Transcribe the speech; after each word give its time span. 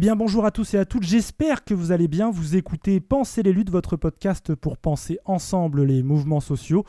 Eh 0.00 0.08
bien 0.08 0.16
bonjour 0.16 0.46
à 0.46 0.50
tous 0.50 0.72
et 0.72 0.78
à 0.78 0.86
toutes, 0.86 1.02
j'espère 1.02 1.62
que 1.62 1.74
vous 1.74 1.92
allez 1.92 2.08
bien, 2.08 2.30
vous 2.30 2.56
écoutez 2.56 3.00
Penser 3.00 3.42
les 3.42 3.52
luttes, 3.52 3.68
votre 3.68 3.96
podcast 3.96 4.54
pour 4.54 4.78
penser 4.78 5.18
ensemble 5.26 5.82
les 5.82 6.02
mouvements 6.02 6.40
sociaux. 6.40 6.86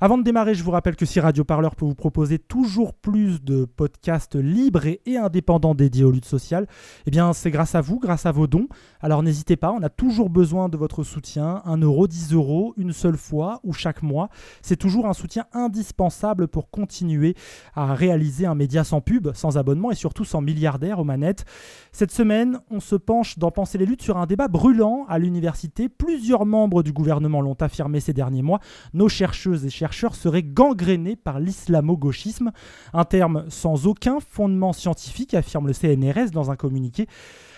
Avant 0.00 0.16
de 0.16 0.22
démarrer, 0.22 0.54
je 0.54 0.62
vous 0.62 0.70
rappelle 0.70 0.94
que 0.94 1.04
si 1.04 1.18
Radio 1.18 1.42
Parleur 1.42 1.74
peut 1.74 1.84
vous 1.84 1.96
proposer 1.96 2.38
toujours 2.38 2.94
plus 2.94 3.42
de 3.42 3.64
podcasts 3.64 4.36
libres 4.36 4.86
et, 4.86 5.16
indépendants 5.16 5.74
dédiés 5.74 6.04
aux 6.04 6.12
luttes 6.12 6.24
sociales, 6.24 6.68
eh 7.06 7.10
bien 7.10 7.32
c'est 7.32 7.50
grâce 7.50 7.74
à 7.74 7.80
vous, 7.80 7.98
grâce 7.98 8.26
à 8.26 8.30
vos 8.30 8.46
dons. 8.46 8.68
Alors 9.00 9.24
n'hésitez 9.24 9.56
pas, 9.56 9.72
on 9.72 9.82
a 9.82 9.88
toujours 9.88 10.30
besoin 10.30 10.68
de 10.68 10.76
votre 10.76 11.02
soutien, 11.02 11.62
1 11.64 11.78
euro, 11.78 12.06
10 12.06 12.32
euros, 12.32 12.74
une 12.76 12.92
seule 12.92 13.16
fois 13.16 13.58
ou 13.64 13.72
chaque 13.72 14.04
mois. 14.04 14.28
C'est 14.60 14.76
toujours 14.76 15.08
un 15.08 15.14
soutien 15.14 15.46
indispensable 15.52 16.46
pour 16.46 16.70
continuer 16.70 17.34
à 17.74 17.92
réaliser 17.94 18.46
un 18.46 18.54
média 18.54 18.84
sans 18.84 19.00
pub, 19.00 19.32
sans 19.34 19.58
abonnement 19.58 19.90
et 19.90 19.96
surtout 19.96 20.24
sans 20.24 20.40
milliardaires 20.40 21.00
aux 21.00 21.04
manettes. 21.04 21.44
Cette 21.90 22.12
semaine, 22.12 22.51
on 22.70 22.80
se 22.80 22.96
penche 22.96 23.38
dans 23.38 23.50
Penser 23.50 23.78
les 23.78 23.86
luttes 23.86 24.02
sur 24.02 24.16
un 24.16 24.26
débat 24.26 24.48
brûlant 24.48 25.04
à 25.08 25.18
l'université. 25.18 25.88
Plusieurs 25.88 26.46
membres 26.46 26.82
du 26.82 26.92
gouvernement 26.92 27.40
l'ont 27.40 27.56
affirmé 27.60 28.00
ces 28.00 28.12
derniers 28.12 28.42
mois. 28.42 28.60
Nos 28.94 29.08
chercheuses 29.08 29.64
et 29.64 29.70
chercheurs 29.70 30.14
serait 30.14 30.42
gangréné 30.42 31.16
par 31.16 31.40
l'islamo-gauchisme, 31.40 32.50
un 32.92 33.04
terme 33.04 33.44
sans 33.48 33.86
aucun 33.86 34.18
fondement 34.20 34.72
scientifique, 34.72 35.34
affirme 35.34 35.66
le 35.66 35.72
CNRS 35.72 36.30
dans 36.32 36.50
un 36.50 36.56
communiqué. 36.56 37.06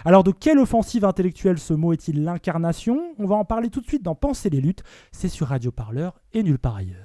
Alors 0.05 0.25
de 0.25 0.33
quelle 0.33 0.59
offensive 0.59 1.05
intellectuelle 1.05 1.59
ce 1.59 1.75
mot 1.75 1.93
est-il 1.93 2.25
l'incarnation? 2.25 3.01
On 3.19 3.27
va 3.27 3.37
en 3.37 3.45
parler 3.45 3.71
tout 3.71 3.81
de 3.81 3.87
suite 3.87 4.03
dans 4.03 4.15
Penser 4.15 4.51
les 4.51 4.61
luttes, 4.61 4.83
c'est 5.13 5.29
sur 5.29 5.49
Radio 5.49 5.71
Parleur 5.71 6.15
et 6.33 6.43
nulle 6.43 6.59
part 6.59 6.77
ailleurs. 6.77 7.05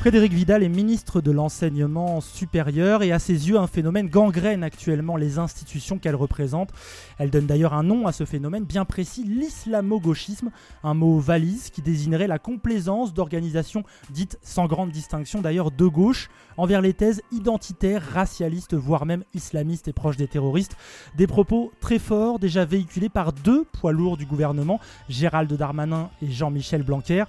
Frédéric 0.00 0.32
Vidal 0.32 0.62
est 0.62 0.70
ministre 0.70 1.20
de 1.20 1.30
l'enseignement 1.30 2.22
supérieur 2.22 3.02
et 3.02 3.12
à 3.12 3.18
ses 3.18 3.50
yeux 3.50 3.58
un 3.58 3.66
phénomène 3.66 4.08
gangrène 4.08 4.64
actuellement 4.64 5.18
les 5.18 5.38
institutions 5.38 5.98
qu'elle 5.98 6.16
représente. 6.16 6.70
Elle 7.18 7.28
donne 7.28 7.44
d'ailleurs 7.44 7.74
un 7.74 7.82
nom 7.82 8.06
à 8.06 8.12
ce 8.12 8.24
phénomène 8.24 8.64
bien 8.64 8.86
précis, 8.86 9.24
l'islamo-gauchisme, 9.24 10.52
un 10.84 10.94
mot 10.94 11.18
valise 11.18 11.68
qui 11.68 11.82
désignerait 11.82 12.28
la 12.28 12.38
complaisance 12.38 13.12
d'organisations 13.12 13.84
dites 14.08 14.38
sans 14.40 14.64
grande 14.64 14.90
distinction 14.90 15.42
d'ailleurs 15.42 15.70
de 15.70 15.86
gauche 15.86 16.30
envers 16.56 16.80
les 16.80 16.94
thèses 16.94 17.20
identitaires, 17.30 18.02
racialistes, 18.02 18.74
voire 18.74 19.04
même 19.04 19.24
islamistes 19.34 19.88
et 19.88 19.92
proches 19.92 20.16
des 20.16 20.28
terroristes. 20.28 20.76
Des 21.14 21.26
propos 21.26 21.72
très 21.78 21.98
forts 21.98 22.38
déjà 22.38 22.64
véhiculés 22.64 23.10
par 23.10 23.34
deux 23.34 23.64
poids 23.64 23.92
lourds 23.92 24.16
du 24.16 24.24
gouvernement, 24.24 24.80
Gérald 25.10 25.52
Darmanin 25.52 26.08
et 26.22 26.30
Jean-Michel 26.30 26.84
Blanquer. 26.84 27.24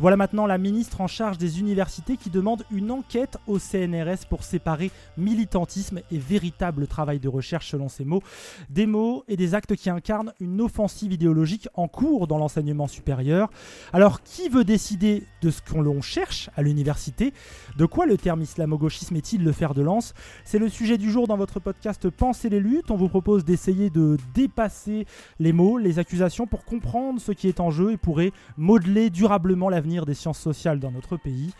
Voilà 0.00 0.16
maintenant 0.16 0.46
la 0.46 0.58
ministre 0.58 1.00
en 1.00 1.06
charge 1.06 1.38
des 1.38 1.60
universités 1.60 2.15
qui 2.16 2.30
demande 2.30 2.64
une 2.70 2.90
enquête 2.90 3.38
au 3.46 3.58
CNRS 3.58 4.26
pour 4.28 4.44
séparer 4.44 4.90
militantisme 5.16 6.00
et 6.10 6.18
véritable 6.18 6.86
travail 6.86 7.20
de 7.20 7.28
recherche 7.28 7.70
selon 7.70 7.88
ses 7.88 8.04
mots. 8.04 8.22
Des 8.70 8.86
mots 8.86 9.24
et 9.28 9.36
des 9.36 9.54
actes 9.54 9.76
qui 9.76 9.90
incarnent 9.90 10.32
une 10.40 10.60
offensive 10.60 11.12
idéologique 11.12 11.68
en 11.74 11.88
cours 11.88 12.26
dans 12.26 12.38
l'enseignement 12.38 12.86
supérieur. 12.86 13.48
Alors 13.92 14.22
qui 14.22 14.48
veut 14.48 14.64
décider 14.64 15.24
de 15.42 15.50
ce 15.50 15.60
qu'on 15.62 15.86
cherche 16.02 16.50
à 16.56 16.62
l'université? 16.62 17.32
De 17.76 17.86
quoi 17.86 18.06
le 18.06 18.16
terme 18.16 18.42
islamo-gauchisme 18.42 19.16
est-il 19.16 19.44
le 19.44 19.52
fer 19.52 19.74
de 19.74 19.82
lance? 19.82 20.14
C'est 20.44 20.58
le 20.58 20.68
sujet 20.68 20.98
du 20.98 21.10
jour 21.10 21.26
dans 21.26 21.36
votre 21.36 21.60
podcast 21.60 22.08
Pensez 22.10 22.48
les 22.48 22.60
luttes. 22.60 22.90
On 22.90 22.96
vous 22.96 23.08
propose 23.08 23.44
d'essayer 23.44 23.90
de 23.90 24.16
dépasser 24.34 25.06
les 25.38 25.52
mots, 25.52 25.78
les 25.78 25.98
accusations 25.98 26.46
pour 26.46 26.64
comprendre 26.64 27.20
ce 27.20 27.32
qui 27.32 27.48
est 27.48 27.60
en 27.60 27.70
jeu 27.70 27.92
et 27.92 27.96
pourrait 27.96 28.32
modeler 28.56 29.10
durablement 29.10 29.68
l'avenir 29.68 30.06
des 30.06 30.14
sciences 30.14 30.38
sociales 30.38 30.80
dans 30.80 30.90
notre 30.90 31.16
pays. 31.16 31.52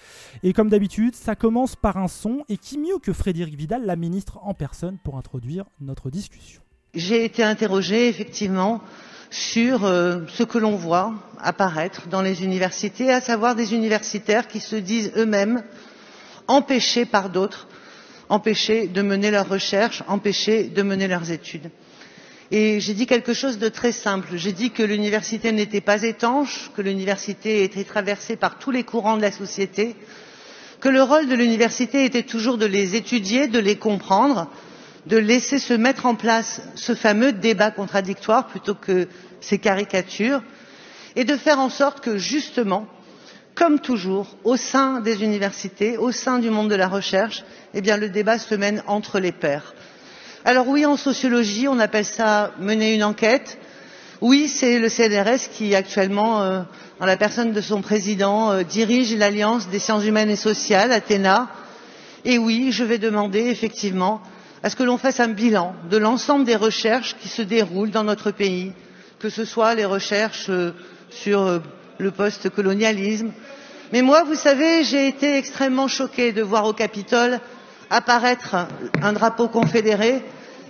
Et 0.47 0.53
comme 0.53 0.69
d'habitude, 0.69 1.17
ça 1.17 1.35
commence 1.35 1.75
par 1.75 1.97
un 1.97 2.07
son, 2.07 2.45
et 2.49 2.57
qui 2.57 2.79
mieux 2.79 3.01
que 3.03 3.13
Frédéric 3.13 3.57
Vidal, 3.57 3.85
la 3.85 3.97
ministre 3.97 4.39
en 4.45 4.55
personne, 4.55 4.97
pour 5.03 5.19
introduire 5.19 5.65
notre 5.81 6.09
discussion. 6.09 6.61
J'ai 6.95 7.25
été 7.25 7.43
interrogée 7.43 8.07
effectivement 8.07 8.81
sur 9.29 9.85
euh, 9.85 10.21
ce 10.29 10.45
que 10.45 10.59
l'on 10.59 10.77
voit 10.77 11.15
apparaître 11.41 12.07
dans 12.07 12.23
les 12.23 12.45
universités, 12.45 13.11
à 13.11 13.21
savoir 13.21 13.57
des 13.57 13.75
universitaires 13.75 14.47
qui 14.47 14.61
se 14.61 14.77
disent 14.77 15.11
eux-mêmes 15.17 15.65
empêchés 16.47 17.07
par 17.07 17.29
d'autres, 17.29 17.67
empêchés 18.29 18.87
de 18.87 19.03
mener 19.03 19.33
leurs 19.33 19.49
recherches, 19.49 20.05
empêchés 20.07 20.69
de 20.69 20.83
mener 20.83 21.09
leurs 21.09 21.33
études. 21.33 21.73
Et 22.53 22.79
j'ai 22.79 22.95
dit 22.95 23.07
quelque 23.07 23.35
chose 23.35 23.59
de 23.59 23.69
très 23.69 23.91
simple. 23.91 24.37
J'ai 24.37 24.53
dit 24.53 24.71
que 24.71 24.85
l'université 24.85 25.51
n'était 25.51 25.81
pas 25.81 26.05
étanche, 26.05 26.71
que 26.77 26.83
l'université 26.83 27.65
était 27.65 27.83
traversée 27.83 28.37
par 28.37 28.61
tous 28.61 28.71
les 28.71 28.85
courants 28.85 29.17
de 29.17 29.23
la 29.23 29.33
société, 29.33 29.97
que 30.81 30.89
le 30.89 31.03
rôle 31.03 31.29
de 31.29 31.35
l'université 31.35 32.05
était 32.05 32.23
toujours 32.23 32.59
de 32.59 32.67
les 32.67 32.97
étudier, 32.97 33.47
de 33.49 33.59
les 33.59 33.77
comprendre, 33.77 34.49
de 35.07 35.17
laisser 35.17 35.59
se 35.59 35.75
mettre 35.75 36.07
en 36.07 36.15
place 36.15 36.63
ce 36.75 36.95
fameux 36.95 37.33
débat 37.33 37.71
contradictoire 37.71 38.47
plutôt 38.47 38.75
que 38.75 39.09
ces 39.41 39.59
caricatures, 39.59 40.43
et 41.15 41.25
de 41.25 41.37
faire 41.37 41.59
en 41.61 41.71
sorte 41.71 42.01
que, 42.01 42.19
justement, 42.19 42.87
comme 43.55 43.81
toujours, 43.81 44.37
au 44.45 44.57
sein 44.57 45.01
des 45.01 45.25
universités, 45.25 45.97
au 45.97 46.13
sein 46.13 46.39
du 46.39 46.51
monde 46.51 46.69
de 46.69 46.75
la 46.75 46.89
recherche, 46.89 47.43
eh 47.73 47.81
le 47.81 48.09
débat 48.11 48.39
se 48.39 48.55
mène 48.55 48.83
entre 48.87 49.19
les 49.19 49.33
pairs. 49.33 49.75
Alors 50.45 50.69
oui, 50.69 50.85
en 50.85 50.97
sociologie, 50.97 51.67
on 51.67 51.79
appelle 51.81 52.05
ça 52.05 52.53
mener 52.61 52.95
une 52.95 53.03
enquête. 53.03 53.59
Oui, 54.21 54.49
c'est 54.49 54.79
le 54.79 54.89
CNRS 54.89 55.51
qui 55.53 55.75
actuellement 55.75 56.43
euh, 56.43 56.63
en 57.01 57.07
la 57.07 57.17
personne 57.17 57.53
de 57.53 57.61
son 57.61 57.83
président, 57.83 58.51
euh, 58.53 58.63
dirige 58.63 59.15
l'Alliance 59.15 59.69
des 59.69 59.79
sciences 59.79 60.05
humaines 60.05 60.31
et 60.31 60.37
sociales, 60.37 60.93
Athéna. 60.93 61.49
Et 62.25 62.39
oui, 62.39 62.73
je 62.73 62.85
vais 62.85 62.99
demander 62.99 63.41
effectivement 63.41 64.21
à 64.63 64.71
ce 64.71 64.77
que 64.77 64.83
l'on 64.83 64.97
fasse 64.99 65.21
un 65.21 65.29
bilan 65.29 65.75
de 65.91 65.97
l'ensemble 65.99 66.45
des 66.45 66.57
recherches 66.57 67.15
qui 67.21 67.29
se 67.29 67.43
déroulent 67.43 67.91
dans 67.91 68.05
notre 68.05 68.31
pays, 68.31 68.73
que 69.19 69.29
ce 69.29 69.45
soit 69.45 69.75
les 69.75 69.85
recherches 69.85 70.47
euh, 70.49 70.73
sur 71.11 71.43
euh, 71.43 71.59
le 71.99 72.11
post-colonialisme. 72.11 73.31
Mais 73.93 74.03
moi, 74.03 74.25
vous 74.25 74.35
savez, 74.35 74.83
j'ai 74.83 75.07
été 75.07 75.37
extrêmement 75.37 75.89
choquée 75.89 76.33
de 76.33 76.43
voir 76.43 76.65
au 76.65 76.73
Capitole 76.73 77.39
apparaître 77.91 78.57
un 79.03 79.13
drapeau 79.13 79.47
confédéré 79.49 80.23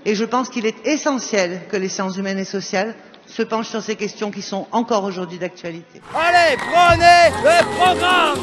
et 0.05 0.15
je 0.15 0.25
pense 0.25 0.51
qu'il 0.51 0.67
est 0.67 0.87
essentiel 0.87 1.63
que 1.71 1.77
les 1.79 1.89
sciences 1.89 2.17
humaines 2.19 2.39
et 2.39 2.45
sociales 2.45 2.95
se 3.27 3.43
penche 3.43 3.69
sur 3.69 3.83
ces 3.83 3.97
questions 3.97 4.31
qui 4.31 4.43
sont 4.43 4.67
encore 4.73 5.05
aujourd'hui 5.05 5.39
d'actualité. 5.39 6.01
Allez, 6.15 6.57
prenez 6.57 7.31
le 7.43 7.65
programme 7.77 8.39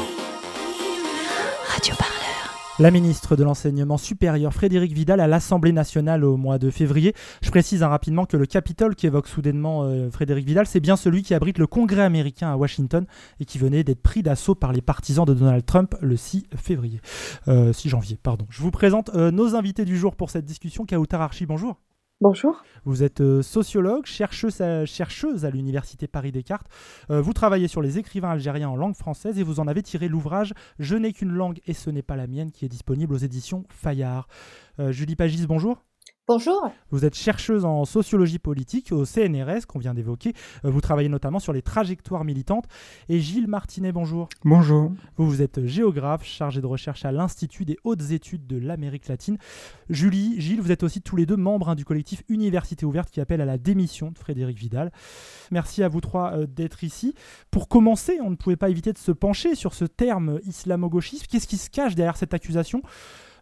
Radio 1.68 1.94
Parleur. 1.96 2.14
La 2.80 2.90
ministre 2.90 3.36
de 3.36 3.44
l'Enseignement 3.44 3.98
supérieur 3.98 4.52
Frédéric 4.52 4.92
Vidal 4.92 5.20
à 5.20 5.28
l'Assemblée 5.28 5.70
nationale 5.70 6.24
au 6.24 6.36
mois 6.36 6.58
de 6.58 6.70
février. 6.70 7.14
Je 7.40 7.50
précise 7.50 7.84
hein, 7.84 7.88
rapidement 7.88 8.26
que 8.26 8.36
le 8.36 8.46
Capitole 8.46 8.96
qui 8.96 9.06
évoque 9.06 9.28
soudainement 9.28 9.84
euh, 9.84 10.10
Frédéric 10.10 10.44
Vidal, 10.44 10.66
c'est 10.66 10.80
bien 10.80 10.96
celui 10.96 11.22
qui 11.22 11.34
abrite 11.34 11.58
le 11.58 11.68
Congrès 11.68 12.02
américain 12.02 12.50
à 12.50 12.56
Washington 12.56 13.06
et 13.38 13.44
qui 13.44 13.58
venait 13.58 13.84
d'être 13.84 14.02
pris 14.02 14.24
d'assaut 14.24 14.56
par 14.56 14.72
les 14.72 14.82
partisans 14.82 15.24
de 15.24 15.34
Donald 15.34 15.64
Trump 15.64 15.94
le 16.00 16.16
6 16.16 16.46
février. 16.56 17.00
Euh, 17.46 17.72
6 17.72 17.90
janvier, 17.90 18.18
pardon. 18.20 18.46
Je 18.50 18.60
vous 18.60 18.72
présente 18.72 19.10
euh, 19.14 19.30
nos 19.30 19.54
invités 19.54 19.84
du 19.84 19.96
jour 19.96 20.16
pour 20.16 20.30
cette 20.30 20.44
discussion. 20.44 20.84
Kautar 20.84 21.20
Archi, 21.20 21.46
bonjour. 21.46 21.80
Bonjour. 22.24 22.64
Vous 22.86 23.02
êtes 23.02 23.20
euh, 23.20 23.42
sociologue, 23.42 24.06
chercheuse 24.06 24.62
à, 24.62 24.86
chercheuse 24.86 25.44
à 25.44 25.50
l'Université 25.50 26.06
Paris-Descartes. 26.06 26.66
Euh, 27.10 27.20
vous 27.20 27.34
travaillez 27.34 27.68
sur 27.68 27.82
les 27.82 27.98
écrivains 27.98 28.30
algériens 28.30 28.70
en 28.70 28.76
langue 28.76 28.94
française 28.94 29.38
et 29.38 29.42
vous 29.42 29.60
en 29.60 29.68
avez 29.68 29.82
tiré 29.82 30.08
l'ouvrage 30.08 30.54
Je 30.78 30.96
n'ai 30.96 31.12
qu'une 31.12 31.32
langue 31.32 31.60
et 31.66 31.74
ce 31.74 31.90
n'est 31.90 32.00
pas 32.00 32.16
la 32.16 32.26
mienne 32.26 32.50
qui 32.50 32.64
est 32.64 32.68
disponible 32.68 33.12
aux 33.12 33.18
éditions 33.18 33.64
Fayard. 33.68 34.26
Euh, 34.78 34.90
Julie 34.90 35.16
Pagis, 35.16 35.46
bonjour. 35.46 35.82
Bonjour. 36.26 36.72
Vous 36.90 37.04
êtes 37.04 37.14
chercheuse 37.14 37.66
en 37.66 37.84
sociologie 37.84 38.38
politique 38.38 38.92
au 38.92 39.04
CNRS 39.04 39.66
qu'on 39.68 39.78
vient 39.78 39.92
d'évoquer. 39.92 40.32
Euh, 40.64 40.70
vous 40.70 40.80
travaillez 40.80 41.10
notamment 41.10 41.38
sur 41.38 41.52
les 41.52 41.60
trajectoires 41.60 42.24
militantes. 42.24 42.64
Et 43.10 43.20
Gilles 43.20 43.46
Martinet, 43.46 43.92
bonjour. 43.92 44.30
Bonjour. 44.42 44.90
Vous, 45.18 45.28
vous 45.28 45.42
êtes 45.42 45.66
géographe, 45.66 46.24
chargé 46.24 46.62
de 46.62 46.66
recherche 46.66 47.04
à 47.04 47.12
l'Institut 47.12 47.66
des 47.66 47.76
hautes 47.84 48.10
études 48.10 48.46
de 48.46 48.56
l'Amérique 48.56 49.08
latine. 49.08 49.36
Julie, 49.90 50.40
Gilles, 50.40 50.62
vous 50.62 50.72
êtes 50.72 50.82
aussi 50.82 51.02
tous 51.02 51.16
les 51.16 51.26
deux 51.26 51.36
membres 51.36 51.68
hein, 51.68 51.74
du 51.74 51.84
collectif 51.84 52.22
Université 52.30 52.86
ouverte 52.86 53.10
qui 53.10 53.20
appelle 53.20 53.42
à 53.42 53.44
la 53.44 53.58
démission 53.58 54.10
de 54.10 54.16
Frédéric 54.16 54.56
Vidal. 54.56 54.92
Merci 55.50 55.82
à 55.82 55.88
vous 55.88 56.00
trois 56.00 56.32
euh, 56.32 56.46
d'être 56.46 56.84
ici. 56.84 57.14
Pour 57.50 57.68
commencer, 57.68 58.18
on 58.22 58.30
ne 58.30 58.36
pouvait 58.36 58.56
pas 58.56 58.70
éviter 58.70 58.94
de 58.94 58.98
se 58.98 59.12
pencher 59.12 59.54
sur 59.54 59.74
ce 59.74 59.84
terme 59.84 60.40
islamo-gauchisme. 60.46 61.26
Qu'est-ce 61.28 61.48
qui 61.48 61.58
se 61.58 61.68
cache 61.68 61.94
derrière 61.94 62.16
cette 62.16 62.32
accusation? 62.32 62.80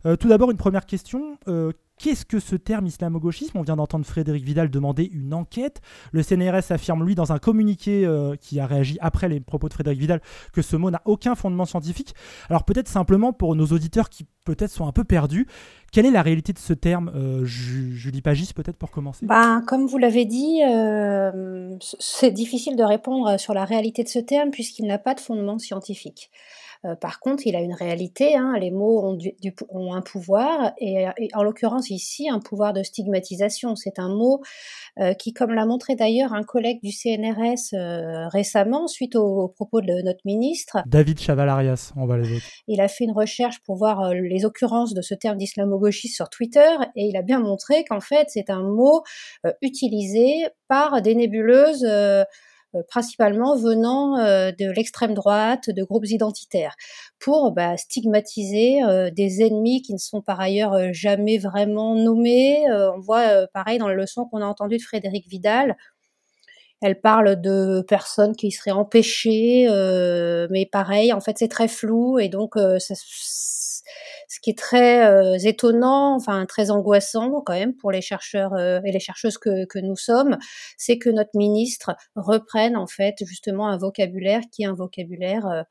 Euh, 0.05 0.17
tout 0.17 0.29
d'abord, 0.29 0.51
une 0.51 0.57
première 0.57 0.87
question. 0.87 1.39
Euh, 1.49 1.73
qu'est-ce 2.03 2.27
que 2.27 2.41
ce 2.41 2.57
terme 2.57 2.87
islamo-gauchisme? 2.87 3.57
On 3.57 3.63
vient 3.63 3.77
d'entendre 3.77 4.05
Frédéric 4.05 4.45
Vidal 4.45 4.71
demander 4.71 5.05
une 5.05 5.33
enquête. 5.33 5.81
Le 6.11 6.23
CNRS 6.23 6.73
affirme, 6.73 7.05
lui, 7.05 7.15
dans 7.15 7.33
un 7.33 7.39
communiqué 7.39 8.05
euh, 8.05 8.35
qui 8.35 8.59
a 8.59 8.67
réagi 8.67 8.99
après 9.01 9.29
les 9.29 9.39
propos 9.39 9.69
de 9.69 9.75
Frédéric 9.75 10.01
Vidal, 10.01 10.21
que 10.53 10.63
ce 10.63 10.75
mot 10.75 10.91
n'a 10.91 11.01
aucun 11.05 11.37
fondement 11.37 11.65
scientifique. 11.65 12.15
Alors 12.51 12.65
peut-être 12.65 12.89
simplement 12.89 13.33
pour 13.33 13.55
nos 13.55 13.67
auditeurs 13.67 14.11
qui 14.11 14.27
peut-être 14.45 14.73
sont 14.73 14.89
un 14.89 14.93
peu 14.93 15.05
perdus, 15.05 15.47
quelle 15.93 16.05
est 16.05 16.11
la 16.11 16.23
réalité 16.23 16.53
de 16.53 16.59
ce 16.59 16.73
terme 16.73 17.13
Julie 17.45 18.23
Pagis, 18.23 18.53
peut-être 18.55 18.77
pour 18.77 18.91
commencer? 18.91 19.25
Ben, 19.25 19.63
Comme 19.69 19.87
vous 19.87 19.99
l'avez 19.99 20.25
dit, 20.25 20.61
c'est 22.01 22.33
difficile 22.33 22.75
de 22.75 22.83
répondre 22.83 23.39
sur 23.39 23.55
la 23.55 23.65
réalité 23.65 24.03
de 24.03 24.09
ce 24.09 24.19
terme 24.19 24.51
puisqu'il 24.51 24.87
n'a 24.87 24.99
pas 24.99 25.15
de 25.15 25.21
fondement 25.21 25.59
scientifique. 25.59 26.31
Euh, 26.85 26.97
par 26.97 27.21
contre, 27.21 27.47
il 27.47 27.55
a 27.55 27.61
une 27.61 27.75
réalité, 27.75 28.35
hein, 28.37 28.55
les 28.59 28.71
mots 28.71 29.07
ont, 29.07 29.19
ont, 29.69 29.95
un 29.95 30.03
pouvoir, 30.03 30.73
et, 30.79 31.07
en 31.35 31.43
l'occurrence 31.43 31.91
ici, 31.91 32.29
un 32.29 32.41
pouvoir 32.41 32.73
de 32.73 32.83
stigmatisation. 32.83 33.77
C'est 33.77 33.99
un 33.99 34.09
mot 34.09 34.43
euh, 34.99 35.15
qui, 35.15 35.33
comme 35.33 35.53
l'a 35.53 35.65
montré 35.65 35.95
d'ailleurs 35.95 36.33
un 36.33 36.43
collègue 36.43 36.81
du 36.83 36.91
CNRS 36.91 37.75
euh, 37.75 38.29
récemment, 38.29 38.89
suite 38.89 39.15
aux, 39.17 39.49
propos 39.49 39.81
de 39.81 40.03
notre 40.03 40.21
ministre. 40.25 40.79
David 40.87 41.21
Chavalarias, 41.21 41.93
on 41.97 42.07
va 42.07 42.19
les 42.19 42.33
autres. 42.33 42.47
Il 42.67 42.81
a 42.81 42.89
fait 42.89 43.05
une 43.05 43.13
recherche 43.13 43.61
pour 43.65 43.77
voir 43.77 44.13
les 44.15 44.45
occurrences 44.45 44.95
de 44.95 45.03
ce 45.03 45.15
terme 45.15 45.39
d'islamo-gauchiste 45.39 46.17
sur 46.17 46.29
Twitter, 46.29 46.69
et 46.97 47.07
il 47.07 47.17
a 47.17 47.23
bien 47.23 47.39
montré 47.39 47.85
qu'en 47.85 48.01
fait, 48.01 48.27
c'est 48.29 48.51
un 48.51 48.63
mot 48.63 49.03
utilisé 49.61 50.47
par 50.69 51.03
des 51.03 51.15
nébuleuses 51.15 51.87
principalement 52.89 53.57
venant 53.57 54.19
euh, 54.19 54.51
de 54.53 54.71
l'extrême 54.71 55.15
droite, 55.15 55.71
de 55.71 55.83
groupes 55.83 56.07
identitaires, 56.07 56.75
pour 57.19 57.53
bah, 57.53 57.77
stigmatiser 57.77 58.83
euh, 58.83 59.11
des 59.11 59.43
ennemis 59.43 59.83
qui 59.83 59.93
ne 59.93 59.99
sont 59.99 60.23
par 60.23 60.41
ailleurs 60.41 60.93
jamais 60.93 61.39
vraiment 61.39 61.95
nommés. 61.95 62.65
on 62.71 63.01
voit 63.01 63.47
pareil 63.49 63.79
dans 63.79 63.89
la 63.89 63.95
leçon 63.95 64.25
qu'on 64.27 64.43
a 64.43 64.47
entendue 64.47 64.79
de 64.79 64.83
Frédéric 64.83 65.29
Vidal. 65.29 65.77
Elle 66.81 67.01
parle 67.01 67.41
de 67.41 67.85
personnes 67.87 68.35
qui 68.35 68.51
seraient 68.51 68.73
empêchées, 68.73 69.69
mais 70.51 70.67
pareil, 70.67 71.13
en 71.13 71.21
fait, 71.21 71.39
c'est 71.39 71.49
très 71.49 71.69
flou 71.69 72.19
et 72.19 72.29
donc 72.29 72.57
ce 74.29 74.41
qui 74.41 74.51
est 74.51 74.59
très 74.59 75.07
euh, 75.07 75.37
étonnant, 75.39 76.15
enfin 76.15 76.47
très 76.47 76.71
angoissant 76.71 77.43
quand 77.45 77.53
même 77.53 77.75
pour 77.75 77.93
les 77.93 78.01
chercheurs 78.01 78.55
euh, 78.55 78.81
et 78.85 78.93
les 78.93 79.01
chercheuses 79.01 79.39
que, 79.39 79.79
nous 79.79 79.97
sommes, 79.97 80.39
c'est 80.77 80.99
que 80.99 81.11
notre 81.11 81.37
ministre 81.37 81.95
reprenne 82.17 82.77
en 82.77 82.87
fait 82.87 83.17
justement 83.25 83.69
un 83.69 83.77
vocabulaire 83.77 84.43
qui 84.51 84.63
est 84.63 84.67
un 84.67 84.75
vocabulaire 84.75 85.65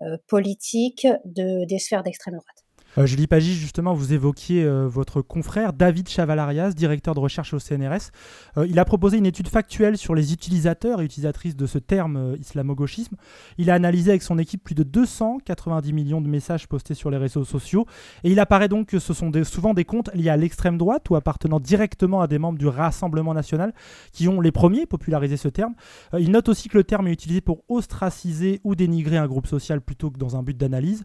euh, 0.00 0.16
politique 0.26 1.06
de, 1.24 1.66
des 1.66 1.78
sphères 1.78 2.02
d'extrême 2.02 2.34
droite. 2.36 2.64
Euh, 2.98 3.06
Julie 3.06 3.26
Pagis, 3.26 3.54
justement, 3.54 3.94
vous 3.94 4.12
évoquiez 4.12 4.64
euh, 4.64 4.86
votre 4.86 5.22
confrère 5.22 5.72
David 5.72 6.08
Chavalarias, 6.08 6.72
directeur 6.72 7.14
de 7.14 7.20
recherche 7.20 7.54
au 7.54 7.58
CNRS. 7.58 8.10
Euh, 8.58 8.66
il 8.68 8.78
a 8.78 8.84
proposé 8.84 9.16
une 9.16 9.24
étude 9.24 9.48
factuelle 9.48 9.96
sur 9.96 10.14
les 10.14 10.32
utilisateurs 10.34 11.00
et 11.00 11.04
utilisatrices 11.04 11.56
de 11.56 11.66
ce 11.66 11.78
terme 11.78 12.36
islamo-gauchisme. 12.38 13.16
Il 13.56 13.70
a 13.70 13.74
analysé 13.74 14.10
avec 14.10 14.22
son 14.22 14.38
équipe 14.38 14.62
plus 14.62 14.74
de 14.74 14.82
290 14.82 15.92
millions 15.92 16.20
de 16.20 16.28
messages 16.28 16.68
postés 16.68 16.94
sur 16.94 17.10
les 17.10 17.16
réseaux 17.16 17.44
sociaux. 17.44 17.86
Et 18.24 18.30
il 18.30 18.40
apparaît 18.40 18.68
donc 18.68 18.88
que 18.88 18.98
ce 18.98 19.14
sont 19.14 19.32
souvent 19.44 19.72
des 19.72 19.84
comptes 19.84 20.10
liés 20.14 20.28
à 20.28 20.36
l'extrême 20.36 20.76
droite 20.76 21.08
ou 21.08 21.16
appartenant 21.16 21.60
directement 21.60 22.20
à 22.20 22.26
des 22.26 22.38
membres 22.38 22.58
du 22.58 22.66
Rassemblement 22.66 23.32
national 23.32 23.72
qui 24.12 24.28
ont 24.28 24.40
les 24.40 24.52
premiers 24.52 24.86
popularisé 24.86 25.36
ce 25.36 25.48
terme. 25.48 25.74
il 26.18 26.30
note 26.30 26.48
aussi 26.48 26.68
que 26.68 26.76
le 26.76 26.84
terme 26.84 27.08
est 27.08 27.12
utilisé 27.12 27.40
pour 27.40 27.62
ostraciser 27.68 28.60
ou 28.64 28.74
dénigrer 28.74 29.16
un 29.16 29.26
groupe 29.26 29.46
social 29.46 29.80
plutôt 29.80 30.10
que 30.10 30.18
dans 30.18 30.36
un 30.36 30.42
but 30.42 30.56
d'analyse. 30.56 31.04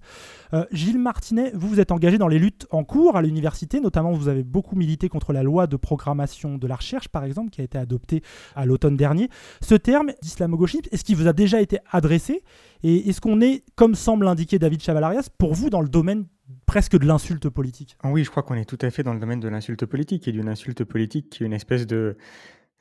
Gilles 0.71 0.99
Martinet, 0.99 1.51
vous 1.53 1.76
vous 1.77 1.81
êtes 1.81 1.91
engagé 1.91 2.17
dans 2.17 2.27
les 2.27 2.39
luttes 2.39 2.65
en 2.71 2.83
cours 2.83 3.17
à 3.17 3.21
l'université, 3.21 3.79
notamment 3.79 4.11
vous 4.11 4.29
avez 4.29 4.43
beaucoup 4.43 4.75
milité 4.75 5.09
contre 5.09 5.31
la 5.31 5.43
loi 5.43 5.67
de 5.67 5.75
programmation 5.75 6.57
de 6.57 6.65
la 6.65 6.75
recherche, 6.75 7.07
par 7.07 7.23
exemple, 7.23 7.51
qui 7.51 7.61
a 7.61 7.63
été 7.63 7.77
adoptée 7.77 8.23
à 8.55 8.65
l'automne 8.65 8.97
dernier. 8.97 9.29
Ce 9.61 9.75
terme 9.75 10.11
d'islamo-gauchisme, 10.23 10.87
est-ce 10.91 11.03
qu'il 11.03 11.15
vous 11.15 11.27
a 11.27 11.33
déjà 11.33 11.61
été 11.61 11.77
adressé? 11.91 12.41
Et 12.81 13.09
est-ce 13.09 13.21
qu'on 13.21 13.41
est, 13.41 13.63
comme 13.75 13.93
semble 13.93 14.25
l'indiquer 14.25 14.57
David 14.57 14.81
Chavalarias, 14.81 15.29
pour 15.37 15.53
vous 15.53 15.69
dans 15.69 15.81
le 15.81 15.87
domaine 15.87 16.25
presque 16.65 16.97
de 16.97 17.05
l'insulte 17.05 17.47
politique? 17.47 17.95
Oui, 18.03 18.23
je 18.23 18.31
crois 18.31 18.41
qu'on 18.41 18.55
est 18.55 18.65
tout 18.65 18.79
à 18.81 18.89
fait 18.89 19.03
dans 19.03 19.13
le 19.13 19.19
domaine 19.19 19.39
de 19.39 19.47
l'insulte 19.47 19.85
politique 19.85 20.27
et 20.27 20.31
d'une 20.31 20.49
insulte 20.49 20.83
politique 20.83 21.29
qui 21.29 21.43
est 21.43 21.45
une 21.45 21.53
espèce 21.53 21.85
de 21.85 22.17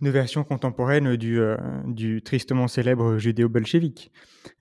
version 0.01 0.43
contemporaine 0.43 1.17
du, 1.17 1.39
euh, 1.39 1.57
du 1.87 2.23
tristement 2.23 2.67
célèbre 2.67 3.19
judéo-bolchevique. 3.19 4.11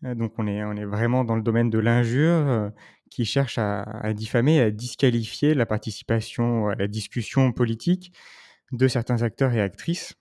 Euh, 0.04 0.16
donc 0.16 0.34
on 0.38 0.48
est, 0.48 0.64
on 0.64 0.74
est 0.74 0.86
vraiment 0.86 1.24
dans 1.24 1.36
le 1.36 1.42
domaine 1.42 1.70
de 1.70 1.80
l'injure 1.80 2.48
euh, 2.48 2.70
qui 3.10 3.26
cherche 3.26 3.58
à, 3.58 4.14
diffamer, 4.14 4.60
à 4.60 4.72
disqualifier 4.72 5.54
la 5.54 5.66
participation 5.66 6.70
à 6.70 6.76
la 6.76 6.88
discussion 6.88 7.52
politique 7.52 8.12
de 8.72 8.88
certains 8.88 9.22
acteurs 9.22 9.54
et 9.54 9.62
actrices 9.62 10.16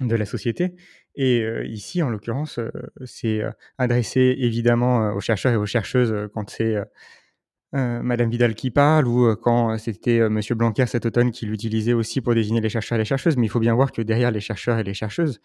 de 0.00 0.14
la 0.14 0.26
société. 0.26 0.74
Et 1.16 1.44
ici, 1.66 2.02
en 2.02 2.10
l'occurrence, 2.10 2.60
c'est 3.04 3.42
adressé 3.78 4.34
évidemment 4.38 5.12
aux 5.12 5.20
chercheurs 5.20 5.52
et 5.52 5.56
aux 5.56 5.66
chercheuses 5.66 6.28
quand 6.34 6.50
c'est 6.50 6.76
euh, 7.74 8.02
Madame 8.02 8.30
Vidal 8.30 8.54
qui 8.54 8.70
parle, 8.70 9.08
ou 9.08 9.26
euh, 9.26 9.34
quand 9.34 9.76
c'était 9.78 10.20
euh, 10.20 10.30
Monsieur 10.30 10.54
Blanquer 10.54 10.86
cet 10.86 11.06
automne 11.06 11.32
qui 11.32 11.44
l'utilisait 11.44 11.92
aussi 11.92 12.20
pour 12.20 12.32
désigner 12.34 12.60
les 12.60 12.68
chercheurs 12.68 12.96
et 12.96 12.98
les 13.00 13.04
chercheuses. 13.04 13.36
Mais 13.36 13.46
il 13.46 13.48
faut 13.48 13.58
bien 13.58 13.74
voir 13.74 13.90
que 13.90 14.00
derrière 14.00 14.30
les 14.30 14.40
chercheurs 14.40 14.78
et 14.78 14.84
les 14.84 14.94
chercheuses, 14.94 15.40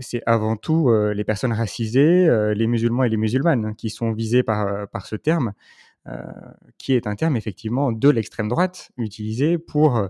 c'est 0.00 0.22
avant 0.26 0.56
tout 0.56 0.92
les 1.14 1.24
personnes 1.24 1.52
racisées, 1.52 2.28
les 2.54 2.66
musulmans 2.66 3.04
et 3.04 3.08
les 3.08 3.16
musulmanes 3.16 3.64
hein, 3.66 3.74
qui 3.74 3.90
sont 3.90 4.12
visés 4.12 4.42
par, 4.42 5.06
ce 5.06 5.16
terme, 5.16 5.52
qui 6.78 6.92
est 6.92 7.06
un 7.06 7.14
terme 7.14 7.36
effectivement 7.36 7.92
de 7.92 8.08
l'extrême 8.08 8.48
droite, 8.48 8.90
utilisé 8.96 9.58
pour 9.58 10.08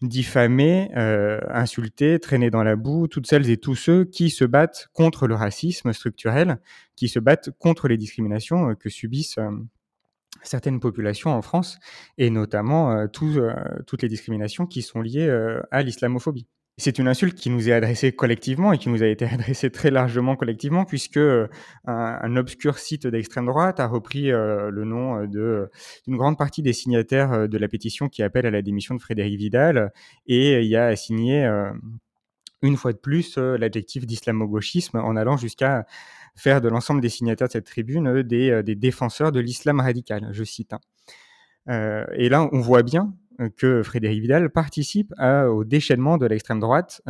diffamer, 0.00 0.90
insulter, 0.94 2.18
traîner 2.18 2.50
dans 2.50 2.64
la 2.64 2.74
boue 2.74 3.06
toutes 3.06 3.28
celles 3.28 3.50
et 3.50 3.56
tous 3.56 3.76
ceux 3.76 4.04
qui 4.04 4.30
se 4.30 4.44
battent 4.44 4.88
contre 4.92 5.28
le 5.28 5.36
racisme 5.36 5.92
structurel, 5.92 6.58
qui 6.96 7.08
se 7.08 7.20
battent 7.20 7.50
contre 7.58 7.86
les 7.86 7.96
discriminations 7.96 8.74
que 8.74 8.88
subissent 8.88 9.38
certaines 10.42 10.80
populations 10.80 11.30
en 11.30 11.42
France, 11.42 11.78
et 12.18 12.30
notamment 12.30 12.92
euh, 12.92 13.06
euh, 13.22 13.54
toutes 13.86 14.02
les 14.02 14.08
discriminations 14.08 14.66
qui 14.66 14.82
sont 14.82 15.00
liées 15.00 15.28
euh, 15.28 15.60
à 15.70 15.82
l'islamophobie. 15.82 16.46
C'est 16.78 16.98
une 16.98 17.06
insulte 17.06 17.38
qui 17.38 17.50
nous 17.50 17.68
est 17.68 17.72
adressée 17.72 18.12
collectivement 18.12 18.72
et 18.72 18.78
qui 18.78 18.88
nous 18.88 19.02
a 19.02 19.06
été 19.06 19.24
adressée 19.32 19.70
très 19.70 19.90
largement 19.90 20.36
collectivement, 20.36 20.84
puisque 20.84 21.20
un, 21.86 22.36
obscur 22.36 22.78
site 22.78 23.06
d'extrême 23.06 23.46
droite 23.46 23.78
a 23.78 23.86
repris 23.86 24.30
le 24.30 24.84
nom 24.84 25.24
d'une 25.26 26.16
grande 26.16 26.38
partie 26.38 26.62
des 26.62 26.72
signataires 26.72 27.48
de 27.48 27.58
la 27.58 27.68
pétition 27.68 28.08
qui 28.08 28.22
appelle 28.22 28.46
à 28.46 28.50
la 28.50 28.62
démission 28.62 28.94
de 28.94 29.00
Frédéric 29.00 29.38
Vidal 29.38 29.92
et 30.26 30.62
y 30.64 30.76
a 30.76 30.86
assigné 30.86 31.46
une 32.62 32.76
fois 32.76 32.92
de 32.92 32.98
plus 32.98 33.36
l'adjectif 33.36 34.06
d'islamo-gauchisme 34.06 34.96
en 34.98 35.14
allant 35.16 35.36
jusqu'à 35.36 35.84
faire 36.34 36.60
de 36.60 36.68
l'ensemble 36.68 37.00
des 37.00 37.08
signataires 37.08 37.48
de 37.48 37.52
cette 37.52 37.66
tribune 37.66 38.08
euh, 38.08 38.62
des, 38.62 38.74
défenseurs 38.74 39.32
de 39.32 39.40
l'islam 39.40 39.80
radical, 39.80 40.28
je 40.32 40.44
cite. 40.44 40.72
Hein. 40.72 40.80
Euh, 41.68 42.04
et 42.14 42.28
là, 42.28 42.48
on 42.52 42.60
voit 42.60 42.82
bien 42.82 43.02
euh, 43.04 43.21
que 43.56 43.82
Frédéric 43.82 44.20
Vidal 44.20 44.50
participe 44.50 45.12
au 45.20 45.64
déchaînement 45.64 46.18
de 46.18 46.26
l'extrême 46.26 46.60
droite 46.60 47.02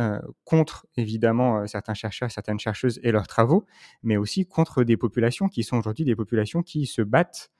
contre 0.43 0.85
évidemment 0.97 1.65
certains 1.67 1.93
chercheurs, 1.93 2.31
certaines 2.31 2.59
chercheuses 2.59 2.99
et 3.03 3.11
leurs 3.11 3.27
travaux, 3.27 3.65
mais 4.03 4.17
aussi 4.17 4.45
contre 4.45 4.83
des 4.83 4.97
populations 4.97 5.47
qui 5.47 5.63
sont 5.63 5.77
aujourd'hui 5.77 6.05
des 6.05 6.15
populations 6.15 6.63
qui 6.63 6.85
se 6.85 7.01
battent 7.01 7.51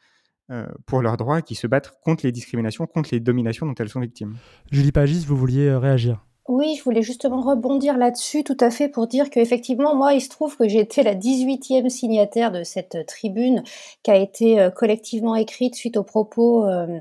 pour 0.85 1.01
leurs 1.01 1.17
droits, 1.17 1.41
qui 1.41 1.55
se 1.55 1.67
battent 1.67 1.93
contre 2.03 2.25
les 2.25 2.31
discriminations, 2.31 2.85
contre 2.85 3.09
les 3.11 3.19
dominations 3.19 3.65
dont 3.65 3.75
elles 3.79 3.89
sont 3.89 4.01
victimes. 4.01 4.35
Julie 4.71 4.91
Pagis, 4.91 5.25
vous 5.25 5.37
vouliez 5.37 5.73
réagir? 5.75 6.25
Oui, 6.49 6.75
je 6.77 6.83
voulais 6.83 7.01
justement 7.01 7.39
rebondir 7.41 7.97
là-dessus 7.97 8.43
tout 8.43 8.57
à 8.59 8.69
fait 8.69 8.89
pour 8.89 9.07
dire 9.07 9.29
qu'effectivement, 9.29 9.95
moi, 9.95 10.13
il 10.13 10.19
se 10.19 10.27
trouve 10.27 10.57
que 10.57 10.67
j'ai 10.67 10.81
été 10.81 11.01
la 11.01 11.15
18e 11.15 11.87
signataire 11.87 12.51
de 12.51 12.63
cette 12.63 13.05
tribune 13.07 13.63
qui 14.03 14.11
a 14.11 14.17
été 14.17 14.59
euh, 14.59 14.69
collectivement 14.69 15.37
écrite 15.37 15.75
suite 15.75 15.95
aux 15.95 16.03
propos 16.03 16.65
euh, 16.65 16.99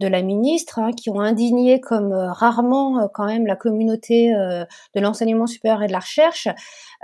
de 0.00 0.06
la 0.06 0.22
ministre, 0.22 0.78
hein, 0.78 0.90
qui 0.92 1.10
ont 1.10 1.20
indigné 1.20 1.80
comme 1.80 2.12
euh, 2.12 2.32
rarement 2.32 3.08
quand 3.14 3.26
même 3.26 3.46
la 3.46 3.56
communauté 3.56 4.30
de 4.30 5.00
l'enseignement 5.00 5.46
supérieur 5.46 5.82
et 5.82 5.86
de 5.86 5.92
la 5.92 6.00
recherche. 6.00 6.48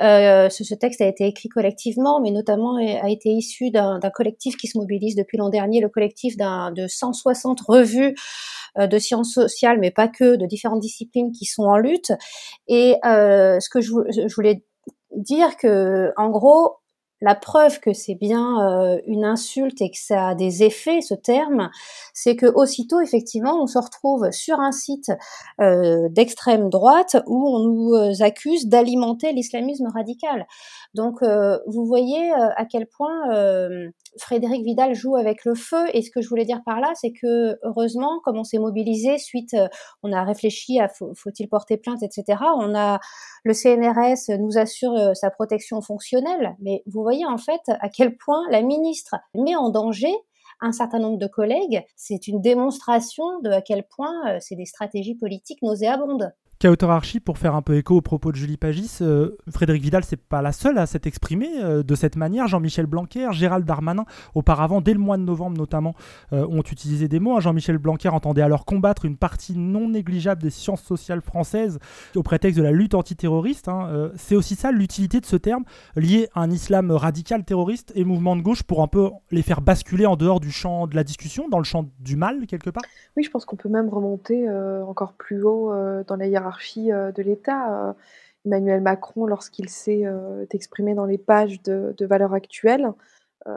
Ce, 0.00 0.48
ce, 0.50 0.74
texte 0.74 1.00
a 1.00 1.06
été 1.06 1.26
écrit 1.26 1.48
collectivement, 1.48 2.20
mais 2.20 2.30
notamment 2.30 2.76
a 2.76 3.08
été 3.08 3.30
issu 3.30 3.70
d'un 3.70 4.00
collectif 4.12 4.56
qui 4.56 4.66
se 4.66 4.78
mobilise 4.78 5.14
depuis 5.14 5.38
l'an 5.38 5.48
dernier, 5.48 5.80
le 5.80 5.88
collectif 5.88 6.36
de 6.36 6.86
160 6.86 7.60
revues 7.60 8.14
de 8.78 8.98
sciences 8.98 9.32
sociales, 9.32 9.78
mais 9.78 9.90
pas 9.90 10.08
que, 10.08 10.36
de 10.36 10.46
différentes 10.46 10.80
disciplines 10.80 11.32
qui 11.32 11.44
sont 11.44 11.64
en 11.64 11.76
lutte. 11.76 12.12
Et 12.68 12.96
euh, 13.04 13.60
ce 13.60 13.68
que 13.68 13.80
je, 13.80 13.92
je, 14.10 14.34
voulais 14.34 14.64
dire 15.14 15.56
que, 15.56 16.12
en 16.16 16.30
gros, 16.30 16.76
la 17.22 17.36
preuve 17.36 17.78
que 17.78 17.92
c'est 17.92 18.16
bien 18.16 18.60
euh, 18.60 19.00
une 19.06 19.24
insulte 19.24 19.80
et 19.80 19.90
que 19.90 19.96
ça 19.96 20.30
a 20.30 20.34
des 20.34 20.64
effets, 20.64 21.00
ce 21.00 21.14
terme, 21.14 21.70
c'est 22.12 22.34
que 22.34 22.46
aussitôt, 22.46 23.00
effectivement, 23.00 23.62
on 23.62 23.68
se 23.68 23.78
retrouve 23.78 24.30
sur 24.32 24.58
un 24.58 24.72
site 24.72 25.12
euh, 25.60 26.08
d'extrême 26.10 26.68
droite 26.68 27.16
où 27.26 27.48
on 27.48 27.60
nous 27.60 27.94
euh, 27.94 28.24
accuse 28.24 28.66
d'alimenter 28.66 29.32
l'islamisme 29.32 29.86
radical. 29.86 30.46
Donc, 30.94 31.22
vous 31.66 31.86
voyez 31.86 32.32
à 32.32 32.66
quel 32.66 32.86
point 32.86 33.30
Frédéric 34.18 34.64
Vidal 34.64 34.94
joue 34.94 35.16
avec 35.16 35.44
le 35.44 35.54
feu. 35.54 35.84
Et 35.94 36.02
ce 36.02 36.10
que 36.10 36.20
je 36.20 36.28
voulais 36.28 36.44
dire 36.44 36.62
par 36.64 36.80
là, 36.80 36.92
c'est 36.94 37.12
que 37.12 37.58
heureusement, 37.62 38.20
comme 38.24 38.38
on 38.38 38.44
s'est 38.44 38.58
mobilisé 38.58 39.18
suite, 39.18 39.56
on 40.02 40.12
a 40.12 40.22
réfléchi 40.24 40.80
à 40.80 40.88
faut-il 40.88 41.48
porter 41.48 41.76
plainte, 41.76 42.02
etc. 42.02 42.38
On 42.58 42.74
a 42.74 43.00
le 43.44 43.54
CNRS 43.54 44.38
nous 44.38 44.58
assure 44.58 45.16
sa 45.16 45.30
protection 45.30 45.80
fonctionnelle, 45.80 46.56
mais 46.60 46.82
vous 46.86 47.02
voyez 47.02 47.26
en 47.26 47.38
fait 47.38 47.60
à 47.68 47.88
quel 47.88 48.16
point 48.16 48.42
la 48.50 48.62
ministre 48.62 49.16
met 49.34 49.56
en 49.56 49.70
danger 49.70 50.12
un 50.60 50.72
certain 50.72 51.00
nombre 51.00 51.18
de 51.18 51.26
collègues. 51.26 51.84
C'est 51.96 52.28
une 52.28 52.40
démonstration 52.40 53.24
de 53.42 53.50
à 53.50 53.60
quel 53.60 53.84
point 53.88 54.38
c'est 54.40 54.54
des 54.54 54.66
stratégies 54.66 55.16
politiques 55.16 55.62
nauséabondes. 55.62 56.32
Archie, 56.64 57.18
pour 57.18 57.38
faire 57.38 57.54
un 57.54 57.62
peu 57.62 57.76
écho 57.76 57.96
aux 57.96 58.00
propos 58.00 58.30
de 58.30 58.36
Julie 58.36 58.56
Pagis, 58.56 58.98
euh, 59.00 59.36
Frédéric 59.50 59.82
Vidal, 59.82 60.04
c'est 60.04 60.20
pas 60.20 60.42
la 60.42 60.52
seule 60.52 60.78
à 60.78 60.86
s'être 60.86 61.06
exprimée 61.06 61.50
euh, 61.60 61.82
de 61.82 61.94
cette 61.96 62.14
manière. 62.14 62.46
Jean-Michel 62.46 62.86
Blanquer, 62.86 63.28
Gérald 63.32 63.64
Darmanin, 63.64 64.04
auparavant, 64.34 64.80
dès 64.80 64.92
le 64.92 65.00
mois 65.00 65.16
de 65.16 65.22
novembre 65.22 65.58
notamment, 65.58 65.94
euh, 66.32 66.46
ont 66.46 66.62
utilisé 66.62 67.08
des 67.08 67.18
mots. 67.18 67.40
Jean-Michel 67.40 67.78
Blanquer 67.78 68.10
entendait 68.10 68.42
alors 68.42 68.64
combattre 68.64 69.04
une 69.04 69.16
partie 69.16 69.58
non 69.58 69.88
négligeable 69.88 70.40
des 70.40 70.50
sciences 70.50 70.82
sociales 70.82 71.20
françaises 71.20 71.80
au 72.14 72.22
prétexte 72.22 72.58
de 72.58 72.62
la 72.62 72.70
lutte 72.70 72.94
antiterroriste. 72.94 73.68
Hein. 73.68 74.10
c'est 74.16 74.36
aussi 74.36 74.54
ça 74.54 74.70
l'utilité 74.70 75.20
de 75.20 75.26
ce 75.26 75.36
terme, 75.36 75.64
lié 75.96 76.28
à 76.34 76.42
un 76.42 76.50
islam 76.50 76.90
radical 76.92 77.44
terroriste 77.44 77.92
et 77.94 78.04
mouvement 78.04 78.36
de 78.36 78.42
gauche 78.42 78.62
pour 78.62 78.82
un 78.82 78.86
peu 78.86 79.10
les 79.30 79.42
faire 79.42 79.60
basculer 79.60 80.06
en 80.06 80.16
dehors 80.16 80.40
du 80.40 80.50
champ 80.50 80.86
de 80.86 80.94
la 80.94 81.04
discussion, 81.04 81.48
dans 81.48 81.58
le 81.58 81.64
champ 81.64 81.86
du 82.00 82.16
mal, 82.16 82.46
quelque 82.46 82.70
part 82.70 82.82
Oui, 83.16 83.24
je 83.24 83.30
pense 83.30 83.44
qu'on 83.44 83.56
peut 83.56 83.68
même 83.68 83.88
remonter 83.88 84.48
encore 84.86 85.14
plus 85.14 85.42
haut 85.42 85.72
dans 86.06 86.16
la 86.16 86.26
hiérarchie 86.26 86.51
euh, 86.76 87.12
de 87.12 87.22
l'État. 87.22 87.88
Euh, 87.88 87.92
Emmanuel 88.44 88.80
Macron, 88.80 89.26
lorsqu'il 89.26 89.68
s'est 89.68 90.04
euh, 90.04 90.46
exprimé 90.50 90.94
dans 90.94 91.04
les 91.04 91.18
pages 91.18 91.62
de, 91.62 91.94
Valeurs 92.04 92.34
Actuelles, 92.34 92.90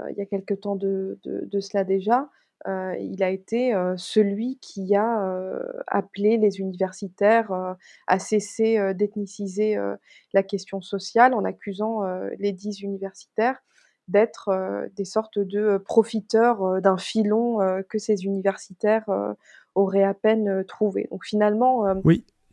il 0.10 0.16
y 0.18 0.22
a 0.22 0.26
quelque 0.26 0.56
temps 0.56 0.76
de, 0.76 1.20
cela 1.60 1.84
déjà, 1.84 2.30
il 2.68 3.22
a 3.22 3.30
été 3.30 3.72
celui 3.98 4.58
qui 4.60 4.96
a 4.96 5.60
appelé 5.86 6.38
les 6.38 6.60
universitaires 6.60 7.76
à 8.08 8.18
cesser 8.18 8.96
d'ethniciser 8.96 9.78
la 10.34 10.42
question 10.42 10.82
sociale 10.82 11.36
en 11.36 11.46
accusant 11.46 12.02
les 12.40 12.52
dix 12.52 12.82
universitaires 12.82 13.62
d'être 14.08 14.88
des 14.96 15.06
sortes 15.06 15.38
de 15.38 15.78
profiteurs 15.78 16.82
d'un 16.82 16.98
filon 16.98 17.60
que 17.88 18.00
ces 18.00 18.26
universitaires 18.26 19.06
auraient 19.76 20.04
à 20.04 20.16
peine 20.16 20.64
trouvé. 20.66 21.08
Donc 21.12 21.26
finalement. 21.26 21.86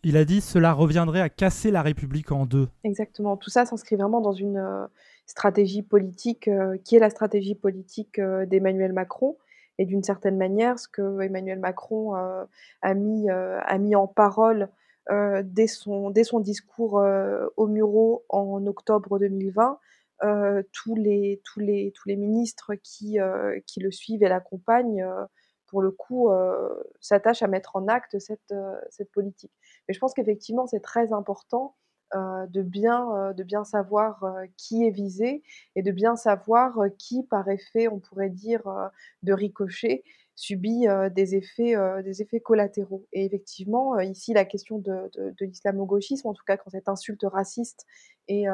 Il 0.04 0.16
a 0.16 0.25
dit 0.25 0.40
cela 0.40 0.73
reviendrait 0.73 1.21
à 1.21 1.28
casser 1.28 1.71
la 1.71 1.80
République 1.80 2.32
en 2.32 2.44
deux. 2.44 2.68
Exactement. 2.82 3.37
Tout 3.37 3.50
ça 3.50 3.64
s'inscrit 3.66 3.94
vraiment 3.94 4.21
dans 4.21 4.32
une 4.32 4.56
euh, 4.56 4.87
stratégie 5.26 5.82
politique 5.82 6.49
euh, 6.49 6.76
qui 6.85 6.97
est 6.97 6.99
la 6.99 7.11
stratégie 7.11 7.54
politique 7.54 8.18
euh, 8.18 8.44
d'Emmanuel 8.44 8.92
Macron. 8.92 9.37
Et 9.78 9.87
d'une 9.87 10.02
certaine 10.02 10.37
manière, 10.37 10.78
ce 10.78 10.88
que 10.88 11.21
Emmanuel 11.23 11.59
Macron 11.59 12.14
a, 12.14 12.94
mis, 12.94 13.30
a 13.30 13.78
mis 13.78 13.97
en 13.97 14.06
parole 14.06 14.68
dès, 15.11 15.66
son, 15.66 16.11
dès 16.11 16.25
son 16.25 16.40
discours 16.40 17.02
au 17.56 17.66
Muro 17.66 18.23
en 18.28 18.66
octobre 18.66 19.18
2020, 19.18 19.78
tous, 20.73 20.94
les, 20.94 21.40
tous, 21.42 21.59
les, 21.59 21.90
tous 21.97 22.06
les 22.06 22.16
ministres 22.16 22.75
qui, 22.75 23.16
qui 23.66 23.80
le 23.80 23.90
suivent 23.90 24.23
et 24.23 24.28
l'accompagnent 24.28 25.06
pour 25.73 25.81
le 25.81 25.91
coup, 25.91 26.31
euh, 26.31 26.69
s'attache 27.00 27.43
à 27.43 27.47
mettre 27.47 27.76
en 27.76 27.88
acte 27.88 28.19
cette, 28.19 28.52
euh, 28.52 28.76
cette 28.91 29.11
politique. 29.11 29.50
Mais 29.88 29.95
je 29.95 29.99
pense 29.99 30.12
qu'effectivement, 30.12 30.67
c'est 30.67 30.83
très 30.83 31.14
important 31.14 31.76
euh, 32.14 32.47
de, 32.49 32.61
bien, 32.61 33.33
de 33.33 33.43
bien 33.43 33.64
savoir 33.64 34.23
qui 34.59 34.87
est 34.87 34.91
visé 34.91 35.43
et 35.75 35.83
de 35.83 35.91
bien 35.91 36.14
savoir 36.14 36.79
qui, 36.99 37.23
par 37.23 37.49
effet, 37.49 37.88
on 37.88 38.00
pourrait 38.00 38.29
dire, 38.29 38.64
de 39.23 39.33
ricochet, 39.33 40.05
subit 40.37 40.85
des, 41.14 41.37
effets, 41.37 41.75
des 42.02 42.21
effets 42.21 42.41
collatéraux. 42.41 43.07
Et 43.14 43.25
effectivement, 43.25 43.99
ici, 43.99 44.35
la 44.35 44.45
question 44.45 44.76
de, 44.79 45.11
de, 45.14 45.47
l'islamo-gauchisme, 45.47 46.29
en 46.29 46.35
tout 46.35 46.45
cas 46.45 46.59
quand 46.59 46.69
cette 46.69 46.91
insulte 46.91 47.25
raciste 47.25 47.87
est, 48.29 48.45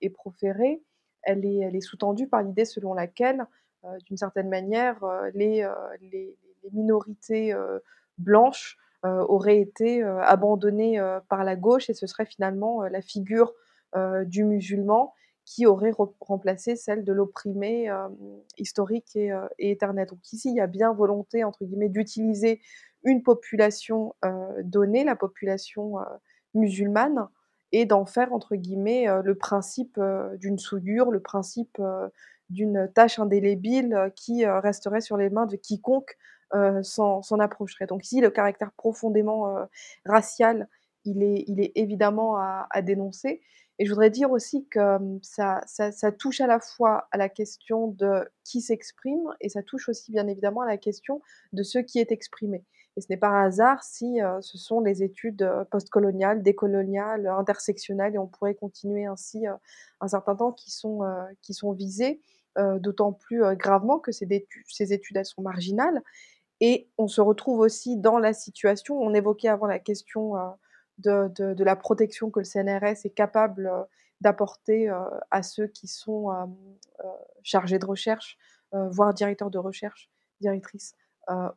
est 0.00 0.10
proférée, 0.10 0.80
elle 1.24 1.44
est, 1.44 1.56
elle 1.56 1.74
est 1.74 1.80
sous-tendue 1.80 2.28
par 2.28 2.44
l'idée 2.44 2.64
selon 2.64 2.94
laquelle, 2.94 3.44
d'une 4.06 4.16
certaine 4.16 4.48
manière, 4.48 5.04
les, 5.34 5.66
les 6.72 6.80
minorités 6.80 7.54
blanches 8.18 8.78
auraient 9.02 9.60
été 9.60 10.02
abandonnées 10.02 11.00
par 11.28 11.44
la 11.44 11.56
gauche 11.56 11.88
et 11.90 11.94
ce 11.94 12.06
serait 12.06 12.26
finalement 12.26 12.82
la 12.82 13.00
figure 13.00 13.52
du 14.26 14.44
musulman 14.44 15.14
qui 15.44 15.64
aurait 15.64 15.92
remplacé 16.20 16.76
celle 16.76 17.04
de 17.04 17.12
l'opprimé 17.12 17.90
historique 18.58 19.16
et, 19.16 19.32
éternel. 19.58 20.06
Donc 20.08 20.32
ici, 20.32 20.50
il 20.50 20.56
y 20.56 20.60
a 20.60 20.66
bien 20.66 20.92
volonté, 20.92 21.42
entre 21.44 21.64
guillemets, 21.64 21.88
d'utiliser 21.88 22.60
une 23.04 23.22
population 23.22 24.14
donnée, 24.62 25.04
la 25.04 25.16
population 25.16 25.94
musulmane, 26.54 27.28
et 27.72 27.86
d'en 27.86 28.04
faire, 28.04 28.32
entre 28.32 28.56
guillemets, 28.56 29.06
le 29.22 29.34
principe 29.34 30.00
d'une 30.38 30.58
souillure, 30.58 31.10
le 31.10 31.20
principe 31.20 31.80
d'une 32.50 32.90
tâche 32.94 33.18
indélébile 33.18 34.12
qui 34.16 34.46
resterait 34.46 35.00
sur 35.00 35.16
les 35.16 35.30
mains 35.30 35.46
de 35.46 35.56
quiconque 35.56 36.16
euh, 36.16 36.37
s'en 36.82 37.38
approcherait. 37.38 37.86
Donc 37.86 38.04
ici, 38.04 38.20
le 38.20 38.30
caractère 38.30 38.72
profondément 38.72 39.56
euh, 39.56 39.64
racial, 40.04 40.68
il 41.04 41.22
est, 41.22 41.44
il 41.46 41.60
est 41.60 41.72
évidemment 41.74 42.36
à, 42.36 42.82
dénoncer. 42.82 43.40
Et 43.78 43.86
je 43.86 43.90
voudrais 43.90 44.10
dire 44.10 44.30
aussi 44.30 44.66
que 44.68 44.98
ça, 45.22 45.62
ça, 45.66 46.12
touche 46.12 46.40
à 46.40 46.46
la 46.46 46.58
fois 46.58 47.06
à 47.12 47.16
la 47.16 47.28
question 47.28 47.88
de 47.88 48.28
qui 48.44 48.60
s'exprime 48.60 49.32
et 49.40 49.48
ça 49.48 49.62
touche 49.62 49.88
aussi 49.88 50.10
bien 50.10 50.26
évidemment 50.26 50.62
à 50.62 50.66
la 50.66 50.76
question 50.76 51.22
de 51.52 51.62
ce 51.62 51.78
qui 51.78 52.00
est 52.00 52.10
exprimé. 52.10 52.64
Et 52.96 53.00
ce 53.00 53.06
n'est 53.08 53.16
pas 53.16 53.28
un 53.28 53.46
hasard 53.46 53.84
si 53.84 54.18
ce 54.40 54.58
sont 54.58 54.80
les 54.80 55.04
études 55.04 55.48
postcoloniales, 55.70 56.42
décoloniales, 56.42 57.28
intersectionnelles, 57.28 58.16
et 58.16 58.18
on 58.18 58.26
pourrait 58.26 58.56
continuer 58.56 59.06
ainsi 59.06 59.44
un 60.00 60.08
certain 60.08 60.34
temps 60.34 60.50
qui 60.50 60.72
sont, 60.72 61.02
qui 61.40 61.54
sont 61.54 61.70
visées, 61.70 62.20
d'autant 62.56 63.12
plus 63.12 63.44
gravement 63.56 64.00
que 64.00 64.10
ces, 64.10 64.26
ces 64.66 64.92
études, 64.92 65.16
elles 65.16 65.24
sont 65.24 65.42
marginales 65.42 66.02
et 66.60 66.88
on 66.98 67.06
se 67.06 67.20
retrouve 67.20 67.60
aussi 67.60 67.96
dans 67.96 68.18
la 68.18 68.32
situation, 68.32 69.00
on 69.00 69.14
évoquait 69.14 69.48
avant 69.48 69.66
la 69.66 69.78
question 69.78 70.36
euh, 70.36 70.48
de, 70.98 71.54
de, 71.54 71.64
la 71.64 71.76
protection 71.76 72.30
que 72.30 72.40
le 72.40 72.44
CNRS 72.44 73.04
est 73.04 73.14
capable 73.14 73.68
euh, 73.68 73.82
d'apporter 74.20 74.90
euh, 74.90 74.98
à 75.30 75.42
ceux 75.44 75.68
qui 75.68 75.86
sont 75.86 76.28
chargés 77.44 77.78
de 77.78 77.86
recherche, 77.86 78.36
voire 78.72 79.14
directeurs 79.14 79.50
de 79.50 79.58
recherche, 79.58 80.10
directrices. 80.40 80.96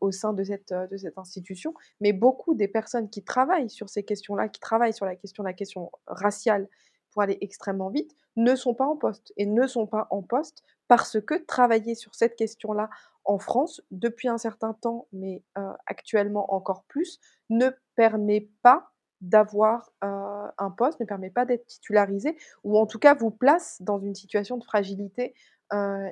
au 0.01 0.11
sein 0.11 0.33
de 0.33 0.43
cette, 0.43 0.73
de 0.73 0.97
cette 0.97 1.17
institution, 1.17 1.73
mais 2.01 2.13
beaucoup 2.13 2.53
des 2.53 2.67
personnes 2.67 3.09
qui 3.09 3.23
travaillent 3.23 3.69
sur 3.69 3.89
ces 3.89 4.03
questions-là, 4.03 4.49
qui 4.49 4.59
travaillent 4.59 4.93
sur 4.93 5.05
la 5.05 5.15
question, 5.15 5.43
la 5.43 5.53
question 5.53 5.91
raciale 6.05 6.67
pour 7.11 7.21
aller 7.21 7.37
extrêmement 7.41 7.89
vite, 7.89 8.15
ne 8.35 8.55
sont 8.55 8.75
pas 8.75 8.85
en 8.85 8.95
poste 8.95 9.33
et 9.37 9.45
ne 9.45 9.65
sont 9.65 9.87
pas 9.87 10.07
en 10.11 10.21
poste 10.21 10.63
parce 10.91 11.21
que 11.21 11.35
travailler 11.35 11.95
sur 11.95 12.13
cette 12.15 12.35
question-là 12.35 12.89
en 13.23 13.39
France 13.39 13.81
depuis 13.91 14.27
un 14.27 14.37
certain 14.37 14.73
temps, 14.73 15.07
mais 15.13 15.41
actuellement 15.85 16.53
encore 16.53 16.83
plus, 16.89 17.17
ne 17.49 17.69
permet 17.95 18.49
pas 18.61 18.91
d'avoir 19.21 19.93
un 20.01 20.71
poste, 20.77 20.99
ne 20.99 21.05
permet 21.05 21.29
pas 21.29 21.45
d'être 21.45 21.65
titularisé, 21.65 22.35
ou 22.65 22.77
en 22.77 22.87
tout 22.87 22.99
cas 22.99 23.13
vous 23.13 23.31
place 23.31 23.77
dans 23.79 23.99
une 23.99 24.15
situation 24.15 24.57
de 24.57 24.65
fragilité 24.65 25.33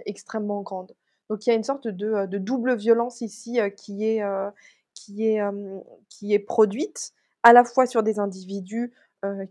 extrêmement 0.05 0.61
grande. 0.61 0.95
Donc 1.29 1.45
il 1.45 1.49
y 1.49 1.51
a 1.51 1.57
une 1.57 1.65
sorte 1.65 1.89
de, 1.89 2.37
double 2.37 2.77
violence 2.77 3.19
ici 3.19 3.59
qui 3.75 4.05
est 4.05 4.23
produite 6.47 7.11
à 7.43 7.51
la 7.51 7.65
fois 7.65 7.85
sur 7.85 8.01
des 8.01 8.17
individus 8.17 8.93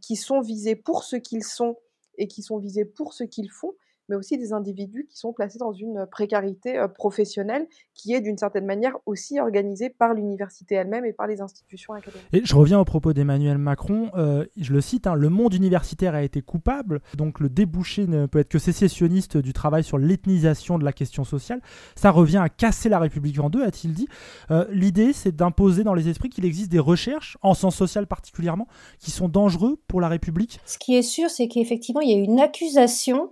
qui 0.01 0.17
sont 0.17 0.41
visés 0.41 0.75
pour 0.75 1.05
ce 1.05 1.17
qu'ils 1.17 1.45
sont 1.45 1.77
et 2.17 2.29
qui 2.29 2.43
sont 2.43 2.57
visés 2.57 2.87
pour 2.87 3.13
ce 3.13 3.25
qu'ils 3.25 3.51
font, 3.51 3.75
mais 4.09 4.17
aussi 4.17 4.39
des 4.39 4.53
individus 4.53 5.07
qui 5.09 5.17
sont 5.17 5.33
placés 5.33 5.59
dans 5.59 5.73
une 5.73 6.07
précarité 6.11 6.85
professionnelle 6.95 7.67
qui 7.95 8.13
est 8.13 8.21
d'une 8.21 8.39
certaine 8.39 8.65
manière 8.65 8.97
aussi 9.07 9.41
organisée 9.41 9.91
par 9.91 10.15
l'université 10.15 10.77
elle-même 10.77 11.05
et 11.05 11.13
par 11.13 11.27
les 11.27 11.41
institutions 11.41 11.95
académiques. 11.95 12.27
Et 12.33 12.43
je 12.45 12.55
reviens 12.55 12.79
au 12.79 12.85
propos 12.85 13.13
d'Emmanuel 13.13 13.59
Macron, 13.59 14.11
euh, 14.15 14.47
je 14.57 14.73
le 14.73 14.81
cite, 14.81 15.07
hein, 15.07 15.15
le 15.15 15.29
monde 15.29 15.55
universitaire 15.55 16.15
a 16.15 16.23
été 16.23 16.43
coupable, 16.43 17.01
donc 17.17 17.41
le 17.41 17.49
débouché 17.49 18.07
ne 18.07 18.27
peut 18.27 18.39
être 18.39 18.49
que 18.49 18.59
sécessionniste 18.59 19.37
du 19.37 19.53
travail 19.53 19.85
sur 19.85 19.99
l'ethnisation 19.99 20.79
de 20.79 20.85
la 20.85 20.93
question 20.93 21.25
sociale. 21.25 21.61
Ça 21.97 22.11
revient 22.11 22.39
à 22.39 22.49
casser 22.49 22.89
la 22.89 22.99
République 22.99 23.39
en 23.41 23.51
deux, 23.51 23.63
a-t-il 23.63 23.93
dit. 23.93 24.09
Euh, 24.51 24.65
l'idée, 24.71 25.13
c'est 25.13 25.35
d'imposer 25.35 25.85
dans 25.85 25.95
les 25.95 26.09
esprits 26.09 26.29
qu'il 26.29 26.45
existe 26.45 26.71
des 26.71 26.79
recherches, 26.79 27.37
en 27.43 27.55
sens 27.55 27.77
social 27.77 28.07
particulièrement, 28.07 28.69
qui 28.99 29.11
sont 29.11 29.29
dangereux 29.29 29.81
pour 29.89 30.01
la 30.01 30.09
République. 30.09 30.61
Ce 30.65 30.79
qui 30.79 30.97
est 30.97 31.03
sûr, 31.03 31.31
c'est 31.31 31.49
qu'effectivement, 31.49 32.01
il 32.01 32.11
y 32.11 32.15
a 32.15 32.19
une 32.19 32.41
accusation 32.41 33.31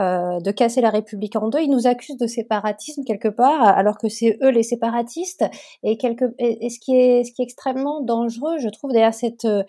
euh, 0.00 0.40
de 0.40 0.50
casser 0.50 0.80
la 0.80 0.90
République 0.90 1.36
en 1.36 1.48
deux. 1.48 1.60
Ils 1.60 1.70
nous 1.70 1.86
accusent 1.86 2.16
de 2.16 2.26
séparatisme 2.26 3.02
quelque 3.04 3.28
part, 3.28 3.62
alors 3.62 3.98
que 3.98 4.08
c'est 4.08 4.38
eux 4.42 4.50
les 4.50 4.62
séparatistes. 4.62 5.44
Et, 5.82 5.96
quelque, 5.96 6.34
et, 6.38 6.70
ce, 6.70 6.78
qui 6.78 6.94
est, 6.94 7.24
ce 7.24 7.32
qui 7.32 7.42
est 7.42 7.44
extrêmement 7.44 8.00
dangereux, 8.00 8.58
je 8.58 8.68
trouve, 8.68 8.92
derrière 8.92 9.14
cette, 9.14 9.44
euh, 9.44 9.64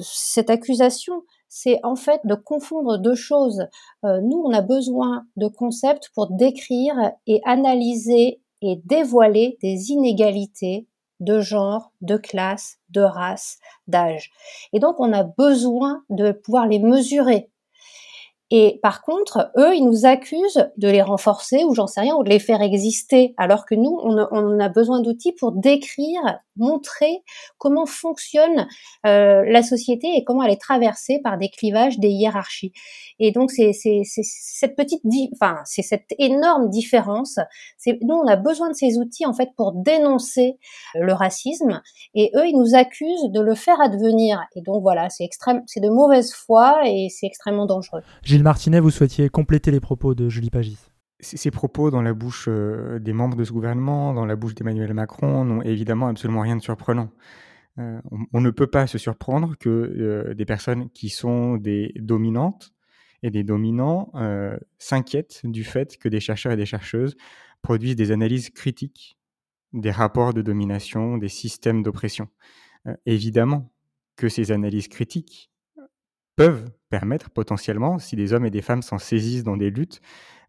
cette 0.00 0.50
accusation, 0.50 1.22
c'est 1.48 1.80
en 1.84 1.96
fait 1.96 2.20
de 2.24 2.34
confondre 2.34 2.98
deux 2.98 3.14
choses. 3.14 3.66
Euh, 4.04 4.20
nous, 4.22 4.42
on 4.44 4.52
a 4.52 4.62
besoin 4.62 5.26
de 5.36 5.48
concepts 5.48 6.10
pour 6.14 6.30
décrire 6.30 6.94
et 7.26 7.40
analyser 7.44 8.40
et 8.62 8.80
dévoiler 8.84 9.58
des 9.62 9.90
inégalités 9.90 10.86
de 11.20 11.40
genre, 11.40 11.92
de 12.00 12.16
classe, 12.16 12.78
de 12.90 13.00
race, 13.00 13.58
d'âge. 13.86 14.30
Et 14.72 14.80
donc, 14.80 14.96
on 14.98 15.12
a 15.12 15.24
besoin 15.24 16.02
de 16.10 16.32
pouvoir 16.32 16.66
les 16.66 16.78
mesurer 16.78 17.50
et 18.50 18.78
par 18.80 19.02
contre, 19.02 19.50
eux, 19.56 19.74
ils 19.74 19.84
nous 19.84 20.06
accusent 20.06 20.70
de 20.76 20.88
les 20.88 21.02
renforcer 21.02 21.64
ou 21.64 21.74
j'en 21.74 21.88
sais 21.88 22.00
rien, 22.00 22.14
ou 22.14 22.22
de 22.22 22.28
les 22.28 22.38
faire 22.38 22.62
exister, 22.62 23.34
alors 23.38 23.66
que 23.66 23.74
nous, 23.74 23.98
on, 24.02 24.16
on 24.30 24.60
a 24.60 24.68
besoin 24.68 25.00
d'outils 25.00 25.32
pour 25.32 25.50
décrire, 25.50 26.20
montrer 26.56 27.22
comment 27.58 27.86
fonctionne 27.86 28.66
euh, 29.04 29.44
la 29.46 29.62
société 29.62 30.08
et 30.16 30.24
comment 30.24 30.42
elle 30.42 30.52
est 30.52 30.60
traversée 30.60 31.20
par 31.22 31.38
des 31.38 31.48
clivages, 31.48 31.98
des 31.98 32.08
hiérarchies. 32.08 32.72
Et 33.18 33.32
donc, 33.32 33.50
c'est 33.50 33.72
cette 33.72 34.76
petite, 34.76 35.02
enfin, 35.34 35.58
c'est 35.64 35.82
cette 35.82 36.14
énorme 36.18 36.70
différence. 36.70 37.38
Nous, 37.86 38.14
on 38.14 38.26
a 38.26 38.36
besoin 38.36 38.68
de 38.70 38.74
ces 38.74 38.98
outils 38.98 39.26
en 39.26 39.32
fait 39.32 39.50
pour 39.56 39.72
dénoncer 39.72 40.58
le 40.94 41.12
racisme, 41.12 41.82
et 42.14 42.30
eux, 42.34 42.46
ils 42.46 42.56
nous 42.56 42.74
accusent 42.74 43.30
de 43.30 43.40
le 43.40 43.54
faire 43.54 43.80
advenir. 43.80 44.40
Et 44.54 44.60
donc 44.62 44.82
voilà, 44.82 45.10
c'est 45.10 45.24
extrême, 45.24 45.62
c'est 45.66 45.80
de 45.80 45.88
mauvaise 45.88 46.32
foi 46.32 46.82
et 46.84 47.08
c'est 47.10 47.26
extrêmement 47.26 47.66
dangereux. 47.66 48.02
Gilles 48.36 48.42
Martinet, 48.42 48.80
vous 48.80 48.90
souhaitiez 48.90 49.30
compléter 49.30 49.70
les 49.70 49.80
propos 49.80 50.14
de 50.14 50.28
Julie 50.28 50.50
Pagis. 50.50 50.76
Ces 51.20 51.50
propos 51.50 51.90
dans 51.90 52.02
la 52.02 52.12
bouche 52.12 52.48
euh, 52.48 52.98
des 52.98 53.14
membres 53.14 53.34
de 53.34 53.44
ce 53.44 53.50
gouvernement, 53.50 54.12
dans 54.12 54.26
la 54.26 54.36
bouche 54.36 54.54
d'Emmanuel 54.54 54.92
Macron, 54.92 55.46
n'ont 55.46 55.62
évidemment 55.62 56.08
absolument 56.08 56.42
rien 56.42 56.54
de 56.54 56.60
surprenant. 56.60 57.08
Euh, 57.78 57.98
on, 58.34 58.42
ne 58.42 58.50
peut 58.50 58.66
pas 58.66 58.86
se 58.86 58.98
surprendre 58.98 59.56
que 59.58 59.70
euh, 59.70 60.34
des 60.34 60.44
personnes 60.44 60.90
qui 60.90 61.08
sont 61.08 61.56
des 61.56 61.94
dominantes 61.96 62.74
et 63.22 63.30
des 63.30 63.42
dominants 63.42 64.12
s'inquiètent 64.76 65.40
du 65.44 65.64
fait 65.64 65.96
que 65.96 66.10
des 66.10 66.20
chercheurs 66.20 66.52
et 66.52 66.56
des 66.58 66.66
chercheuses 66.66 67.16
produisent 67.62 67.96
des 67.96 68.12
analyses 68.12 68.50
critiques 68.50 69.18
des 69.72 69.90
rapports 69.90 70.34
de 70.34 70.42
domination, 70.42 71.16
des 71.16 71.30
systèmes 71.30 71.82
d'oppression. 71.82 72.28
évidemment 73.06 73.72
que 74.16 74.28
ces 74.28 74.52
analyses 74.52 74.88
critiques 74.88 75.50
peuvent 76.36 76.70
permettre 76.90 77.30
potentiellement, 77.30 77.98
si 77.98 78.14
des 78.14 78.32
hommes 78.32 78.46
et 78.46 78.50
des 78.50 78.62
femmes 78.62 78.82
s'en 78.82 78.98
saisissent 78.98 79.44
dans 79.44 79.56
des 79.56 79.70
luttes, 79.70 80.00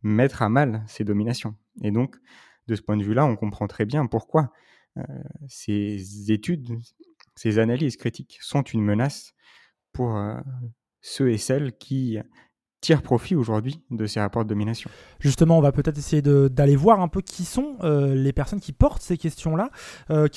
mettre 0.03 0.41
à 0.41 0.50
mal 0.50 0.84
ces 0.88 1.03
dominations. 1.03 1.56
Et 1.82 1.91
donc, 1.91 2.15
de 2.67 2.75
ce 2.75 2.82
point 2.82 2.98
de 2.98 3.03
vue-là, 3.03 3.25
on 3.25 3.36
comprend 3.36 3.67
très 3.67 3.86
bien 3.86 4.06
pourquoi 4.06 4.51
euh, 4.98 5.03
ces 5.48 6.32
études, 6.32 6.79
ces 7.36 7.60
analyses 7.60 7.98
critiques 7.98 8.38
sont 8.41 8.62
une 8.62 8.84
menace 8.84 9.34
pour 9.94 10.15
euh, 10.15 10.38
ceux 11.01 11.32
et 11.32 11.38
celles 11.38 11.77
qui 11.77 12.20
tire 12.79 13.01
profit 13.01 13.35
aujourd'hui 13.35 13.79
de 13.90 14.05
ces 14.05 14.20
rapports 14.20 14.44
de 14.44 14.50
domination. 14.50 14.90
Justement, 15.20 15.57
on 15.57 15.61
va 15.61 15.72
peut-être 15.72 15.98
essayer 15.98 16.22
d'aller 16.22 16.75
voir 16.75 17.01
un 17.01 17.07
peu 17.07 17.22
qui 17.22 17.44
sont 17.44 17.75
euh, 17.83 18.13
les 18.13 18.33
personnes 18.33 18.59
qui 18.59 18.72
portent 18.72 19.01
ces 19.01 19.18
questions-là. 19.18 19.72
Euh, 20.11 20.27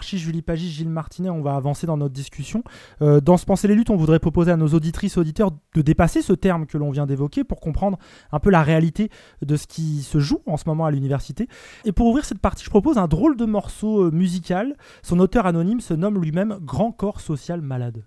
Julie 0.00 0.42
Pagis, 0.42 0.70
Gilles 0.70 0.88
Martinet, 0.88 1.30
on 1.30 1.42
va 1.42 1.56
avancer 1.56 1.86
dans 1.86 1.96
notre 1.96 2.14
discussion. 2.14 2.64
Euh, 3.02 3.20
dans 3.20 3.36
ce 3.36 3.44
Penser 3.50 3.66
les 3.66 3.74
luttes, 3.74 3.90
on 3.90 3.96
voudrait 3.96 4.20
proposer 4.20 4.52
à 4.52 4.56
nos 4.56 4.68
auditrices, 4.68 5.18
auditeurs 5.18 5.50
de 5.74 5.82
dépasser 5.82 6.22
ce 6.22 6.32
terme 6.32 6.66
que 6.66 6.78
l'on 6.78 6.92
vient 6.92 7.04
d'évoquer 7.04 7.42
pour 7.42 7.60
comprendre 7.60 7.98
un 8.30 8.38
peu 8.38 8.50
la 8.50 8.62
réalité 8.62 9.10
de 9.42 9.56
ce 9.56 9.66
qui 9.66 10.02
se 10.02 10.20
joue 10.20 10.40
en 10.46 10.56
ce 10.56 10.64
moment 10.68 10.86
à 10.86 10.92
l'université. 10.92 11.48
Et 11.84 11.90
pour 11.90 12.06
ouvrir 12.06 12.24
cette 12.24 12.38
partie, 12.38 12.64
je 12.64 12.70
propose 12.70 12.96
un 12.96 13.08
drôle 13.08 13.36
de 13.36 13.44
morceau 13.44 14.04
euh, 14.04 14.10
musical. 14.12 14.76
Son 15.02 15.18
auteur 15.18 15.46
anonyme 15.46 15.80
se 15.80 15.94
nomme 15.94 16.20
lui-même 16.20 16.58
Grand 16.62 16.92
Corps 16.92 17.20
Social 17.20 17.60
Malade. 17.60 18.04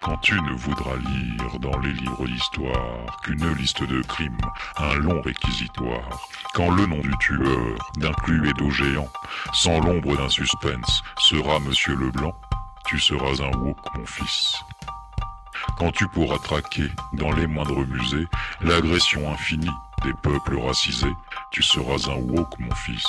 Quand 0.00 0.16
tu 0.18 0.34
ne 0.34 0.52
voudras 0.52 0.96
lire 0.96 1.58
dans 1.60 1.78
les 1.78 1.92
livres 1.92 2.26
d'histoire 2.26 3.20
qu'une 3.22 3.54
liste 3.54 3.82
de 3.82 4.02
crimes, 4.02 4.36
un 4.76 4.94
long 4.94 5.20
réquisitoire, 5.22 6.28
quand 6.54 6.70
le 6.70 6.86
nom 6.86 7.00
du 7.00 7.16
tueur, 7.18 7.78
d'un 7.96 8.12
cluedo 8.12 8.70
géant, 8.70 9.08
sans 9.52 9.80
l'ombre 9.80 10.16
d'un 10.16 10.28
suspense, 10.28 11.02
sera 11.18 11.58
Monsieur 11.60 11.96
Leblanc, 11.96 12.34
tu 12.86 13.00
seras 13.00 13.42
un 13.42 13.56
woke, 13.56 13.96
mon 13.96 14.06
fils. 14.06 14.56
Quand 15.78 15.90
tu 15.90 16.06
pourras 16.08 16.38
traquer, 16.38 16.90
dans 17.14 17.32
les 17.32 17.46
moindres 17.46 17.86
musées, 17.86 18.26
l'agression 18.60 19.32
infinie 19.32 19.70
des 20.02 20.12
peuples 20.22 20.58
racisés, 20.58 21.14
tu 21.50 21.62
seras 21.62 22.10
un 22.10 22.16
woke, 22.16 22.58
mon 22.58 22.74
fils. 22.74 23.06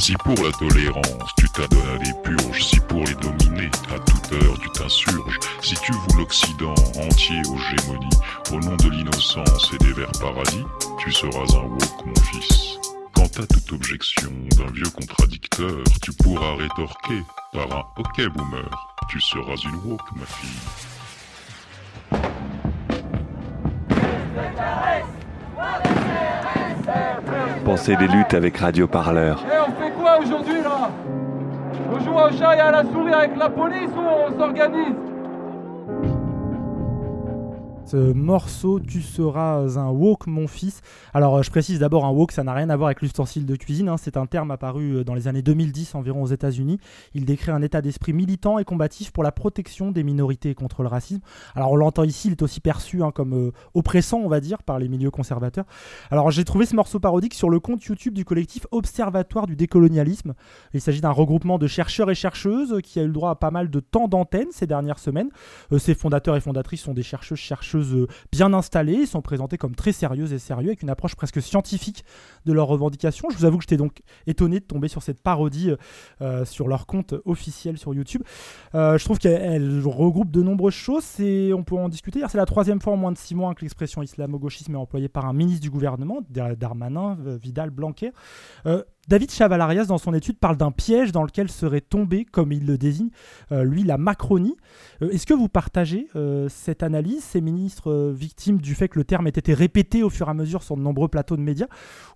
Si 0.00 0.14
pour 0.14 0.34
la 0.42 0.50
tolérance 0.52 1.34
tu 1.36 1.46
t'adonnes 1.50 1.94
à 1.94 1.98
des 1.98 2.14
purges, 2.24 2.64
si 2.64 2.80
pour 2.80 3.04
les 3.04 3.14
dominer 3.16 3.70
à 3.94 3.98
toute 3.98 4.32
heure 4.32 4.58
tu 4.58 4.70
t'insurges, 4.70 5.38
si 5.60 5.74
tu 5.74 5.92
voues 5.92 6.18
l'Occident 6.18 6.72
entier 6.96 7.42
aux 7.50 7.58
gémonies, 7.58 8.08
au 8.50 8.60
nom 8.60 8.76
de 8.76 8.88
l'innocence 8.88 9.70
et 9.74 9.84
des 9.84 9.92
vers 9.92 10.10
paradis, 10.12 10.64
tu 10.98 11.12
seras 11.12 11.44
un 11.54 11.66
woke 11.66 12.06
mon 12.06 12.14
fils. 12.22 12.78
Quant 13.14 13.42
à 13.42 13.46
toute 13.46 13.72
objection 13.74 14.30
d'un 14.56 14.72
vieux 14.72 14.88
contradicteur, 14.88 15.84
tu 16.00 16.12
pourras 16.12 16.56
rétorquer 16.56 17.22
par 17.52 17.70
un 17.70 17.84
ok 17.98 18.26
boomer, 18.28 18.70
tu 19.10 19.20
seras 19.20 19.56
une 19.64 19.90
woke 19.90 20.16
ma 20.16 20.24
fille. 20.24 20.90
Pensez 27.64 27.94
les 27.96 28.08
luttes 28.08 28.34
avec 28.34 28.56
Radio 28.56 28.88
Parleur. 28.88 29.44
Eh, 29.46 29.58
on 29.60 29.72
fait 29.80 29.92
quoi 29.92 30.09
aujourd'hui 30.20 30.62
là. 30.62 30.90
On 31.92 31.98
joue 32.00 32.12
au 32.12 32.38
chat 32.38 32.56
et 32.56 32.60
à 32.60 32.70
la 32.70 32.84
souris 32.84 33.12
avec 33.12 33.36
la 33.36 33.48
police 33.48 33.90
ou 33.96 34.00
on 34.00 34.38
s'organise? 34.38 35.09
Ce 37.90 38.12
morceau 38.12 38.78
Tu 38.78 39.02
seras 39.02 39.66
un 39.76 39.90
wok, 39.90 40.28
mon 40.28 40.46
fils. 40.46 40.80
Alors, 41.12 41.38
euh, 41.38 41.42
je 41.42 41.50
précise 41.50 41.80
d'abord, 41.80 42.04
un 42.04 42.10
wok, 42.10 42.30
ça 42.30 42.44
n'a 42.44 42.54
rien 42.54 42.70
à 42.70 42.76
voir 42.76 42.86
avec 42.86 43.02
l'ustensile 43.02 43.46
de 43.46 43.56
cuisine. 43.56 43.88
Hein. 43.88 43.96
C'est 43.96 44.16
un 44.16 44.26
terme 44.26 44.52
apparu 44.52 44.98
euh, 44.98 45.04
dans 45.04 45.14
les 45.14 45.26
années 45.26 45.42
2010 45.42 45.96
environ 45.96 46.22
aux 46.22 46.28
États-Unis. 46.28 46.78
Il 47.14 47.24
décrit 47.24 47.50
un 47.50 47.62
état 47.62 47.82
d'esprit 47.82 48.12
militant 48.12 48.60
et 48.60 48.64
combatif 48.64 49.10
pour 49.10 49.24
la 49.24 49.32
protection 49.32 49.90
des 49.90 50.04
minorités 50.04 50.54
contre 50.54 50.82
le 50.82 50.88
racisme. 50.88 51.20
Alors, 51.56 51.72
on 51.72 51.76
l'entend 51.76 52.04
ici, 52.04 52.28
il 52.28 52.32
est 52.32 52.42
aussi 52.42 52.60
perçu 52.60 53.02
hein, 53.02 53.10
comme 53.10 53.34
euh, 53.34 53.50
oppressant, 53.74 54.18
on 54.18 54.28
va 54.28 54.38
dire, 54.38 54.62
par 54.62 54.78
les 54.78 54.88
milieux 54.88 55.10
conservateurs. 55.10 55.64
Alors, 56.12 56.30
j'ai 56.30 56.44
trouvé 56.44 56.66
ce 56.66 56.76
morceau 56.76 57.00
parodique 57.00 57.34
sur 57.34 57.50
le 57.50 57.58
compte 57.58 57.82
YouTube 57.82 58.14
du 58.14 58.24
collectif 58.24 58.68
Observatoire 58.70 59.48
du 59.48 59.56
décolonialisme. 59.56 60.34
Il 60.74 60.80
s'agit 60.80 61.00
d'un 61.00 61.10
regroupement 61.10 61.58
de 61.58 61.66
chercheurs 61.66 62.08
et 62.08 62.14
chercheuses 62.14 62.78
qui 62.84 63.00
a 63.00 63.02
eu 63.02 63.08
le 63.08 63.12
droit 63.12 63.30
à 63.30 63.34
pas 63.34 63.50
mal 63.50 63.68
de 63.68 63.80
temps 63.80 64.06
d'antenne 64.06 64.48
ces 64.52 64.68
dernières 64.68 65.00
semaines. 65.00 65.30
ses 65.76 65.94
fondateurs 65.94 66.36
et 66.36 66.40
fondatrices 66.40 66.82
sont 66.82 66.94
des 66.94 67.02
chercheuses, 67.02 67.38
chercheuses 67.38 67.79
euh, 67.82 68.06
bien 68.32 68.52
installées, 68.52 69.06
sont 69.06 69.22
présentés 69.22 69.58
comme 69.58 69.74
très 69.74 69.92
sérieuses 69.92 70.32
et 70.32 70.38
sérieux, 70.38 70.68
avec 70.68 70.82
une 70.82 70.90
approche 70.90 71.14
presque 71.14 71.42
scientifique 71.42 72.04
de 72.46 72.52
leurs 72.52 72.66
revendications. 72.66 73.28
Je 73.30 73.36
vous 73.36 73.44
avoue 73.44 73.58
que 73.58 73.64
j'étais 73.64 73.76
donc 73.76 74.02
étonné 74.26 74.60
de 74.60 74.64
tomber 74.64 74.88
sur 74.88 75.02
cette 75.02 75.22
parodie 75.22 75.72
euh, 76.20 76.44
sur 76.44 76.68
leur 76.68 76.86
compte 76.86 77.14
officiel 77.24 77.78
sur 77.78 77.94
YouTube. 77.94 78.22
Euh, 78.74 78.98
je 78.98 79.04
trouve 79.04 79.18
qu'elle 79.18 79.80
regroupe 79.84 80.30
de 80.30 80.42
nombreuses 80.42 80.74
choses 80.74 81.20
et 81.20 81.52
on 81.54 81.62
peut 81.62 81.76
en 81.76 81.88
discuter. 81.88 82.22
C'est 82.28 82.38
la 82.38 82.46
troisième 82.46 82.80
fois 82.80 82.92
en 82.92 82.96
moins 82.96 83.12
de 83.12 83.18
six 83.18 83.34
mois 83.34 83.54
que 83.54 83.62
l'expression 83.62 84.02
islamo-gauchisme 84.02 84.74
est 84.74 84.78
employée 84.78 85.08
par 85.08 85.26
un 85.26 85.32
ministre 85.32 85.62
du 85.62 85.70
gouvernement, 85.70 86.20
Darmanin, 86.28 87.16
Vidal, 87.40 87.70
Blanquer. 87.70 88.12
David 89.08 89.30
Chavalarias, 89.30 89.86
dans 89.86 89.98
son 89.98 90.14
étude, 90.14 90.38
parle 90.38 90.56
d'un 90.56 90.70
piège 90.70 91.10
dans 91.10 91.24
lequel 91.24 91.50
serait 91.50 91.80
tombé, 91.80 92.24
comme 92.24 92.52
il 92.52 92.66
le 92.66 92.78
désigne, 92.78 93.10
euh, 93.50 93.64
lui, 93.64 93.82
la 93.82 93.98
Macronie. 93.98 94.56
Euh, 95.02 95.10
est-ce 95.10 95.26
que 95.26 95.34
vous 95.34 95.48
partagez 95.48 96.08
euh, 96.16 96.48
cette 96.48 96.82
analyse, 96.82 97.24
ces 97.24 97.40
ministres 97.40 98.12
victimes 98.14 98.58
du 98.58 98.74
fait 98.74 98.88
que 98.88 98.98
le 98.98 99.04
terme 99.04 99.26
ait 99.26 99.30
été 99.30 99.54
répété 99.54 100.02
au 100.02 100.10
fur 100.10 100.28
et 100.28 100.30
à 100.30 100.34
mesure 100.34 100.62
sur 100.62 100.76
de 100.76 100.82
nombreux 100.82 101.08
plateaux 101.08 101.36
de 101.36 101.42
médias, 101.42 101.68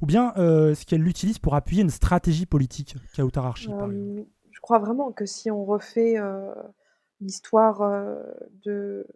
ou 0.03 0.07
bien 0.07 0.33
est-ce 0.35 0.87
qu'elle 0.87 1.03
l'utilise 1.03 1.39
pour 1.39 1.55
appuyer 1.55 1.83
une 1.83 1.91
stratégie 1.91 2.47
politique, 2.47 2.97
Kautar 3.17 3.47
Archi, 3.47 3.69
par 3.69 3.91
exemple? 3.91 4.29
crois 4.65 4.79
vraiment 4.79 5.13
que 5.13 5.27
si 5.27 5.51
on 5.51 5.63
refait 5.67 6.17
l'histoire 7.21 7.83
de, 8.65 9.07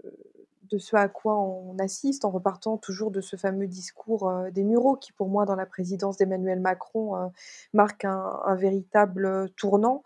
de 0.71 0.79
ce 0.79 0.97
à 0.97 1.09
quoi 1.09 1.39
on 1.39 1.79
assiste, 1.79 2.25
en 2.25 2.31
repartant 2.31 2.77
toujours 2.77 3.11
de 3.11 3.21
ce 3.21 3.37
fameux 3.37 3.67
discours 3.67 4.33
des 4.53 4.65
Mureaux, 4.65 4.97
qui 4.97 5.13
pour 5.13 5.29
moi, 5.29 5.45
dans 5.45 5.57
la 5.57 5.67
présidence 5.67 6.17
d'Emmanuel 6.17 6.61
Macron, 6.61 7.31
marque 7.73 8.05
un, 8.05 8.55
véritable 8.55 9.51
tournant. 9.57 10.05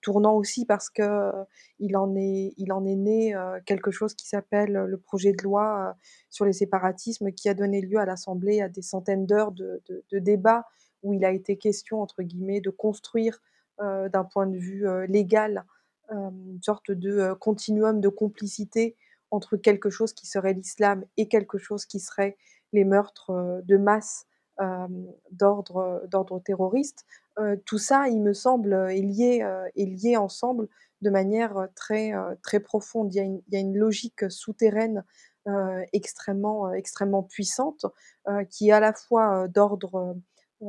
tournant 0.00 0.34
aussi 0.34 0.66
parce 0.66 0.90
que 0.90 1.32
il 1.78 1.96
en 1.96 2.14
est, 2.16 2.54
il 2.56 2.72
en 2.72 2.84
est 2.84 2.96
né 2.96 3.34
quelque 3.66 3.90
chose 3.90 4.14
qui 4.14 4.28
s'appelle 4.28 4.72
le 4.72 4.98
projet 4.98 5.32
de 5.32 5.42
loi 5.42 5.96
sur 6.30 6.44
les 6.44 6.52
séparatismes, 6.52 7.32
qui 7.32 7.48
a 7.48 7.54
donné 7.54 7.80
lieu 7.80 7.98
à 7.98 8.06
l'Assemblée 8.06 8.60
à 8.60 8.68
des 8.68 8.82
centaines 8.82 9.26
d'heures 9.26 9.52
de, 9.52 9.82
de, 9.88 10.04
de 10.10 10.18
débats 10.18 10.66
où 11.04 11.12
il 11.12 11.24
a 11.24 11.30
été 11.30 11.56
question, 11.56 12.02
entre 12.02 12.22
guillemets, 12.22 12.60
de 12.60 12.70
construire 12.70 13.40
euh, 13.80 14.08
d'un 14.08 14.24
point 14.24 14.46
de 14.46 14.56
vue 14.56 14.88
euh, 14.88 15.06
légal 15.06 15.64
euh, 16.10 16.30
une 16.30 16.62
sorte 16.62 16.90
de 16.90 17.32
continuum 17.34 18.00
de 18.00 18.08
complicité 18.08 18.96
entre 19.30 19.56
quelque 19.56 19.90
chose 19.90 20.12
qui 20.12 20.26
serait 20.26 20.54
l'islam 20.54 21.04
et 21.16 21.28
quelque 21.28 21.58
chose 21.58 21.86
qui 21.86 22.00
serait 22.00 22.36
les 22.72 22.84
meurtres 22.84 23.62
de 23.64 23.76
masse 23.76 24.26
d'ordre 25.32 26.02
d'ordre 26.08 26.40
terroriste. 26.40 27.04
tout 27.66 27.78
ça, 27.78 28.08
il 28.08 28.20
me 28.20 28.32
semble, 28.32 28.72
est 28.72 29.02
lié, 29.02 29.44
est 29.74 29.84
lié 29.84 30.16
ensemble 30.16 30.68
de 31.02 31.10
manière 31.10 31.68
très, 31.74 32.12
très 32.42 32.60
profonde. 32.60 33.12
Il 33.12 33.42
y, 33.48 33.56
a 33.56 33.58
une, 33.58 33.76
logique 33.76 34.30
souterraine 34.30 35.04
extrêmement, 35.92 36.72
extrêmement 36.72 37.24
puissante 37.24 37.86
qui 38.50 38.68
est 38.68 38.72
à 38.72 38.80
la 38.80 38.92
fois 38.92 39.48
d'ordre 39.48 39.94
euh, 39.96 40.14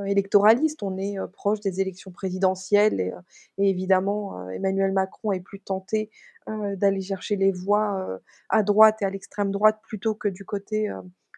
électoraliste. 0.03 0.83
On 0.83 0.97
est 0.97 1.19
euh, 1.19 1.27
proche 1.27 1.59
des 1.59 1.81
élections 1.81 2.11
présidentielles 2.11 2.99
et, 2.99 3.11
euh, 3.11 3.19
évidemment, 3.57 4.49
Emmanuel 4.49 4.91
Macron 4.91 5.31
est 5.31 5.39
plus 5.39 5.59
tenté 5.59 6.09
d'aller 6.47 7.01
chercher 7.01 7.35
les 7.37 7.51
voix 7.51 8.19
à 8.49 8.61
droite 8.61 9.01
et 9.01 9.05
à 9.05 9.09
l'extrême 9.09 9.51
droite 9.51 9.79
plutôt 9.81 10.13
que 10.13 10.27
du 10.27 10.45
côté 10.45 10.91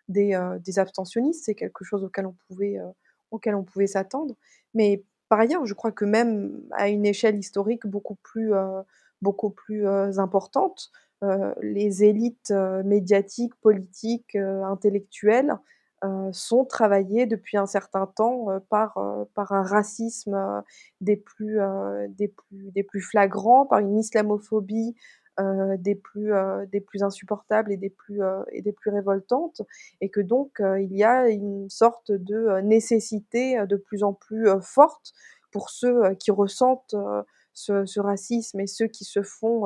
des, 0.10 0.34
abstentionnistes. 0.78 1.46
C'est 1.46 1.56
quelque 1.56 1.86
chose 1.86 2.04
auquel 2.04 2.26
on 2.26 2.36
pouvait, 2.48 2.78
auquel 3.32 3.56
on 3.56 3.63
pouvait 3.63 3.88
s'attendre. 3.88 4.36
Mais 4.74 5.06
par 5.30 5.39
ailleurs, 5.39 5.65
je 5.65 5.74
crois 5.74 5.93
que 5.93 6.04
même 6.04 6.62
à 6.72 6.89
une 6.89 7.06
échelle 7.06 7.38
historique 7.38 7.88
beaucoup 7.88 8.17
plus, 8.22 8.52
beaucoup 9.22 9.52
plus 9.52 9.88
importante, 10.20 10.91
les 11.62 12.04
élites 12.04 12.54
médiatiques, 12.84 13.56
politiques, 13.62 14.36
intellectuelles 14.36 15.52
euh, 15.52 15.56
sont 16.32 16.66
travaillés 16.66 17.26
depuis 17.26 17.58
un 17.58 17.66
certain 17.66 18.06
temps 18.06 18.50
euh, 18.50 18.60
par, 18.70 18.98
euh, 18.98 19.26
par 19.34 19.52
un 19.52 19.64
racisme 19.64 20.64
des, 21.02 21.18
plus, 21.18 21.60
des, 22.10 22.84
plus, 22.84 23.02
flagrants, 23.02 23.66
par 23.66 23.80
une 23.80 23.98
islamophobie 23.98 24.96
des, 25.78 25.96
plus, 25.96 26.34
insupportables 27.04 27.72
et 27.72 27.78
des 27.78 27.92
plus, 27.92 28.22
et 28.52 28.62
des 28.62 28.72
plus 28.72 28.90
révoltantes, 28.90 29.62
et 30.02 30.10
que 30.10 30.20
donc 30.20 30.60
il 30.60 30.96
y 30.96 31.04
a 31.04 31.30
une 31.30 31.70
sorte 31.70 32.12
de 32.12 32.60
nécessité 32.62 33.64
de 33.68 33.76
plus 33.76 34.04
en 34.04 34.14
plus 34.14 34.48
forte 34.62 35.14
pour 35.52 35.70
ceux 35.70 36.16
qui 36.16 36.32
ressentent 36.32 36.96
ce, 37.54 37.86
ce, 37.86 38.00
racisme 38.00 38.60
et 38.60 38.68
ceux 38.68 38.88
qui 38.88 39.06
se 39.06 39.22
font 39.22 39.66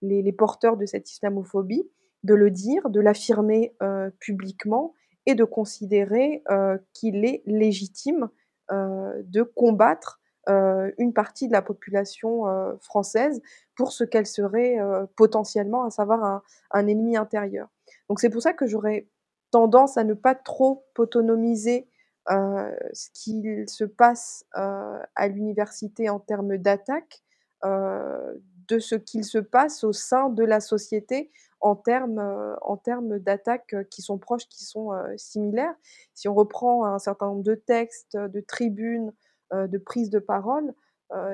les, 0.00 0.32
porteurs 0.32 0.78
de 0.78 0.86
cette 0.86 1.10
islamophobie, 1.10 1.86
de 2.22 2.34
le 2.34 2.50
dire, 2.50 2.88
de 2.88 3.00
l'affirmer 3.00 3.76
publiquement 4.18 4.94
et 5.26 5.34
de 5.34 5.44
considérer 5.44 6.42
euh, 6.50 6.78
qu'il 6.92 7.24
est 7.24 7.42
légitime 7.46 8.28
euh, 8.70 9.22
de 9.24 9.42
combattre 9.42 10.20
euh, 10.48 10.90
une 10.98 11.12
partie 11.12 11.46
de 11.46 11.52
la 11.52 11.62
population 11.62 12.44
française 12.80 13.40
pour 13.76 13.92
ce 13.92 14.04
qu'elle 14.04 14.26
serait 14.26 14.78
potentiellement, 15.16 15.84
à 15.84 15.90
savoir 15.90 16.42
un, 16.72 16.86
ennemi 16.86 17.16
intérieur. 17.16 17.68
Donc 18.08 18.20
c'est 18.20 18.30
pour 18.30 18.42
ça 18.42 18.52
que 18.52 18.66
j'aurais 18.66 19.08
tendance 19.50 19.96
à 19.96 20.04
ne 20.04 20.14
pas 20.14 20.34
trop 20.34 20.84
autonomiser 20.98 21.88
ce 22.28 23.08
qu'il 23.14 23.68
se 23.68 23.84
passe 23.84 24.44
à 24.52 25.28
l'université 25.28 26.08
en 26.08 26.18
termes 26.18 26.56
d'attaque 26.56 27.22
de 27.62 28.78
ce 28.78 28.94
qu'il 28.94 29.24
se 29.24 29.38
passe 29.38 29.84
au 29.84 29.92
sein 29.92 30.28
de 30.28 30.44
la 30.44 30.60
société 30.60 31.30
en 31.62 31.76
termes, 31.76 32.18
euh, 32.18 32.56
en 32.60 32.76
termes 32.76 33.18
d'attaques 33.20 33.72
euh, 33.72 33.84
qui 33.84 34.02
sont 34.02 34.18
proches, 34.18 34.48
qui 34.48 34.64
sont 34.64 34.92
euh, 34.92 35.16
similaires. 35.16 35.74
Si 36.12 36.28
on 36.28 36.34
reprend 36.34 36.84
un 36.84 36.98
certain 36.98 37.26
nombre 37.26 37.44
de 37.44 37.54
textes, 37.54 38.16
de 38.16 38.40
tribunes, 38.40 39.12
de 39.52 39.76
prises 39.76 40.08
de 40.08 40.18
parole, 40.18 40.72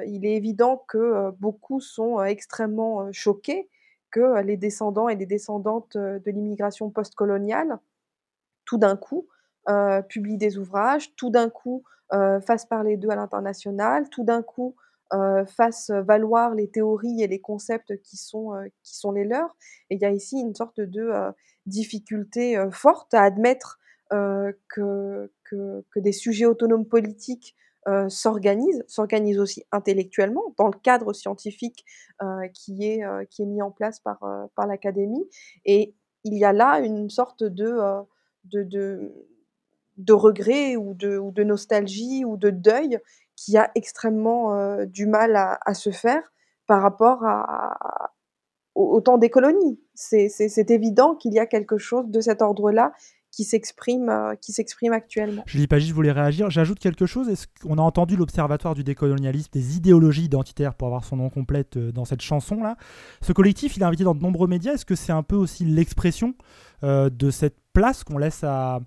il 0.06 0.26
est 0.26 0.34
évident 0.34 0.84
que 0.88 1.30
beaucoup 1.38 1.80
sont 1.80 2.20
extrêmement 2.24 3.12
choqués 3.12 3.68
que 4.10 4.40
les 4.40 4.56
descendants 4.56 5.08
et 5.08 5.14
les 5.14 5.24
descendantes 5.24 5.96
de 5.96 6.30
l'immigration 6.30 6.90
postcoloniale, 6.90 7.78
tout 8.64 8.76
d'un 8.76 8.96
coup, 8.96 9.28
publient 10.08 10.36
des 10.36 10.58
ouvrages, 10.58 11.14
tout 11.14 11.30
d'un 11.30 11.48
coup, 11.48 11.84
fassent 12.10 12.66
parler 12.66 12.96
d'eux 12.96 13.10
à 13.10 13.14
l'international, 13.14 14.08
tout 14.10 14.24
d'un 14.24 14.42
coup, 14.42 14.74
euh, 15.14 15.46
fassent 15.46 15.90
valoir 15.90 16.54
les 16.54 16.68
théories 16.68 17.22
et 17.22 17.26
les 17.26 17.40
concepts 17.40 17.96
qui 18.02 18.18
sont, 18.18 18.54
euh, 18.54 18.66
qui 18.82 18.94
sont 18.94 19.10
les 19.10 19.24
leurs. 19.24 19.56
Et 19.88 19.94
il 19.94 20.00
y 20.00 20.04
a 20.04 20.10
ici 20.10 20.38
une 20.38 20.54
sorte 20.54 20.80
de 20.80 21.00
euh, 21.00 21.32
difficulté 21.64 22.62
forte 22.70 23.14
à 23.14 23.22
admettre 23.22 23.78
que, 24.10 25.30
que, 25.44 25.84
des 25.96 26.12
sujets 26.12 26.46
autonomes 26.46 26.86
politiques 26.86 27.54
s'organisent, 28.08 28.82
s'organisent 28.86 29.38
aussi 29.38 29.64
intellectuellement 29.70 30.54
dans 30.56 30.68
le 30.68 30.78
cadre 30.82 31.12
scientifique 31.12 31.84
qui, 32.54 32.86
est, 32.86 33.02
qui 33.28 33.42
est 33.42 33.46
mis 33.46 33.60
en 33.60 33.70
place 33.70 34.00
par, 34.00 34.18
par 34.54 34.66
l'académie. 34.66 35.28
Et 35.66 35.94
il 36.24 36.38
y 36.38 36.46
a 36.46 36.54
là 36.54 36.80
une 36.80 37.10
sorte 37.10 37.44
de, 37.44 38.00
de 39.98 40.12
regret 40.12 40.76
ou 40.76 40.94
de, 40.94 41.42
nostalgie 41.42 42.24
ou 42.24 42.36
de 42.36 42.50
deuil 42.50 42.98
qui 43.36 43.56
a 43.56 43.70
extrêmement 43.74 44.54
euh, 44.54 44.86
du 44.86 45.06
mal 45.06 45.36
à, 45.36 45.74
se 45.74 45.90
faire 45.90 46.22
par 46.66 46.82
rapport 46.82 47.24
à, 47.24 48.12
au, 48.74 49.00
temps 49.00 49.18
des 49.18 49.30
colonies. 49.30 49.80
C'est 49.94 50.70
évident 50.70 51.14
qu'il 51.14 51.32
y 51.32 51.38
a 51.38 51.46
quelque 51.46 51.78
chose 51.78 52.06
de 52.08 52.20
cet 52.20 52.42
ordre-là 52.42 52.92
qui 53.30 53.44
s'exprime 53.44 54.08
euh, 54.08 54.34
qui 54.36 54.52
s'exprime 54.52 54.92
actuellement. 54.92 55.42
Julie 55.46 55.66
Pagis, 55.66 55.88
je 55.88 55.94
voulais 55.94 56.12
réagir. 56.12 56.48
J'ajoute 56.48 56.78
quelque 56.78 57.04
chose. 57.04 57.28
Est-ce 57.28 57.46
qu'on 57.62 57.76
a 57.76 57.82
entendu 57.82 58.16
l'Observatoire 58.16 58.74
du 58.74 58.82
décolonialisme 58.82 59.50
des 59.52 59.76
idéologies 59.76 60.24
identitaires, 60.24 60.74
pour 60.74 60.88
avoir 60.88 61.04
son 61.04 61.16
nom 61.16 61.28
complète 61.28 61.76
euh, 61.76 61.92
dans 61.92 62.06
cette 62.06 62.22
chanson-là? 62.22 62.76
Ce 63.20 63.32
collectif, 63.32 63.76
il 63.76 63.82
est 63.82 63.86
invité 63.86 64.04
dans 64.04 64.14
de 64.14 64.22
nombreux 64.22 64.48
médias. 64.48 64.72
Est-ce 64.72 64.86
que 64.86 64.94
c'est 64.94 65.12
un 65.12 65.22
peu 65.22 65.36
aussi 65.36 65.64
l'expression 65.64 66.34
de 66.82 67.30
cette 67.32 67.56
place 67.72 68.04
qu'on 68.04 68.18
laisse 68.18 68.44
à, 68.44 68.78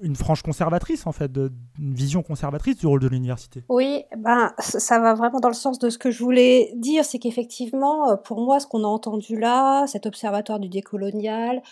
une 0.00 0.16
frange 0.16 0.42
conservatrice, 0.42 1.06
en 1.06 1.12
fait, 1.12 1.30
de, 1.30 1.52
une 1.78 1.94
vision 1.94 2.22
conservatrice 2.22 2.76
du 2.76 2.86
rôle 2.86 3.00
de 3.00 3.08
l'université. 3.08 3.64
Oui, 3.68 4.04
ben, 4.16 4.52
ça 4.58 4.98
va 4.98 5.14
vraiment 5.14 5.40
dans 5.40 5.48
le 5.48 5.54
sens 5.54 5.78
de 5.78 5.90
ce 5.90 5.98
que 5.98 6.10
je 6.10 6.22
voulais 6.22 6.72
dire, 6.76 7.04
c'est 7.04 7.18
qu'effectivement, 7.18 8.10
euh, 8.10 8.16
pour 8.16 8.40
moi, 8.40 8.60
ce 8.60 8.66
qu'on 8.66 8.84
a 8.84 8.86
entendu 8.86 9.38
là, 9.38 9.86
cet 9.86 10.06
observatoire 10.06 10.60
du 10.60 10.68
décolonial, 10.68 11.62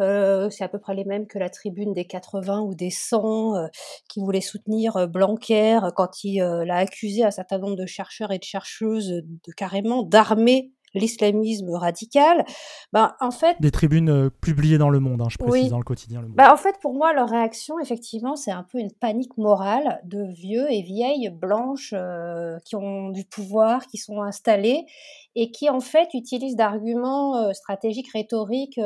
euh, 0.00 0.48
c'est 0.50 0.64
à 0.64 0.68
peu 0.68 0.78
près 0.78 0.94
les 0.94 1.04
mêmes 1.04 1.26
que 1.26 1.38
la 1.38 1.50
tribune 1.50 1.92
des 1.92 2.04
80 2.04 2.60
ou 2.60 2.74
des 2.74 2.90
100 2.90 3.56
euh, 3.56 3.66
qui 4.08 4.20
voulait 4.20 4.40
soutenir 4.40 5.08
Blanquer 5.08 5.80
quand 5.96 6.22
il 6.24 6.40
l'a 6.40 6.76
accusé 6.76 7.24
à 7.24 7.28
un 7.28 7.32
certain 7.32 7.58
nombre 7.58 7.76
de 7.76 7.86
chercheurs 7.86 8.30
et 8.30 8.38
de 8.38 8.44
chercheuses 8.44 9.08
de 9.08 9.52
carrément 9.56 10.02
d'armer 10.02 10.72
l'islamisme 10.94 11.70
radical, 11.70 12.44
ben, 12.92 13.12
en 13.20 13.30
fait... 13.30 13.56
Des 13.60 13.70
tribunes 13.70 14.10
euh, 14.10 14.30
publiées 14.30 14.78
dans 14.78 14.90
Le 14.90 15.00
Monde, 15.00 15.20
hein, 15.22 15.28
je 15.30 15.38
précise, 15.38 15.70
dans 15.70 15.78
le 15.78 15.84
quotidien 15.84 16.20
Le 16.20 16.28
Monde. 16.28 16.36
Ben, 16.36 16.52
en 16.52 16.56
fait, 16.56 16.76
pour 16.80 16.94
moi, 16.94 17.12
leur 17.12 17.28
réaction, 17.28 17.78
effectivement, 17.78 18.36
c'est 18.36 18.50
un 18.50 18.62
peu 18.62 18.78
une 18.78 18.92
panique 18.92 19.36
morale 19.36 20.00
de 20.04 20.24
vieux 20.32 20.70
et 20.70 20.82
vieilles 20.82 21.30
blanches 21.30 21.94
euh, 21.96 22.58
qui 22.64 22.76
ont 22.76 23.10
du 23.10 23.24
pouvoir, 23.24 23.86
qui 23.86 23.98
sont 23.98 24.22
installés 24.22 24.86
et 25.34 25.50
qui, 25.50 25.68
en 25.68 25.80
fait, 25.80 26.08
utilisent 26.14 26.56
d'arguments 26.56 27.36
euh, 27.36 27.52
stratégiques, 27.52 28.12
rhétoriques, 28.12 28.80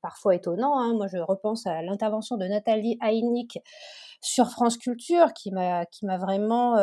parfois 0.00 0.34
étonnants. 0.34 0.78
Hein. 0.78 0.94
Moi, 0.94 1.06
je 1.06 1.18
repense 1.18 1.66
à 1.66 1.82
l'intervention 1.82 2.36
de 2.36 2.46
Nathalie 2.46 2.98
Heinick 3.02 3.58
sur 4.20 4.50
France 4.50 4.78
Culture, 4.78 5.32
qui 5.32 5.50
m'a 5.52 5.84
vraiment... 6.18 6.76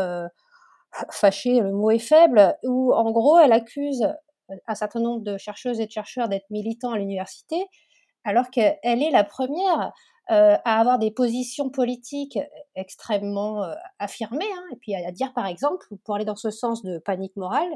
fâché, 1.09 1.59
le 1.59 1.73
mot 1.73 1.91
est 1.91 1.99
faible, 1.99 2.55
où 2.63 2.93
en 2.93 3.11
gros 3.11 3.37
elle 3.37 3.51
accuse 3.51 4.07
un 4.67 4.75
certain 4.75 4.99
nombre 4.99 5.23
de 5.23 5.37
chercheuses 5.37 5.79
et 5.79 5.85
de 5.85 5.91
chercheurs 5.91 6.29
d'être 6.29 6.49
militants 6.49 6.91
à 6.91 6.97
l'université, 6.97 7.65
alors 8.23 8.49
qu'elle 8.49 8.77
est 8.83 9.11
la 9.11 9.23
première 9.23 9.93
euh, 10.31 10.57
à 10.65 10.79
avoir 10.79 10.97
des 10.97 11.11
positions 11.11 11.69
politiques 11.69 12.39
extrêmement 12.75 13.63
euh, 13.63 13.75
affirmées, 13.99 14.51
hein, 14.57 14.63
et 14.73 14.75
puis 14.77 14.95
à, 14.95 15.11
dire 15.11 15.31
par 15.33 15.45
exemple, 15.45 15.85
pour 16.03 16.15
aller 16.15 16.25
dans 16.25 16.35
ce 16.35 16.49
sens 16.49 16.81
de 16.81 16.97
panique 16.97 17.35
morale, 17.35 17.69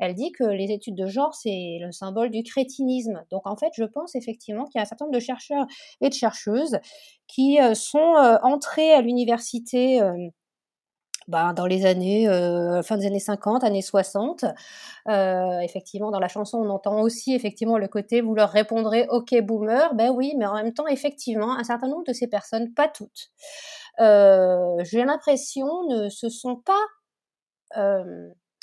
elle 0.00 0.14
dit 0.14 0.32
que 0.32 0.42
les 0.42 0.72
études 0.72 0.96
de 0.96 1.06
genre, 1.06 1.32
c'est 1.32 1.78
le 1.80 1.92
symbole 1.92 2.30
du 2.30 2.42
crétinisme. 2.42 3.24
Donc 3.30 3.46
en 3.46 3.54
fait, 3.56 3.70
je 3.76 3.84
pense 3.84 4.16
effectivement 4.16 4.64
qu'il 4.64 4.78
y 4.78 4.78
a 4.80 4.82
un 4.82 4.86
certain 4.86 5.04
nombre 5.04 5.14
de 5.14 5.22
chercheurs 5.22 5.64
et 6.00 6.08
de 6.08 6.14
chercheuses 6.14 6.76
qui 7.28 7.60
euh, 7.60 7.74
sont 7.74 8.16
entrés 8.42 8.92
à 8.92 9.00
l'université 9.00 10.00
ben, 11.32 11.54
dans 11.54 11.66
les 11.66 11.86
années, 11.86 12.28
euh, 12.28 12.82
fin 12.82 12.98
des 12.98 13.06
années 13.06 13.18
50, 13.18 13.64
années 13.64 13.82
60. 13.82 14.44
Euh, 15.08 15.58
effectivement, 15.60 16.10
dans 16.10 16.20
la 16.20 16.28
chanson, 16.28 16.58
on 16.58 16.68
entend 16.68 17.00
aussi 17.00 17.34
effectivement 17.34 17.78
le 17.78 17.88
côté 17.88 18.20
vous 18.20 18.34
leur 18.34 18.50
répondrez 18.50 19.06
OK 19.08 19.34
boomer. 19.40 19.94
Ben 19.94 20.10
oui, 20.10 20.34
mais 20.38 20.46
en 20.46 20.54
même 20.54 20.74
temps, 20.74 20.86
effectivement, 20.86 21.56
un 21.56 21.64
certain 21.64 21.88
nombre 21.88 22.04
de 22.04 22.12
ces 22.12 22.28
personnes, 22.28 22.74
pas 22.74 22.86
toutes, 22.86 23.30
euh, 24.00 24.76
j'ai 24.84 25.04
l'impression 25.04 25.66
ne 25.88 26.08
se 26.10 26.28
sont 26.28 26.56
pas 26.56 26.74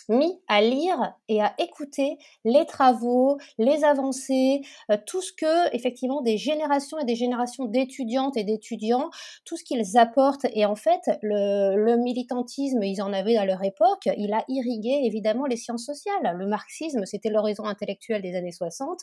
mis 0.10 0.42
à 0.48 0.62
lire 0.62 1.14
et 1.28 1.42
à 1.42 1.54
écouter 1.60 2.18
les 2.44 2.66
travaux, 2.66 3.38
les 3.58 3.84
avancées, 3.84 4.62
euh, 4.92 4.98
tout 5.06 5.22
ce 5.22 5.32
que 5.32 5.74
effectivement 5.76 6.22
des 6.22 6.38
générations 6.38 6.98
et 7.00 7.06
des 7.06 7.16
générations 7.16 7.66
d'étudiantes 7.66 8.36
et 8.36 8.44
d'étudiants, 8.44 9.10
tout 9.46 9.56
ce 9.56 9.64
qu'ils 9.64 9.98
apportent. 9.98 10.46
Et 10.54 10.66
en 10.66 10.76
fait, 10.76 11.02
le, 11.22 11.96
militantisme, 11.98 12.84
ils 12.84 13.02
en 13.02 13.14
avaient 13.14 13.38
à 13.38 13.46
leur 13.46 13.64
époque, 13.64 14.10
il 14.18 14.34
a 14.34 14.44
irrigué 14.48 15.02
évidemment 15.04 15.46
les 15.46 15.58
sciences 15.58 15.86
sociales. 15.86 16.36
Le 16.36 16.48
marxisme, 16.48 17.06
c'était 17.06 17.30
l'horizon 17.30 17.66
intellectuel 17.66 18.22
des 18.22 18.36
années 18.36 18.52
60. 18.52 19.02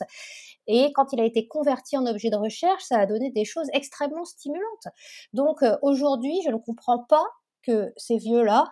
Et 0.67 0.91
quand 0.93 1.13
il 1.13 1.21
a 1.21 1.25
été 1.25 1.47
converti 1.47 1.97
en 1.97 2.05
objet 2.05 2.29
de 2.29 2.35
recherche, 2.35 2.83
ça 2.83 2.99
a 2.99 3.05
donné 3.05 3.31
des 3.31 3.45
choses 3.45 3.67
extrêmement 3.73 4.25
stimulantes. 4.25 4.87
Donc 5.33 5.63
euh, 5.63 5.77
aujourd'hui, 5.81 6.41
je 6.45 6.49
ne 6.49 6.57
comprends 6.57 6.99
pas 6.99 7.25
que 7.67 7.91
ces 7.97 8.17
vieux-là 8.17 8.65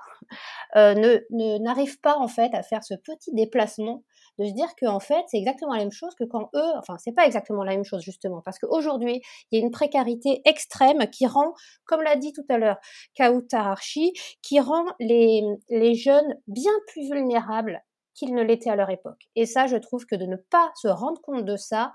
euh, 0.75 0.93
ne 0.95 1.57
n'arrivent 1.59 1.99
pas 1.99 2.17
en 2.17 2.27
fait 2.27 2.53
à 2.53 2.63
faire 2.63 2.83
ce 2.83 2.93
petit 2.95 3.33
déplacement 3.33 4.03
de 4.39 4.45
se 4.45 4.53
dire 4.53 4.75
que 4.75 4.85
en 4.85 4.99
fait 4.99 5.23
c'est 5.27 5.37
exactement 5.37 5.73
la 5.73 5.79
même 5.79 5.91
chose 5.91 6.13
que 6.15 6.23
quand 6.23 6.49
eux, 6.55 6.71
enfin 6.77 6.97
c'est 6.97 7.13
pas 7.13 7.25
exactement 7.25 7.63
la 7.63 7.71
même 7.71 7.85
chose 7.85 8.01
justement 8.01 8.41
parce 8.43 8.59
qu'aujourd'hui 8.59 9.21
il 9.51 9.59
y 9.59 9.61
a 9.61 9.65
une 9.65 9.71
précarité 9.71 10.41
extrême 10.45 11.07
qui 11.09 11.25
rend, 11.27 11.53
comme 11.85 12.01
l'a 12.01 12.15
dit 12.15 12.33
tout 12.33 12.45
à 12.49 12.57
l'heure 12.57 12.77
Kautararchi, 13.17 14.13
qui 14.41 14.59
rend 14.59 14.85
les, 14.99 15.41
les 15.69 15.95
jeunes 15.95 16.35
bien 16.47 16.73
plus 16.87 17.09
vulnérables 17.09 17.81
qu'ils 18.15 18.33
ne 18.33 18.41
l'étaient 18.41 18.69
à 18.69 18.75
leur 18.75 18.89
époque. 18.89 19.27
Et 19.35 19.45
ça, 19.45 19.67
je 19.67 19.75
trouve 19.75 20.05
que 20.05 20.15
de 20.15 20.25
ne 20.25 20.37
pas 20.37 20.71
se 20.75 20.87
rendre 20.87 21.21
compte 21.21 21.45
de 21.45 21.57
ça, 21.57 21.91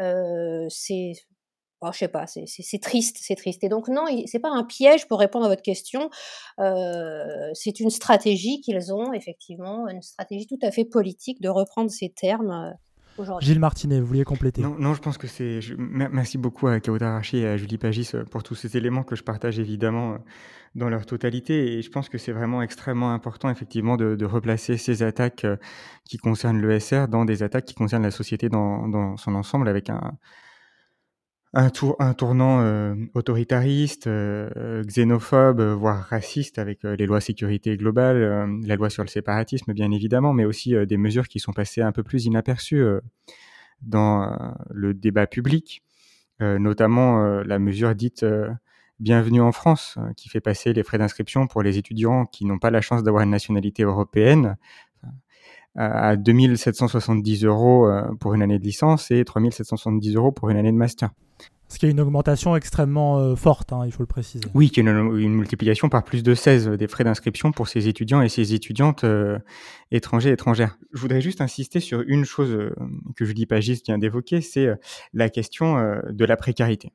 euh, 0.00 0.66
c'est 0.68 1.12
Oh, 1.82 1.88
je 1.92 1.98
sais 1.98 2.08
pas, 2.08 2.26
c'est 2.26 2.78
triste, 2.78 3.16
c'est 3.20 3.36
triste. 3.36 3.64
Et 3.64 3.70
donc 3.70 3.88
non, 3.88 4.04
c'est 4.26 4.38
pas 4.38 4.50
un 4.50 4.64
piège 4.64 5.08
pour 5.08 5.18
répondre 5.18 5.46
à 5.46 5.48
votre 5.48 5.62
question. 5.62 6.10
Euh, 6.58 7.50
c'est 7.54 7.80
une 7.80 7.88
stratégie 7.88 8.60
qu'ils 8.60 8.92
ont 8.92 9.14
effectivement, 9.14 9.88
une 9.88 10.02
stratégie 10.02 10.46
tout 10.46 10.58
à 10.62 10.72
fait 10.72 10.84
politique 10.84 11.40
de 11.40 11.48
reprendre 11.48 11.90
ces 11.90 12.10
termes. 12.10 12.50
Euh, 12.50 12.70
aujourd'hui. 13.16 13.46
Gilles 13.46 13.60
Martinet, 13.60 13.98
vous 13.98 14.06
vouliez 14.06 14.24
compléter? 14.24 14.60
Non, 14.60 14.76
non, 14.78 14.92
je 14.92 15.00
pense 15.00 15.16
que 15.16 15.26
c'est. 15.26 15.60
Merci 15.78 16.36
beaucoup 16.36 16.66
à 16.66 16.80
Kauta 16.80 17.12
Arachi 17.12 17.38
et 17.38 17.46
à 17.46 17.56
Julie 17.56 17.78
Pagis 17.78 18.10
euh, 18.14 18.24
pour 18.24 18.42
tous 18.42 18.54
ces 18.54 18.76
éléments 18.76 19.02
que 19.02 19.16
je 19.16 19.22
partage 19.22 19.58
évidemment 19.58 20.18
dans 20.74 20.90
leur 20.90 21.06
totalité. 21.06 21.78
Et 21.78 21.82
je 21.82 21.90
pense 21.90 22.10
que 22.10 22.18
c'est 22.18 22.32
vraiment 22.32 22.60
extrêmement 22.60 23.14
important, 23.14 23.48
effectivement, 23.48 23.96
de, 23.96 24.16
de 24.16 24.26
replacer 24.26 24.76
ces 24.76 25.02
attaques 25.02 25.46
qui 26.04 26.18
concernent 26.18 26.60
l'ESR 26.60 27.06
dans 27.08 27.24
des 27.24 27.42
attaques 27.42 27.64
qui 27.64 27.74
concernent 27.74 28.02
la 28.02 28.10
société 28.10 28.50
dans, 28.50 28.86
dans 28.86 29.16
son 29.16 29.34
ensemble 29.34 29.66
avec 29.66 29.88
un, 29.88 30.18
un, 31.52 31.70
tour, 31.70 31.96
un 31.98 32.14
tournant 32.14 32.60
euh, 32.60 32.94
autoritariste, 33.14 34.06
euh, 34.06 34.84
xénophobe, 34.84 35.60
voire 35.60 36.04
raciste 36.04 36.58
avec 36.58 36.84
euh, 36.84 36.94
les 36.96 37.06
lois 37.06 37.20
sécurité 37.20 37.76
globale, 37.76 38.60
la 38.64 38.76
loi 38.76 38.88
sur 38.88 39.02
le 39.02 39.08
séparatisme 39.08 39.72
bien 39.72 39.90
évidemment, 39.90 40.32
mais 40.32 40.44
aussi 40.44 40.74
des 40.86 40.96
mesures 40.96 41.28
qui 41.28 41.40
sont 41.40 41.52
passées 41.52 41.82
un 41.82 41.92
peu 41.92 42.02
plus 42.02 42.26
inaperçues 42.26 42.84
dans 43.82 44.54
le 44.70 44.94
débat 44.94 45.26
public, 45.26 45.82
notamment 46.40 47.42
la 47.42 47.58
mesure 47.58 47.94
dite 47.94 48.24
Bienvenue 48.98 49.40
en 49.40 49.52
France, 49.52 49.96
qui 50.16 50.28
fait 50.28 50.40
passer 50.40 50.74
les 50.74 50.82
frais 50.82 50.98
d'inscription 50.98 51.46
pour 51.46 51.62
les 51.62 51.78
étudiants 51.78 52.26
qui 52.26 52.44
n'ont 52.44 52.58
pas 52.58 52.70
la 52.70 52.82
chance 52.82 53.02
d'avoir 53.02 53.22
une 53.22 53.30
nationalité 53.30 53.82
européenne 53.82 54.56
à 55.74 56.16
2770 56.16 57.44
euros 57.44 57.90
pour 58.20 58.34
une 58.34 58.42
année 58.42 58.58
de 58.58 58.64
licence 58.64 59.10
et 59.10 59.24
3770 59.24 60.16
euros 60.16 60.32
pour 60.32 60.50
une 60.50 60.58
année 60.58 60.72
de 60.72 60.76
master. 60.76 61.10
Ce 61.70 61.78
qui 61.78 61.86
est 61.86 61.90
une 61.90 62.00
augmentation 62.00 62.56
extrêmement 62.56 63.18
euh, 63.18 63.36
forte, 63.36 63.72
hein, 63.72 63.82
il 63.86 63.92
faut 63.92 64.02
le 64.02 64.08
préciser. 64.08 64.44
Oui, 64.54 64.70
qui 64.70 64.80
est 64.80 64.82
une, 64.82 65.34
multiplication 65.34 65.88
par 65.88 66.02
plus 66.02 66.24
de 66.24 66.34
16 66.34 66.70
des 66.70 66.88
frais 66.88 67.04
d'inscription 67.04 67.52
pour 67.52 67.68
ces 67.68 67.86
étudiants 67.86 68.22
et 68.22 68.28
ces 68.28 68.54
étudiantes 68.54 69.04
euh, 69.04 69.38
étrangers 69.92 70.32
étrangères. 70.32 70.78
Je 70.92 71.00
voudrais 71.00 71.20
juste 71.20 71.40
insister 71.40 71.78
sur 71.78 72.00
une 72.00 72.24
chose 72.24 72.50
euh, 72.50 72.74
que 73.14 73.24
Julie 73.24 73.46
Pagis 73.46 73.82
vient 73.86 73.98
d'évoquer, 73.98 74.40
c'est 74.40 74.68
la 75.14 75.28
question 75.30 76.00
de 76.10 76.24
la 76.24 76.36
précarité. 76.36 76.92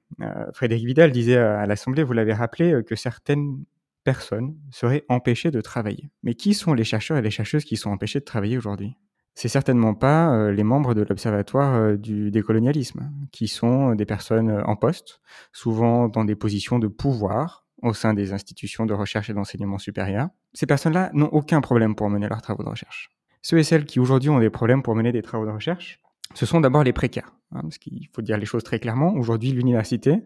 Frédéric 0.54 0.86
Vidal 0.86 1.12
disait 1.12 1.38
à 1.38 1.66
l'Assemblée, 1.66 2.04
vous 2.04 2.14
l'avez 2.14 2.34
rappelé, 2.34 2.82
que 2.86 2.96
certaines 2.96 3.64
personnes 4.04 4.56
seraient 4.72 5.06
empêchées 5.08 5.52
de 5.52 5.62
travailler. 5.62 6.10
Mais 6.24 6.36
qui 6.36 6.54
sont 6.54 6.74
les 6.74 6.84
chercheurs 6.84 7.18
et 7.18 7.22
les 7.22 7.32
chercheuses 7.32 7.64
qui 7.64 7.78
sont 7.78 7.92
empêchés 7.92 8.20
de 8.20 8.26
travailler 8.26 8.58
aujourd'hui? 8.58 8.96
C'est 9.36 9.50
certainement 9.50 9.93
pas 9.93 10.34
euh, 10.34 10.52
les 10.52 10.63
membres 10.63 10.93
de 10.93 11.02
l'Observatoire 11.02 11.76
euh, 11.76 11.98
du 11.98 12.32
décolonialisme, 12.32 13.12
qui 13.32 13.50
sont 13.50 13.93
des 13.93 14.06
personnes 14.06 14.50
euh, 14.50 14.63
en 14.63 14.78
poste, 14.78 15.19
souvent 15.52 16.08
dans 16.08 16.24
des 16.24 16.36
positions 16.36 16.80
de 16.80 16.88
pouvoir 16.88 17.65
au 17.82 17.93
sein 17.93 18.13
des 18.13 18.32
institutions 18.32 18.86
de 18.86 18.93
recherche 18.93 19.30
et 19.30 19.34
d'enseignement 19.34 19.78
supérieur. 19.78 20.30
Ces 20.54 20.65
personnes-là 20.65 21.12
n'ont 21.13 21.28
aucun 21.28 21.60
problème 21.60 21.95
pour 21.95 22.10
mener 22.10 22.30
leurs 22.30 22.41
travaux 22.41 22.63
de 22.63 22.69
recherche. 22.69 23.10
Ceux 23.41 23.58
et 23.58 23.63
celles 23.63 23.86
qui 23.86 24.00
aujourd'hui 24.00 24.30
ont 24.30 24.39
des 24.39 24.50
problèmes 24.50 24.82
pour 24.82 24.95
mener 24.95 25.12
des 25.12 25.21
travaux 25.21 25.45
de 25.45 25.52
recherche, 25.52 26.00
ce 26.34 26.46
sont 26.46 26.60
d'abord 26.60 26.84
les 26.84 26.94
précaires. 26.94 27.36
Hein, 27.52 27.62
parce 27.62 27.78
qu'il 27.78 28.08
faut 28.14 28.22
dire 28.22 28.38
les 28.38 28.46
choses 28.46 28.64
très 28.64 28.80
clairement. 28.80 29.14
Aujourd'hui, 29.14 29.52
l'université 29.52 30.24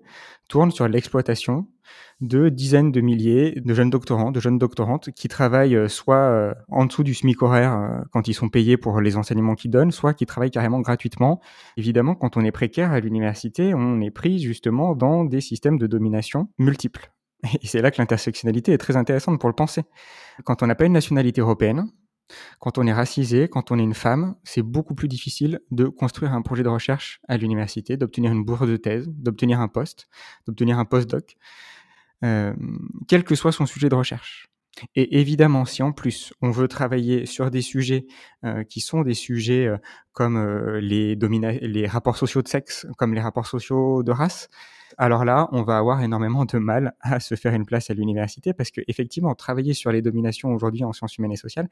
tourne 0.47 0.71
sur 0.71 0.87
l'exploitation 0.87 1.67
de 2.21 2.49
dizaines 2.49 2.91
de 2.91 3.01
milliers 3.01 3.59
de 3.63 3.73
jeunes 3.73 3.89
doctorants, 3.89 4.31
de 4.31 4.39
jeunes 4.39 4.57
doctorantes 4.57 5.11
qui 5.11 5.27
travaillent 5.27 5.75
euh, 5.75 5.87
soit 5.87 6.15
euh, 6.15 6.53
en 6.69 6.85
dessous 6.85 7.03
du 7.03 7.13
SMIC 7.13 7.41
horaire 7.41 7.73
euh, 7.73 8.01
quand 8.11 8.27
ils 8.27 8.33
sont 8.33 8.49
payés 8.49 8.77
pour 8.77 9.01
les 9.01 9.17
enseignements 9.17 9.55
qu'ils 9.55 9.71
donnent, 9.71 9.91
soit 9.91 10.13
qui 10.13 10.25
travaillent 10.25 10.51
carrément 10.51 10.79
gratuitement. 10.79 11.41
Évidemment, 11.77 12.15
quand 12.15 12.37
on 12.37 12.43
est 12.43 12.51
précaire 12.51 12.91
à 12.91 12.99
l'université, 12.99 13.73
on 13.73 14.01
est 14.01 14.11
pris 14.11 14.39
justement 14.39 14.95
dans 14.95 15.25
des 15.25 15.41
systèmes 15.41 15.77
de 15.77 15.87
domination 15.87 16.49
multiples. 16.57 17.11
Et 17.61 17.67
c'est 17.67 17.81
là 17.81 17.91
que 17.91 18.01
l'intersectionnalité 18.01 18.73
est 18.73 18.77
très 18.77 18.97
intéressante 18.97 19.39
pour 19.39 19.49
le 19.49 19.55
penser. 19.55 19.83
Quand 20.45 20.63
on 20.63 20.67
n'a 20.67 20.75
pas 20.75 20.85
une 20.85 20.93
nationalité 20.93 21.41
européenne, 21.41 21.89
quand 22.59 22.77
on 22.77 22.87
est 22.87 22.93
racisé, 22.93 23.47
quand 23.47 23.71
on 23.71 23.79
est 23.79 23.83
une 23.83 23.93
femme, 23.93 24.35
c'est 24.43 24.61
beaucoup 24.61 24.95
plus 24.95 25.07
difficile 25.07 25.59
de 25.71 25.85
construire 25.85 26.33
un 26.33 26.41
projet 26.41 26.63
de 26.63 26.69
recherche 26.69 27.21
à 27.27 27.37
l'université, 27.37 27.97
d'obtenir 27.97 28.31
une 28.31 28.43
bourse 28.43 28.67
de 28.67 28.77
thèse, 28.77 29.07
d'obtenir 29.07 29.59
un 29.59 29.67
poste, 29.67 30.07
d'obtenir 30.47 30.79
un 30.79 30.85
postdoc, 30.85 31.37
euh, 32.23 32.53
quel 33.07 33.23
que 33.23 33.35
soit 33.35 33.51
son 33.51 33.65
sujet 33.65 33.89
de 33.89 33.95
recherche. 33.95 34.49
Et 34.95 35.19
évidemment, 35.19 35.65
si 35.65 35.83
en 35.83 35.91
plus 35.91 36.33
on 36.41 36.51
veut 36.51 36.67
travailler 36.67 37.25
sur 37.25 37.51
des 37.51 37.61
sujets 37.61 38.05
euh, 38.45 38.63
qui 38.63 38.81
sont 38.81 39.01
des 39.01 39.13
sujets 39.13 39.67
euh, 39.67 39.77
comme 40.13 40.37
euh, 40.37 40.79
les, 40.79 41.15
les 41.15 41.87
rapports 41.87 42.17
sociaux 42.17 42.41
de 42.41 42.47
sexe, 42.47 42.85
comme 42.97 43.13
les 43.13 43.21
rapports 43.21 43.47
sociaux 43.47 44.03
de 44.03 44.11
race, 44.11 44.49
alors 44.97 45.23
là, 45.23 45.47
on 45.51 45.63
va 45.63 45.77
avoir 45.77 46.01
énormément 46.01 46.45
de 46.45 46.57
mal 46.57 46.93
à 47.01 47.19
se 47.19 47.35
faire 47.35 47.53
une 47.53 47.65
place 47.65 47.89
à 47.89 47.93
l'université 47.93 48.53
parce 48.53 48.71
que 48.71 48.81
effectivement, 48.87 49.35
travailler 49.35 49.73
sur 49.73 49.91
les 49.91 50.01
dominations 50.01 50.53
aujourd'hui 50.53 50.83
en 50.83 50.93
sciences 50.93 51.17
humaines 51.17 51.31
et 51.31 51.37
sociales, 51.37 51.69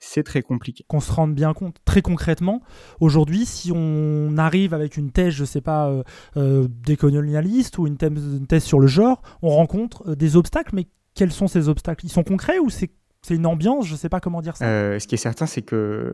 c'est 0.00 0.22
très 0.22 0.42
compliqué. 0.42 0.84
Qu'on 0.88 1.00
se 1.00 1.12
rende 1.12 1.34
bien 1.34 1.52
compte 1.52 1.76
très 1.84 2.02
concrètement, 2.02 2.62
aujourd'hui, 2.98 3.46
si 3.46 3.70
on 3.72 4.36
arrive 4.36 4.74
avec 4.74 4.96
une 4.96 5.12
thèse, 5.12 5.34
je 5.34 5.44
sais 5.44 5.60
pas, 5.60 5.88
euh, 5.88 6.02
euh, 6.36 6.68
décolonialiste 6.68 7.78
ou 7.78 7.86
une 7.86 7.96
thèse, 7.96 8.10
une 8.10 8.46
thèse, 8.46 8.64
sur 8.64 8.80
le 8.80 8.86
genre, 8.86 9.22
on 9.42 9.50
rencontre 9.50 10.10
euh, 10.10 10.16
des 10.16 10.36
obstacles, 10.36 10.74
mais 10.74 10.88
quels 11.14 11.32
sont 11.32 11.46
ces 11.46 11.68
obstacles? 11.68 12.06
Ils 12.06 12.10
sont 12.10 12.24
concrets 12.24 12.58
ou 12.58 12.70
c'est 12.70 12.90
c'est 13.22 13.34
une 13.34 13.46
ambiance, 13.46 13.86
je 13.86 13.92
ne 13.92 13.98
sais 13.98 14.08
pas 14.08 14.20
comment 14.20 14.40
dire 14.40 14.56
ça. 14.56 14.64
Euh, 14.64 14.98
ce 14.98 15.06
qui 15.06 15.14
est 15.14 15.18
certain, 15.18 15.44
c'est 15.44 15.62
que 15.62 16.12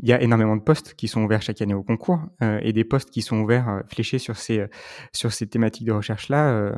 il 0.00 0.08
y 0.08 0.12
a 0.12 0.22
énormément 0.22 0.56
de 0.56 0.62
postes 0.62 0.94
qui 0.94 1.08
sont 1.08 1.22
ouverts 1.22 1.42
chaque 1.42 1.60
année 1.60 1.74
au 1.74 1.82
concours 1.82 2.20
euh, 2.42 2.60
et 2.62 2.72
des 2.72 2.84
postes 2.84 3.10
qui 3.10 3.22
sont 3.22 3.38
ouverts 3.38 3.68
euh, 3.68 3.80
fléchés 3.88 4.18
sur 4.18 4.36
ces 4.36 4.66
sur 5.12 5.32
ces 5.32 5.48
thématiques 5.48 5.86
de 5.86 5.92
recherche 5.92 6.28
là. 6.28 6.72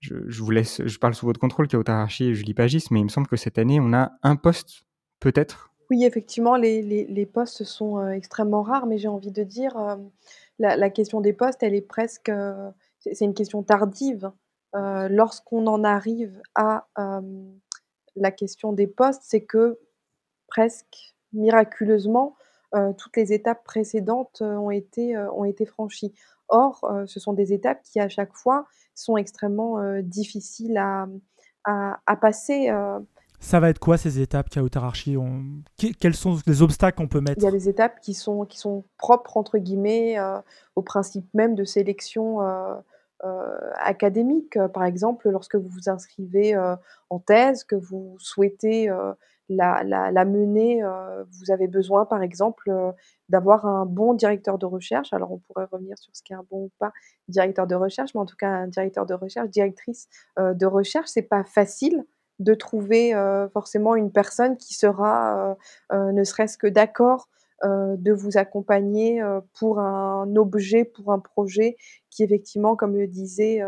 Je, 0.00 0.16
je, 0.26 0.42
vous 0.42 0.50
laisse, 0.50 0.82
je 0.84 0.98
parle 0.98 1.14
sous 1.14 1.24
votre 1.24 1.40
contrôle, 1.40 1.66
Kautararchi 1.66 2.24
et 2.24 2.34
Julie 2.34 2.52
Pagis, 2.52 2.84
mais 2.90 3.00
il 3.00 3.04
me 3.04 3.08
semble 3.08 3.26
que 3.26 3.36
cette 3.36 3.58
année 3.58 3.80
on 3.80 3.94
a 3.94 4.12
un 4.22 4.36
poste 4.36 4.84
peut-être 5.18 5.70
oui, 5.90 6.04
effectivement, 6.04 6.56
les, 6.56 6.82
les, 6.82 7.26
postes 7.26 7.64
sont 7.64 7.98
euh, 7.98 8.10
extrêmement 8.10 8.62
rares, 8.62 8.86
mais 8.86 8.98
j'ai 8.98 9.08
envie 9.08 9.30
de 9.30 9.42
dire, 9.42 9.76
euh, 9.76 9.96
la, 10.58 10.76
la, 10.76 10.90
question 10.90 11.20
des 11.20 11.32
postes, 11.32 11.62
elle 11.62 11.74
est 11.74 11.80
presque, 11.82 12.28
euh, 12.28 12.70
c'est 13.00 13.24
une 13.24 13.34
question 13.34 13.62
tardive. 13.62 14.30
Lorsqu'on 14.76 15.68
en 15.68 15.84
arrive 15.84 16.42
à 16.56 16.88
la 18.16 18.30
question 18.32 18.72
des 18.72 18.88
postes, 18.88 19.22
c'est 19.22 19.44
que 19.44 19.78
presque 20.48 21.14
miraculeusement, 21.32 22.34
toutes 22.98 23.16
les 23.16 23.32
étapes 23.32 23.62
précédentes 23.62 24.42
ont 24.42 24.72
été, 24.72 25.16
ont 25.16 25.44
été 25.44 25.64
franchies. 25.64 26.12
Or, 26.48 26.84
ce 27.06 27.20
sont 27.20 27.34
des 27.34 27.52
étapes 27.52 27.82
qui, 27.84 28.00
à 28.00 28.08
chaque 28.08 28.34
fois, 28.34 28.66
sont 28.96 29.16
extrêmement 29.16 29.78
difficiles 30.00 30.76
à, 30.76 31.06
à 31.64 32.16
passer. 32.16 32.68
Ça 33.44 33.60
va 33.60 33.68
être 33.68 33.78
quoi 33.78 33.98
ces 33.98 34.20
étapes 34.20 34.48
Kautararchi 34.48 35.18
on... 35.18 35.42
Quels 36.00 36.14
sont 36.14 36.38
les 36.46 36.62
obstacles 36.62 36.96
qu'on 36.96 37.08
peut 37.08 37.20
mettre 37.20 37.42
Il 37.42 37.44
y 37.44 37.46
a 37.46 37.50
des 37.50 37.68
étapes 37.68 38.00
qui 38.00 38.14
sont, 38.14 38.46
qui 38.46 38.56
sont 38.58 38.84
propres, 38.96 39.36
entre 39.36 39.58
guillemets, 39.58 40.18
euh, 40.18 40.38
au 40.76 40.82
principe 40.82 41.26
même 41.34 41.54
de 41.54 41.64
sélection 41.64 42.40
euh, 42.40 42.74
académiques. 43.76 44.58
Par 44.72 44.84
exemple, 44.84 45.28
lorsque 45.28 45.56
vous 45.56 45.68
vous 45.68 45.90
inscrivez 45.90 46.56
en 47.10 47.18
thèse, 47.18 47.64
que 47.64 47.76
vous 47.76 48.16
souhaitez 48.18 48.90
la, 49.50 49.82
la, 49.84 50.10
la, 50.10 50.24
mener, 50.24 50.82
vous 51.30 51.50
avez 51.50 51.66
besoin, 51.66 52.06
par 52.06 52.22
exemple, 52.22 52.70
d'avoir 53.28 53.66
un 53.66 53.84
bon 53.84 54.14
directeur 54.14 54.58
de 54.58 54.66
recherche. 54.66 55.12
Alors, 55.12 55.32
on 55.32 55.38
pourrait 55.38 55.66
revenir 55.70 55.98
sur 55.98 56.14
ce 56.16 56.22
qu'est 56.22 56.34
un 56.34 56.46
bon 56.50 56.64
ou 56.64 56.70
pas 56.78 56.92
directeur 57.28 57.66
de 57.66 57.74
recherche, 57.74 58.14
mais 58.14 58.20
en 58.20 58.26
tout 58.26 58.36
cas, 58.36 58.48
un 58.48 58.68
directeur 58.68 59.06
de 59.06 59.14
recherche, 59.14 59.48
directrice 59.50 60.08
de 60.38 60.66
recherche, 60.66 61.08
c'est 61.08 61.22
pas 61.22 61.44
facile 61.44 62.04
de 62.38 62.54
trouver 62.54 63.12
forcément 63.52 63.94
une 63.96 64.10
personne 64.10 64.56
qui 64.56 64.74
sera, 64.74 65.56
ne 65.92 66.24
serait-ce 66.24 66.58
que 66.58 66.66
d'accord 66.66 67.28
de 67.62 68.12
vous 68.12 68.36
accompagner 68.36 69.22
pour 69.58 69.78
un 69.78 70.36
objet, 70.36 70.84
pour 70.84 71.12
un 71.12 71.18
projet 71.18 71.76
qui 72.10 72.22
effectivement, 72.22 72.76
comme 72.76 72.96
le 72.96 73.06
disait 73.06 73.60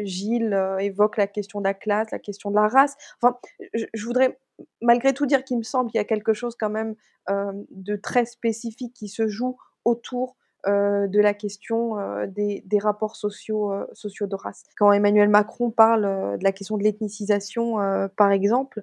Gilles, 0.00 0.58
évoque 0.80 1.16
la 1.16 1.26
question 1.26 1.60
de 1.60 1.64
la 1.64 1.74
classe, 1.74 2.10
la 2.10 2.18
question 2.18 2.50
de 2.50 2.56
la 2.56 2.68
race. 2.68 2.96
Enfin, 3.20 3.36
je, 3.74 4.04
voudrais 4.04 4.38
malgré 4.80 5.12
tout 5.12 5.26
dire 5.26 5.44
qu'il 5.44 5.58
me 5.58 5.62
semble 5.62 5.90
qu'il 5.90 5.98
y 5.98 6.02
a 6.02 6.04
quelque 6.04 6.32
chose 6.32 6.56
quand 6.58 6.70
même 6.70 6.94
de 7.28 7.96
très 7.96 8.24
spécifique 8.24 8.94
qui 8.94 9.08
se 9.08 9.28
joue 9.28 9.56
autour 9.84 10.36
de 10.66 11.20
la 11.20 11.34
question 11.34 11.96
des, 12.28 12.62
des, 12.66 12.78
rapports 12.78 13.16
sociaux, 13.16 13.72
sociaux 13.92 14.26
de 14.26 14.34
race. 14.34 14.64
Quand 14.76 14.92
Emmanuel 14.92 15.28
Macron 15.28 15.70
parle 15.70 16.02
de 16.38 16.44
la 16.44 16.52
question 16.52 16.76
de 16.76 16.82
l'ethnicisation, 16.82 17.76
par 18.16 18.30
exemple, 18.30 18.82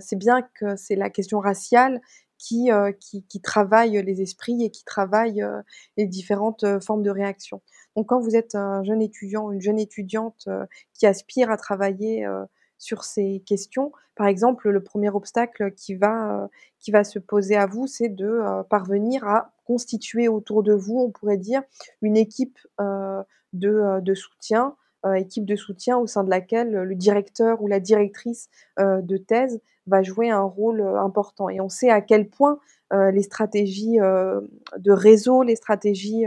c'est 0.00 0.16
bien 0.16 0.42
que 0.42 0.76
c'est 0.76 0.96
la 0.96 1.10
question 1.10 1.40
raciale 1.40 2.00
qui, 2.38 2.68
qui, 3.00 3.24
qui, 3.24 3.40
travaille 3.40 4.02
les 4.02 4.20
esprits 4.20 4.62
et 4.64 4.70
qui 4.70 4.84
travaille 4.84 5.44
les 5.96 6.06
différentes 6.06 6.64
formes 6.80 7.02
de 7.02 7.10
réaction. 7.10 7.62
Donc 7.96 8.08
quand 8.08 8.20
vous 8.20 8.36
êtes 8.36 8.54
un 8.54 8.82
jeune 8.82 9.00
étudiant, 9.00 9.50
une 9.50 9.60
jeune 9.60 9.78
étudiante 9.78 10.48
qui 10.92 11.06
aspire 11.06 11.50
à 11.50 11.56
travailler 11.56 12.26
sur 12.78 13.04
ces 13.04 13.42
questions. 13.46 13.92
Par 14.16 14.26
exemple, 14.26 14.70
le 14.70 14.82
premier 14.82 15.10
obstacle 15.10 15.72
qui 15.72 15.94
va, 15.94 16.48
va 16.88 17.04
se 17.04 17.18
poser 17.18 17.56
à 17.56 17.66
vous, 17.66 17.86
c'est 17.86 18.08
de 18.08 18.62
parvenir 18.68 19.26
à 19.26 19.52
constituer 19.64 20.28
autour 20.28 20.62
de 20.62 20.72
vous, 20.72 20.98
on 20.98 21.10
pourrait 21.10 21.38
dire, 21.38 21.62
une 22.02 22.16
équipe 22.16 22.58
de, 22.78 24.00
de, 24.00 24.14
soutien, 24.14 24.76
équipe 25.16 25.46
de 25.46 25.56
soutien 25.56 25.98
au 25.98 26.06
sein 26.06 26.22
de 26.22 26.30
laquelle 26.30 26.70
le 26.70 26.94
directeur 26.94 27.62
ou 27.62 27.66
la 27.66 27.80
directrice 27.80 28.48
de 28.78 29.16
thèse 29.16 29.60
va 29.86 30.02
jouer 30.02 30.30
un 30.30 30.42
rôle 30.42 30.80
important. 30.80 31.48
Et 31.48 31.60
on 31.60 31.68
sait 31.68 31.90
à 31.90 32.00
quel 32.00 32.28
point 32.28 32.58
les 32.92 33.22
stratégies 33.22 33.96
de 33.96 34.92
réseau, 34.92 35.42
les 35.42 35.56
stratégies 35.56 36.26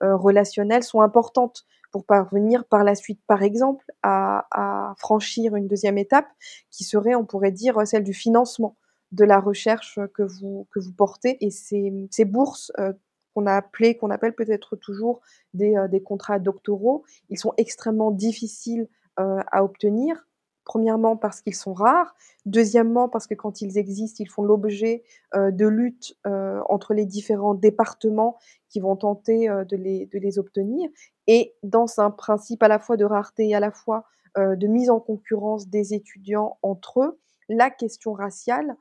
relationnelles 0.00 0.82
sont 0.82 1.00
importantes 1.00 1.64
pour 1.92 2.04
parvenir 2.04 2.64
par 2.64 2.82
la 2.82 2.94
suite, 2.94 3.20
par 3.26 3.42
exemple, 3.42 3.84
à, 4.02 4.94
franchir 4.98 5.54
une 5.54 5.68
deuxième 5.68 5.98
étape 5.98 6.28
qui 6.70 6.84
serait, 6.84 7.14
on 7.14 7.24
pourrait 7.24 7.52
dire, 7.52 7.86
celle 7.86 8.02
du 8.02 8.14
financement 8.14 8.76
de 9.12 9.24
la 9.24 9.38
recherche 9.38 10.00
que 10.14 10.22
vous, 10.22 10.66
que 10.72 10.80
vous 10.80 10.92
portez. 10.92 11.36
Et 11.44 11.50
ces, 11.50 12.24
bourses 12.24 12.72
euh, 12.78 12.92
qu'on 13.34 13.46
a 13.46 13.54
appelées, 13.54 13.96
qu'on 13.96 14.10
appelle 14.10 14.34
peut-être 14.34 14.74
toujours 14.76 15.20
des, 15.54 15.76
euh, 15.76 16.00
contrats 16.00 16.38
doctoraux, 16.38 17.04
ils 17.28 17.38
sont 17.38 17.52
extrêmement 17.58 18.10
difficiles 18.10 18.88
euh, 19.20 19.42
à 19.52 19.62
obtenir. 19.62 20.26
Premièrement 20.64 21.16
parce 21.16 21.40
qu'ils 21.40 21.54
sont 21.54 21.74
rares, 21.74 22.14
deuxièmement 22.46 23.08
parce 23.08 23.26
que 23.26 23.34
quand 23.34 23.62
ils 23.62 23.78
existent, 23.78 24.22
ils 24.22 24.28
font 24.30 24.42
l'objet 24.42 25.02
de 25.34 25.66
luttes 25.66 26.16
entre 26.24 26.94
les 26.94 27.04
différents 27.04 27.54
départements 27.54 28.38
qui 28.68 28.80
vont 28.80 28.96
tenter 28.96 29.48
de, 29.48 29.76
les, 29.76 30.06
de 30.06 30.18
les 30.18 30.38
obtenir. 30.38 30.88
Et 31.26 31.54
dans 31.62 31.86
un 31.98 32.10
principe 32.10 32.62
à 32.62 32.68
la 32.68 32.78
fois 32.78 32.96
de 32.96 33.04
rareté 33.04 33.48
et 33.48 33.54
à 33.54 33.60
la 33.60 33.72
fois 33.72 34.04
de 34.36 34.66
mise 34.66 34.88
en 34.88 35.00
concurrence 35.00 35.68
des 35.68 35.94
étudiants 35.94 36.58
entre 36.62 37.00
eux, 37.02 37.18
la 37.48 37.70
question 37.70 38.12
raciale 38.12 38.76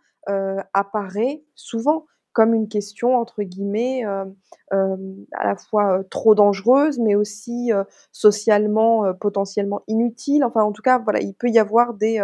apparaît 0.73 1.43
souvent 1.55 2.05
comme 2.33 2.53
une 2.53 2.67
question 2.67 3.17
entre 3.17 3.43
guillemets 3.43 4.05
euh, 4.05 4.25
euh, 4.73 4.95
à 5.33 5.45
la 5.45 5.55
fois 5.55 5.99
euh, 5.99 6.03
trop 6.03 6.33
dangereuse, 6.35 6.99
mais 6.99 7.15
aussi 7.15 7.71
socialement 8.11 9.13
potentiellement 9.13 9.81
inutile. 9.87 10.43
Enfin, 10.43 10.63
en 10.63 10.71
tout 10.71 10.81
cas, 10.81 10.99
voilà, 10.99 11.19
il 11.19 11.33
peut 11.33 11.49
y 11.49 11.59
avoir 11.59 11.93
des, 11.93 12.19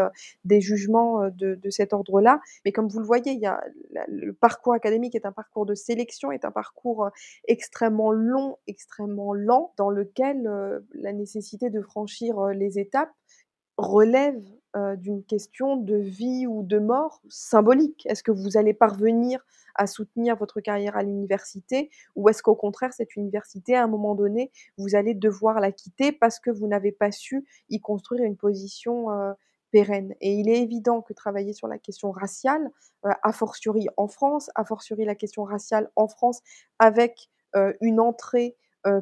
des 0.46 0.62
jugements 0.62 1.28
de, 1.30 1.56
de 1.56 1.70
cet 1.70 1.94
ordre-là. 1.94 2.40
Mais 2.66 2.72
comme 2.72 2.88
vous 2.88 3.00
le 3.00 3.06
voyez, 3.06 3.32
il 3.32 3.40
y 3.40 3.46
a 3.46 3.62
le 4.08 4.34
parcours 4.34 4.74
académique 4.74 5.16
est 5.16 5.26
un 5.26 5.32
parcours 5.32 5.66
de 5.66 5.76
sélection, 5.76 6.32
est 6.32 6.46
un 6.46 6.52
parcours 6.52 7.10
extrêmement 7.48 8.12
long, 8.12 8.58
extrêmement 8.68 9.34
lent, 9.34 9.74
dans 9.78 9.90
lequel 9.90 10.50
la 10.94 11.14
nécessité 11.14 11.70
de 11.70 11.82
franchir 11.82 12.48
les 12.48 12.80
étapes 12.80 13.12
relève 13.78 14.42
d'une 14.98 15.24
question 15.24 15.76
de 15.78 15.96
vie 15.96 16.46
ou 16.48 16.64
de 16.64 16.78
mort 16.78 17.22
symbolique. 17.30 18.06
Est-ce 18.06 18.22
que 18.22 18.32
vous 18.32 18.58
allez 18.58 18.74
parvenir 18.74 19.46
à 19.76 19.88
soutenir 19.88 20.36
votre 20.36 20.60
carrière 20.60 20.98
à 20.98 21.04
l'université 21.04 21.90
ou 22.16 22.30
est-ce 22.30 22.42
qu'au 22.44 22.56
contraire, 22.56 22.94
cette 22.94 23.16
université, 23.16 23.76
à 23.76 23.84
un 23.84 23.88
moment 23.88 24.16
donné, 24.16 24.52
vous 24.78 24.96
allez 24.96 25.14
devoir 25.14 25.60
la 25.60 25.72
quitter 25.72 26.12
parce 26.12 26.40
que 26.40 26.50
vous 26.52 26.68
n'avez 26.68 26.92
pas 26.92 27.12
su 27.12 27.46
y 27.70 27.80
construire 27.80 28.24
une 28.24 28.36
position 28.36 29.08
pérenne? 29.72 30.16
Et 30.22 30.34
il 30.34 30.50
est 30.50 30.62
évident 30.62 31.02
que 31.02 31.14
travailler 31.14 31.54
sur 31.54 31.68
la 31.68 31.78
question 31.78 32.12
raciale, 32.12 32.72
a 33.04 33.32
fortiori 33.32 33.88
en 33.98 34.08
France, 34.08 34.50
a 34.56 34.66
fortiori 34.66 35.06
la 35.06 35.16
question 35.16 35.44
raciale 35.44 35.90
en 35.96 36.08
France, 36.08 36.42
avec 36.80 37.30
une 37.82 38.00
entrée 38.00 38.56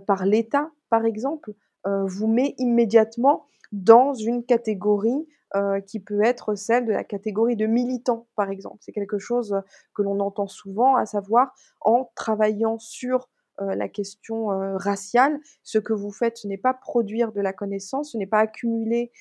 par 0.08 0.26
l'État, 0.26 0.72
par 0.90 1.06
exemple, 1.06 1.54
vous 1.86 2.28
met 2.28 2.56
immédiatement 2.58 3.46
dans 3.72 4.14
une 4.14 4.44
catégorie 4.44 5.28
euh, 5.56 5.80
qui 5.80 6.00
peut 6.00 6.22
être 6.24 6.56
celle 6.56 6.86
de 6.86 6.92
la 6.92 7.04
catégorie 7.04 7.56
de 7.56 7.66
militants, 7.68 8.28
par 8.36 8.50
exemple. 8.50 8.78
C'est 8.82 8.92
quelque 8.92 9.20
chose 9.20 9.62
que 9.94 10.02
l'on 10.02 10.20
entend 10.20 10.48
souvent, 10.48 10.96
à 10.96 11.06
savoir 11.06 11.54
en 11.82 12.12
travaillant 12.16 12.78
sur 12.78 13.30
euh, 13.62 13.74
la 13.76 13.88
question 13.88 14.52
euh, 14.52 14.76
raciale, 14.76 15.40
ce 15.64 15.78
que 15.78 15.94
vous 15.94 16.12
faites, 16.12 16.38
ce 16.38 16.48
n'est 16.48 16.58
pas 16.58 16.74
produire 16.74 17.32
de 17.32 17.40
la 17.40 17.54
connaissance, 17.54 18.12
ce 18.12 18.18
n'est 18.18 18.28
pas 18.28 18.40
accumuler 18.40 19.12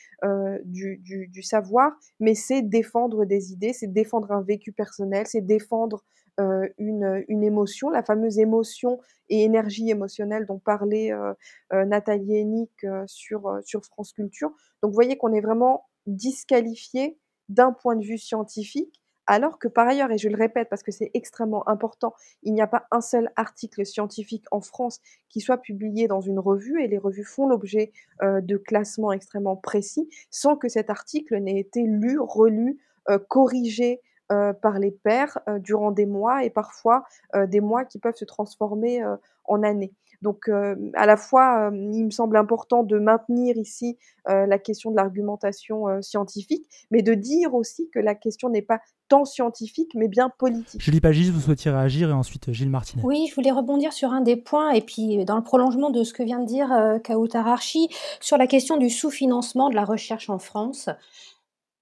du, 0.64 1.42
savoir, 1.42 1.92
mais 2.18 2.34
c'est 2.34 2.62
défendre 2.62 3.26
des 3.26 3.52
idées, 3.52 3.74
c'est 3.74 3.92
défendre 3.92 4.32
un 4.32 4.42
vécu 4.42 4.72
personnel, 4.72 5.26
c'est 5.28 5.42
défendre 5.42 6.04
une, 6.78 7.22
une, 7.28 7.44
émotion, 7.44 7.90
la 7.90 8.02
fameuse 8.02 8.38
émotion 8.40 8.98
et 9.28 9.44
énergie 9.44 9.90
émotionnelle 9.90 10.46
dont 10.46 10.58
parlait 10.58 11.12
Nathalie 11.70 12.38
Hennick 12.38 12.84
sur, 13.06 13.60
sur 13.62 13.84
France 13.84 14.12
Culture. 14.14 14.50
Donc 14.82 14.90
vous 14.90 14.96
voyez 14.96 15.16
qu'on 15.16 15.32
est 15.32 15.42
vraiment 15.42 15.84
disqualifié 16.06 17.18
d'un 17.48 17.72
point 17.72 17.96
de 17.96 18.04
vue 18.04 18.18
scientifique, 18.18 19.02
alors 19.26 19.58
que 19.58 19.68
par 19.68 19.88
ailleurs, 19.88 20.10
et 20.10 20.18
je 20.18 20.28
le 20.28 20.36
répète 20.36 20.68
parce 20.68 20.82
que 20.82 20.92
c'est 20.92 21.10
extrêmement 21.14 21.66
important, 21.68 22.14
il 22.42 22.52
n'y 22.52 22.60
a 22.60 22.66
pas 22.66 22.86
un 22.90 23.00
seul 23.00 23.30
article 23.36 23.86
scientifique 23.86 24.44
en 24.50 24.60
France 24.60 25.00
qui 25.28 25.40
soit 25.40 25.58
publié 25.58 26.08
dans 26.08 26.20
une 26.20 26.38
revue, 26.38 26.82
et 26.82 26.88
les 26.88 26.98
revues 26.98 27.24
font 27.24 27.46
l'objet 27.46 27.92
euh, 28.22 28.40
de 28.40 28.56
classements 28.56 29.12
extrêmement 29.12 29.56
précis, 29.56 30.08
sans 30.30 30.56
que 30.56 30.68
cet 30.68 30.90
article 30.90 31.38
n'ait 31.38 31.58
été 31.58 31.82
lu, 31.82 32.18
relu, 32.18 32.78
euh, 33.08 33.18
corrigé 33.18 34.00
euh, 34.32 34.52
par 34.52 34.78
les 34.78 34.90
pairs 34.90 35.38
durant 35.58 35.90
des 35.90 36.06
mois, 36.06 36.44
et 36.44 36.50
parfois 36.50 37.04
des 37.34 37.60
mois 37.60 37.84
qui 37.84 37.98
peuvent 37.98 38.16
se 38.16 38.24
transformer 38.24 39.02
en 39.44 39.62
années. 39.62 39.92
Donc, 40.24 40.48
à 40.48 41.06
la 41.06 41.16
fois, 41.16 41.70
il 41.72 42.04
me 42.06 42.10
semble 42.10 42.36
important 42.36 42.82
de 42.82 42.98
maintenir 42.98 43.56
ici 43.56 43.96
la 44.26 44.58
question 44.58 44.90
de 44.90 44.96
l'argumentation 44.96 46.02
scientifique, 46.02 46.66
mais 46.90 47.02
de 47.02 47.14
dire 47.14 47.54
aussi 47.54 47.88
que 47.90 47.98
la 47.98 48.14
question 48.14 48.48
n'est 48.48 48.62
pas 48.62 48.80
tant 49.08 49.24
scientifique, 49.26 49.90
mais 49.94 50.08
bien 50.08 50.30
politique. 50.30 50.80
Julie 50.80 51.00
Pagis, 51.00 51.30
vous 51.30 51.40
souhaitiez 51.40 51.70
réagir 51.70 52.08
et 52.08 52.12
ensuite 52.12 52.50
Gilles 52.52 52.70
Martinet. 52.70 53.02
Oui, 53.04 53.26
je 53.28 53.34
voulais 53.34 53.50
rebondir 53.50 53.92
sur 53.92 54.12
un 54.12 54.22
des 54.22 54.36
points, 54.36 54.70
et 54.70 54.80
puis 54.80 55.24
dans 55.26 55.36
le 55.36 55.42
prolongement 55.42 55.90
de 55.90 56.02
ce 56.02 56.14
que 56.14 56.22
vient 56.22 56.40
de 56.40 56.46
dire 56.46 56.72
euh, 56.72 56.98
sur 58.20 58.38
la 58.38 58.46
question 58.46 58.76
du 58.78 58.88
sous-financement 58.88 59.68
de 59.68 59.74
la 59.74 59.84
recherche 59.84 60.30
en 60.30 60.38
France, 60.38 60.88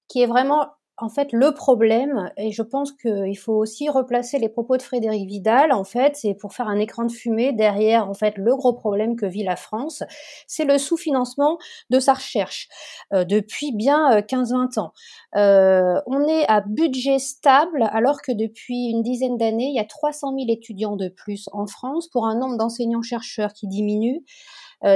qui 0.09 0.21
est 0.21 0.27
vraiment 0.27 0.67
en 0.97 1.09
fait, 1.09 1.31
le 1.31 1.53
problème, 1.53 2.31
et 2.37 2.51
je 2.51 2.61
pense 2.61 2.91
qu'il 2.91 3.37
faut 3.37 3.53
aussi 3.53 3.89
replacer 3.89 4.37
les 4.37 4.47
propos 4.47 4.77
de 4.77 4.81
Frédéric 4.83 5.27
Vidal, 5.27 5.71
en 5.71 5.83
fait, 5.83 6.15
c'est 6.15 6.35
pour 6.35 6.53
faire 6.53 6.67
un 6.67 6.77
écran 6.77 7.05
de 7.05 7.11
fumée 7.11 7.51
derrière, 7.51 8.07
en 8.07 8.13
fait, 8.13 8.37
le 8.37 8.55
gros 8.55 8.73
problème 8.73 9.15
que 9.15 9.25
vit 9.25 9.43
la 9.43 9.55
France, 9.55 10.03
c'est 10.45 10.65
le 10.65 10.77
sous-financement 10.77 11.57
de 11.89 11.99
sa 11.99 12.13
recherche 12.13 12.67
euh, 13.11 13.23
depuis 13.23 13.71
bien 13.71 14.19
15-20 14.19 14.77
euh, 14.77 14.81
ans. 14.81 14.93
Euh, 15.35 15.99
on 16.05 16.27
est 16.27 16.45
à 16.47 16.61
budget 16.61 17.17
stable, 17.17 17.89
alors 17.91 18.21
que 18.21 18.31
depuis 18.31 18.89
une 18.91 19.01
dizaine 19.01 19.37
d'années, 19.37 19.69
il 19.69 19.75
y 19.75 19.79
a 19.79 19.85
300 19.85 20.35
000 20.37 20.45
étudiants 20.49 20.95
de 20.95 21.09
plus 21.09 21.49
en 21.53 21.65
France 21.65 22.07
pour 22.07 22.27
un 22.27 22.37
nombre 22.37 22.57
d'enseignants-chercheurs 22.57 23.53
qui 23.53 23.67
diminue. 23.67 24.23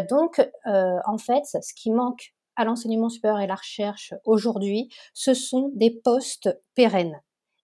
donc, 0.09 0.47
en 0.65 1.17
fait, 1.17 1.43
ce 1.45 1.73
qui 1.73 1.91
manque 1.91 2.33
à 2.57 2.65
l'enseignement 2.65 3.09
supérieur 3.09 3.39
et 3.39 3.47
la 3.47 3.55
recherche 3.55 4.13
aujourd'hui, 4.25 4.89
ce 5.13 5.33
sont 5.33 5.71
des 5.75 5.91
postes 5.91 6.59
pérennes 6.75 7.21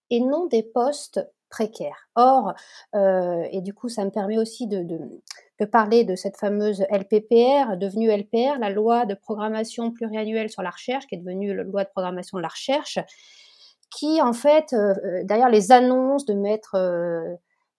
et 0.10 0.22
non 0.22 0.46
des 0.46 0.64
postes 0.64 1.20
précaires. 1.50 2.08
Or, 2.16 2.54
euh, 2.96 3.44
et 3.52 3.62
du 3.62 3.74
coup, 3.74 3.90
ça 3.90 4.06
me 4.06 4.10
permet 4.10 4.38
aussi 4.38 4.68
de, 4.68 4.86
parler 5.72 6.04
de 6.04 6.16
cette 6.16 6.38
fameuse 6.38 6.84
LPPR, 6.90 7.78
devenue 7.78 8.12
LPR, 8.12 8.60
la 8.60 8.70
loi 8.70 9.06
de 9.06 9.14
programmation 9.14 9.92
pluriannuelle 9.92 10.50
sur 10.50 10.62
la 10.62 10.72
recherche, 10.72 11.08
qui 11.08 11.16
est 11.16 11.20
devenue 11.20 11.56
la 11.56 11.64
loi 11.64 11.84
de 11.84 11.90
programmation 11.90 12.38
de 12.38 12.42
la 12.42 12.50
recherche, 12.50 13.00
qui 13.90 14.22
en 14.22 14.34
fait, 14.34 14.74
euh, 14.74 14.94
euh, 15.06 15.24
derrière 15.24 15.50
les 15.50 15.72
annonces 15.72 16.26
de 16.26 16.34
mettre 16.34 16.76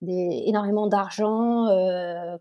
énormément 0.09 0.87
d'argent 0.87 1.67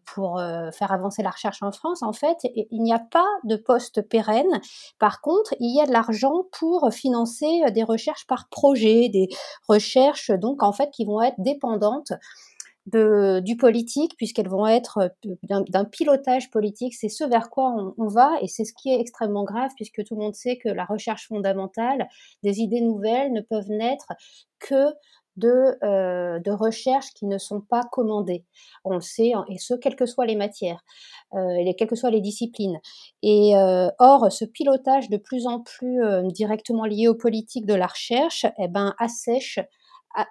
pour 0.05 0.41
faire 0.74 0.91
avancer 0.91 1.24
la 1.24 1.30
recherche 1.30 1.61
en 1.61 1.72
France, 1.72 2.03
en 2.03 2.14
fait, 2.14 2.38
il 2.43 2.82
n'y 2.82 2.93
a 2.93 2.99
pas 2.99 3.28
de 3.43 3.55
poste 3.55 4.07
pérenne. 4.07 4.61
Par 4.99 5.22
contre, 5.22 5.53
il 5.59 5.76
y 5.76 5.82
a 5.82 5.86
de 5.86 5.91
l'argent 5.91 6.45
pour 6.51 6.91
financer 6.91 7.64
des 7.74 7.84
recherches 7.84 8.28
par 8.28 8.49
projet, 8.49 9.09
des 9.09 9.30
recherches 9.68 10.32
donc 10.32 10.64
en 10.64 10.74
fait 10.74 10.89
qui 10.91 11.05
vont 11.05 11.22
être 11.22 11.39
dépendantes 11.39 12.14
du 12.86 13.55
politique, 13.55 14.16
puisqu'elles 14.18 14.49
vont 14.49 14.68
être 14.68 15.09
euh, 15.26 15.64
d'un 15.70 15.86
pilotage 15.86 16.49
politique. 16.49 16.93
C'est 16.93 17.09
ce 17.09 17.24
vers 17.24 17.49
quoi 17.49 17.93
on 17.97 18.07
va, 18.07 18.32
et 18.41 18.47
c'est 18.47 18.66
ce 18.66 18.74
qui 18.74 18.89
est 18.89 18.99
extrêmement 18.99 19.45
grave, 19.45 19.72
puisque 19.76 20.03
tout 20.03 20.16
le 20.16 20.22
monde 20.22 20.36
sait 20.36 20.57
que 20.57 20.70
la 20.70 20.86
recherche 20.86 21.28
fondamentale, 21.28 22.07
des 22.43 22.59
idées 22.59 22.82
nouvelles 22.82 23.32
ne 23.32 23.41
peuvent 23.41 23.70
naître 23.70 24.07
que 24.59 24.93
de, 25.38 25.78
euh, 25.84 26.40
de 26.40 26.52
recherches 26.52 27.14
qui 27.14 27.26
ne 27.26 27.38
sont 27.38 27.62
pas 27.62 27.84
commandées. 27.92 28.46
On 28.86 28.94
le 28.96 29.02
sait, 29.02 29.34
et 29.50 29.58
ce, 29.58 29.74
quelles 29.74 29.96
que 29.96 30.06
soient 30.06 30.26
les 30.26 30.36
matières, 30.36 30.84
euh, 31.34 31.56
et 31.58 31.76
quelles 31.76 31.88
que 31.88 31.96
soient 31.96 32.12
les 32.12 32.22
disciplines. 32.22 32.80
Et 33.22 33.56
euh, 33.56 33.90
or, 34.00 34.32
ce 34.32 34.46
pilotage 34.46 35.10
de 35.10 35.18
plus 35.18 35.48
en 35.48 35.62
plus 35.62 36.02
directement 36.32 36.86
lié 36.86 37.08
aux 37.08 37.16
politiques 37.16 37.66
de 37.66 37.74
la 37.74 37.88
recherche, 37.88 38.46
eh 38.60 38.68
ben, 38.68 38.94
assèche 39.00 39.60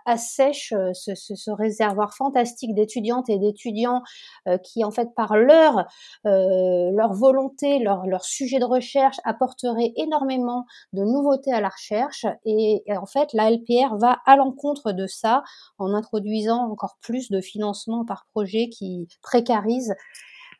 assèche 0.06 0.72
euh, 0.72 0.92
ce, 0.94 1.14
ce, 1.14 1.34
ce, 1.34 1.50
réservoir 1.50 2.14
fantastique 2.14 2.74
d'étudiantes 2.74 3.28
et 3.28 3.38
d'étudiants 3.38 4.02
euh, 4.48 4.58
qui, 4.58 4.84
en 4.84 4.90
fait, 4.90 5.08
par 5.14 5.36
leur, 5.36 5.86
euh, 6.26 6.90
leur 6.92 7.12
volonté, 7.12 7.78
leur, 7.78 8.06
leur 8.06 8.24
sujet 8.24 8.58
de 8.58 8.64
recherche, 8.64 9.16
apporteraient 9.24 9.92
énormément 9.96 10.66
de 10.92 11.02
nouveautés 11.02 11.52
à 11.52 11.60
la 11.60 11.68
recherche. 11.68 12.26
Et, 12.44 12.82
et 12.86 12.96
en 12.96 13.06
fait, 13.06 13.32
la 13.32 13.50
LPR 13.50 13.96
va 13.98 14.18
à 14.26 14.36
l'encontre 14.36 14.92
de 14.92 15.06
ça 15.06 15.42
en 15.78 15.94
introduisant 15.94 16.70
encore 16.70 16.96
plus 17.00 17.30
de 17.30 17.40
financement 17.40 18.04
par 18.04 18.26
projet 18.32 18.68
qui 18.68 19.08
précarise 19.22 19.94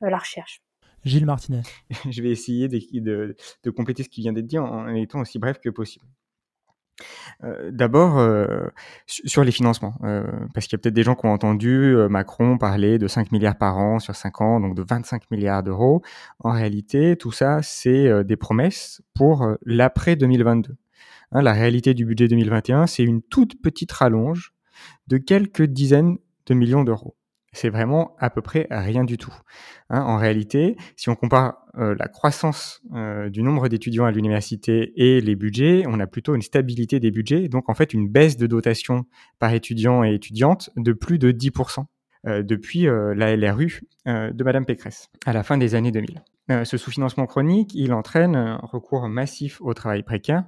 euh, 0.02 0.10
la 0.10 0.18
recherche. 0.18 0.62
Gilles 1.04 1.26
Martinet. 1.26 1.62
Je 2.10 2.22
vais 2.22 2.30
essayer 2.30 2.68
de, 2.68 2.78
de, 3.00 3.36
de 3.64 3.70
compléter 3.70 4.02
ce 4.02 4.08
qui 4.08 4.20
vient 4.20 4.32
d'être 4.32 4.46
dit 4.46 4.58
en, 4.58 4.66
en 4.66 4.94
étant 4.94 5.20
aussi 5.20 5.38
bref 5.38 5.58
que 5.58 5.70
possible. 5.70 6.04
Euh, 7.44 7.70
d'abord, 7.72 8.18
euh, 8.18 8.66
sur 9.06 9.44
les 9.44 9.52
financements, 9.52 9.94
euh, 10.04 10.24
parce 10.54 10.66
qu'il 10.66 10.76
y 10.76 10.80
a 10.80 10.82
peut-être 10.82 10.94
des 10.94 11.02
gens 11.02 11.14
qui 11.14 11.26
ont 11.26 11.32
entendu 11.32 11.96
Macron 12.08 12.58
parler 12.58 12.98
de 12.98 13.08
5 13.08 13.32
milliards 13.32 13.56
par 13.56 13.78
an 13.78 13.98
sur 13.98 14.14
5 14.14 14.40
ans, 14.40 14.60
donc 14.60 14.74
de 14.74 14.82
25 14.82 15.30
milliards 15.30 15.62
d'euros. 15.62 16.02
En 16.40 16.52
réalité, 16.52 17.16
tout 17.16 17.32
ça, 17.32 17.62
c'est 17.62 18.24
des 18.24 18.36
promesses 18.36 19.02
pour 19.14 19.46
l'après 19.64 20.16
2022. 20.16 20.76
Hein, 21.32 21.42
la 21.42 21.52
réalité 21.52 21.94
du 21.94 22.04
budget 22.04 22.28
2021, 22.28 22.86
c'est 22.86 23.04
une 23.04 23.22
toute 23.22 23.60
petite 23.62 23.92
rallonge 23.92 24.52
de 25.08 25.16
quelques 25.18 25.64
dizaines 25.64 26.18
de 26.46 26.54
millions 26.54 26.84
d'euros 26.84 27.16
c'est 27.52 27.68
vraiment 27.68 28.16
à 28.18 28.30
peu 28.30 28.40
près 28.40 28.66
rien 28.70 29.04
du 29.04 29.18
tout. 29.18 29.34
Hein, 29.90 30.00
en 30.02 30.16
réalité, 30.16 30.76
si 30.96 31.10
on 31.10 31.14
compare 31.14 31.66
euh, 31.78 31.94
la 31.98 32.08
croissance 32.08 32.82
euh, 32.94 33.28
du 33.28 33.42
nombre 33.42 33.68
d'étudiants 33.68 34.04
à 34.04 34.10
l'université 34.10 34.92
et 34.96 35.20
les 35.20 35.36
budgets, 35.36 35.84
on 35.86 36.00
a 36.00 36.06
plutôt 36.06 36.34
une 36.34 36.42
stabilité 36.42 37.00
des 37.00 37.10
budgets, 37.10 37.48
donc 37.48 37.68
en 37.68 37.74
fait 37.74 37.92
une 37.92 38.08
baisse 38.08 38.36
de 38.36 38.46
dotation 38.46 39.04
par 39.38 39.52
étudiant 39.52 40.02
et 40.02 40.14
étudiante 40.14 40.70
de 40.76 40.92
plus 40.92 41.18
de 41.18 41.30
10% 41.30 41.84
euh, 42.26 42.42
depuis 42.42 42.84
la 42.84 43.36
LRU 43.36 43.82
de 44.06 44.44
Madame 44.44 44.64
Pécresse 44.64 45.10
à 45.26 45.32
la 45.32 45.42
fin 45.42 45.58
des 45.58 45.74
années 45.74 45.92
2000. 45.92 46.22
Euh, 46.50 46.64
ce 46.64 46.76
sous-financement 46.76 47.26
chronique, 47.26 47.70
il 47.74 47.92
entraîne 47.92 48.34
un 48.34 48.56
recours 48.56 49.08
massif 49.08 49.60
au 49.60 49.74
travail 49.74 50.02
précaire. 50.02 50.44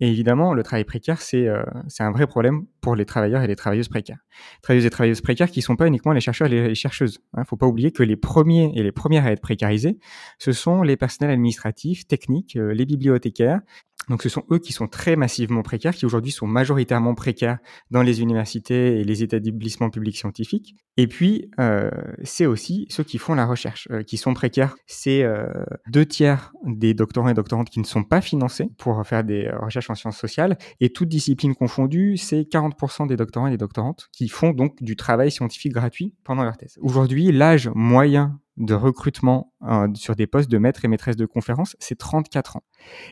Et 0.00 0.08
évidemment, 0.08 0.52
le 0.52 0.62
travail 0.64 0.84
précaire, 0.84 1.22
c'est 1.22 1.46
euh, 1.46 1.62
un 2.00 2.10
vrai 2.10 2.26
problème 2.26 2.66
pour 2.80 2.96
les 2.96 3.04
travailleurs 3.04 3.42
et 3.42 3.46
les 3.46 3.54
travailleuses 3.54 3.88
précaires. 3.88 4.18
Travailleuses 4.62 4.86
et 4.86 4.90
travailleuses 4.90 5.20
précaires 5.20 5.48
qui 5.48 5.60
ne 5.60 5.64
sont 5.64 5.76
pas 5.76 5.86
uniquement 5.86 6.12
les 6.12 6.20
chercheurs 6.20 6.48
et 6.48 6.68
les 6.68 6.74
chercheuses. 6.74 7.20
Il 7.20 7.38
hein. 7.38 7.42
ne 7.42 7.46
faut 7.46 7.56
pas 7.56 7.66
oublier 7.66 7.92
que 7.92 8.02
les 8.02 8.16
premiers 8.16 8.72
et 8.74 8.82
les 8.82 8.92
premières 8.92 9.24
à 9.24 9.30
être 9.30 9.40
précarisés, 9.40 9.98
ce 10.38 10.52
sont 10.52 10.82
les 10.82 10.96
personnels 10.96 11.32
administratifs, 11.32 12.08
techniques, 12.08 12.56
euh, 12.56 12.74
les 12.74 12.84
bibliothécaires, 12.84 13.60
donc 14.08 14.22
ce 14.22 14.28
sont 14.28 14.44
eux 14.50 14.58
qui 14.58 14.72
sont 14.72 14.86
très 14.86 15.16
massivement 15.16 15.62
précaires, 15.62 15.94
qui 15.94 16.06
aujourd'hui 16.06 16.30
sont 16.30 16.46
majoritairement 16.46 17.14
précaires 17.14 17.58
dans 17.90 18.02
les 18.02 18.20
universités 18.20 19.00
et 19.00 19.04
les 19.04 19.22
établissements 19.22 19.90
publics 19.90 20.16
scientifiques. 20.16 20.76
Et 20.96 21.06
puis, 21.08 21.50
euh, 21.60 21.90
c'est 22.22 22.46
aussi 22.46 22.86
ceux 22.88 23.02
qui 23.02 23.18
font 23.18 23.34
la 23.34 23.44
recherche, 23.46 23.88
euh, 23.90 24.02
qui 24.02 24.16
sont 24.16 24.32
précaires. 24.32 24.76
C'est 24.86 25.22
euh, 25.22 25.46
deux 25.88 26.06
tiers 26.06 26.52
des 26.64 26.94
doctorants 26.94 27.28
et 27.28 27.34
doctorantes 27.34 27.68
qui 27.68 27.80
ne 27.80 27.84
sont 27.84 28.04
pas 28.04 28.20
financés 28.20 28.70
pour 28.78 29.04
faire 29.06 29.24
des 29.24 29.50
recherches 29.50 29.90
en 29.90 29.94
sciences 29.94 30.18
sociales. 30.18 30.56
Et 30.80 30.90
toutes 30.90 31.08
disciplines 31.08 31.54
confondues, 31.54 32.16
c'est 32.16 32.42
40% 32.42 33.08
des 33.08 33.16
doctorants 33.16 33.48
et 33.48 33.50
des 33.50 33.58
doctorantes 33.58 34.08
qui 34.12 34.28
font 34.28 34.52
donc 34.52 34.82
du 34.82 34.96
travail 34.96 35.30
scientifique 35.30 35.72
gratuit 35.72 36.14
pendant 36.24 36.44
leur 36.44 36.56
thèse. 36.56 36.78
Aujourd'hui, 36.80 37.32
l'âge 37.32 37.70
moyen 37.74 38.40
de 38.56 38.74
recrutement 38.74 39.52
euh, 39.62 39.88
sur 39.94 40.16
des 40.16 40.26
postes 40.26 40.50
de 40.50 40.58
maître 40.58 40.84
et 40.84 40.88
maîtresse 40.88 41.16
de 41.16 41.26
conférence, 41.26 41.76
c'est 41.78 41.98
34 41.98 42.56
ans. 42.56 42.64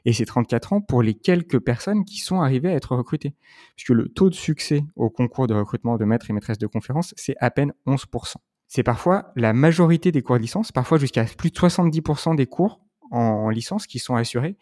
Et 0.05 0.13
c'est 0.13 0.25
34 0.25 0.73
ans 0.73 0.81
pour 0.81 1.03
les 1.03 1.15
quelques 1.15 1.61
personnes 1.61 2.05
qui 2.05 2.19
sont 2.19 2.41
arrivées 2.41 2.71
à 2.71 2.75
être 2.75 2.97
recrutées. 2.97 3.35
Puisque 3.77 3.91
le 3.91 4.09
taux 4.09 4.31
de 4.31 4.35
succès 4.35 4.85
au 4.97 5.11
concours 5.11 5.47
de 5.47 5.55
recrutement 5.55 5.97
de 5.97 6.05
maître 6.05 6.31
et 6.31 6.33
maîtresse 6.33 6.59
de 6.59 6.67
conférence, 6.67 7.15
c'est 7.17 7.37
à 7.41 7.51
peine 7.51 7.73
11%. 7.87 8.37
C'est 8.69 8.83
parfois 8.83 9.33
la 9.37 9.53
majorité 9.53 10.11
des 10.13 10.23
cours 10.23 10.37
de 10.37 10.43
licence, 10.43 10.73
parfois 10.73 10.99
jusqu'à 10.99 11.25
plus 11.25 11.51
de 11.51 11.57
70% 11.57 12.37
des 12.37 12.47
cours 12.47 12.81
en 13.11 13.51
licence 13.51 13.87
qui 13.87 13.99
sont 13.99 14.17
assurés 14.17 14.57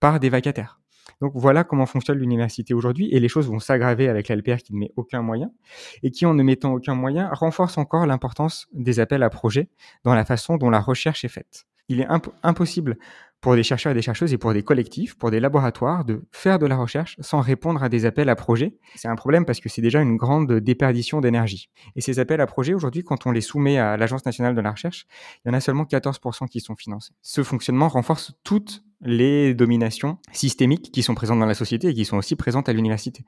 par 0.00 0.20
des 0.20 0.30
vacataires. 0.30 0.77
Donc 1.20 1.32
voilà 1.34 1.64
comment 1.64 1.86
fonctionne 1.86 2.18
l'université 2.18 2.74
aujourd'hui 2.74 3.08
et 3.12 3.20
les 3.20 3.28
choses 3.28 3.48
vont 3.48 3.58
s'aggraver 3.58 4.08
avec 4.08 4.28
l'LPR 4.28 4.58
qui 4.58 4.74
ne 4.74 4.78
met 4.78 4.92
aucun 4.96 5.22
moyen 5.22 5.50
et 6.02 6.10
qui 6.10 6.26
en 6.26 6.34
ne 6.34 6.42
mettant 6.42 6.72
aucun 6.72 6.94
moyen 6.94 7.28
renforce 7.32 7.78
encore 7.78 8.06
l'importance 8.06 8.68
des 8.72 9.00
appels 9.00 9.22
à 9.22 9.30
projets 9.30 9.68
dans 10.04 10.14
la 10.14 10.24
façon 10.24 10.56
dont 10.56 10.70
la 10.70 10.80
recherche 10.80 11.24
est 11.24 11.28
faite. 11.28 11.66
Il 11.88 12.00
est 12.00 12.06
imp 12.06 12.28
impossible 12.42 12.98
pour 13.40 13.54
des 13.54 13.62
chercheurs 13.62 13.92
et 13.92 13.94
des 13.94 14.02
chercheuses 14.02 14.32
et 14.32 14.38
pour 14.38 14.52
des 14.52 14.62
collectifs, 14.62 15.16
pour 15.16 15.30
des 15.30 15.40
laboratoires, 15.40 16.04
de 16.04 16.24
faire 16.32 16.58
de 16.58 16.66
la 16.66 16.76
recherche 16.76 17.16
sans 17.20 17.40
répondre 17.40 17.82
à 17.82 17.88
des 17.88 18.04
appels 18.04 18.28
à 18.28 18.34
projets. 18.34 18.76
C'est 18.96 19.08
un 19.08 19.16
problème 19.16 19.44
parce 19.44 19.60
que 19.60 19.68
c'est 19.68 19.82
déjà 19.82 20.00
une 20.00 20.16
grande 20.16 20.52
déperdition 20.60 21.20
d'énergie. 21.20 21.70
Et 21.96 22.00
ces 22.00 22.18
appels 22.18 22.40
à 22.40 22.46
projets, 22.46 22.74
aujourd'hui, 22.74 23.04
quand 23.04 23.26
on 23.26 23.30
les 23.30 23.40
soumet 23.40 23.78
à 23.78 23.96
l'Agence 23.96 24.26
nationale 24.26 24.54
de 24.54 24.60
la 24.60 24.72
recherche, 24.72 25.06
il 25.44 25.48
y 25.48 25.50
en 25.50 25.54
a 25.54 25.60
seulement 25.60 25.84
14% 25.84 26.48
qui 26.48 26.60
sont 26.60 26.76
financés. 26.76 27.12
Ce 27.22 27.42
fonctionnement 27.42 27.88
renforce 27.88 28.32
toute 28.42 28.82
les 29.00 29.54
dominations 29.54 30.18
systémiques 30.32 30.90
qui 30.90 31.02
sont 31.02 31.14
présentes 31.14 31.38
dans 31.38 31.46
la 31.46 31.54
société 31.54 31.88
et 31.88 31.94
qui 31.94 32.04
sont 32.04 32.16
aussi 32.16 32.34
présentes 32.34 32.68
à 32.68 32.72
l'université. 32.72 33.24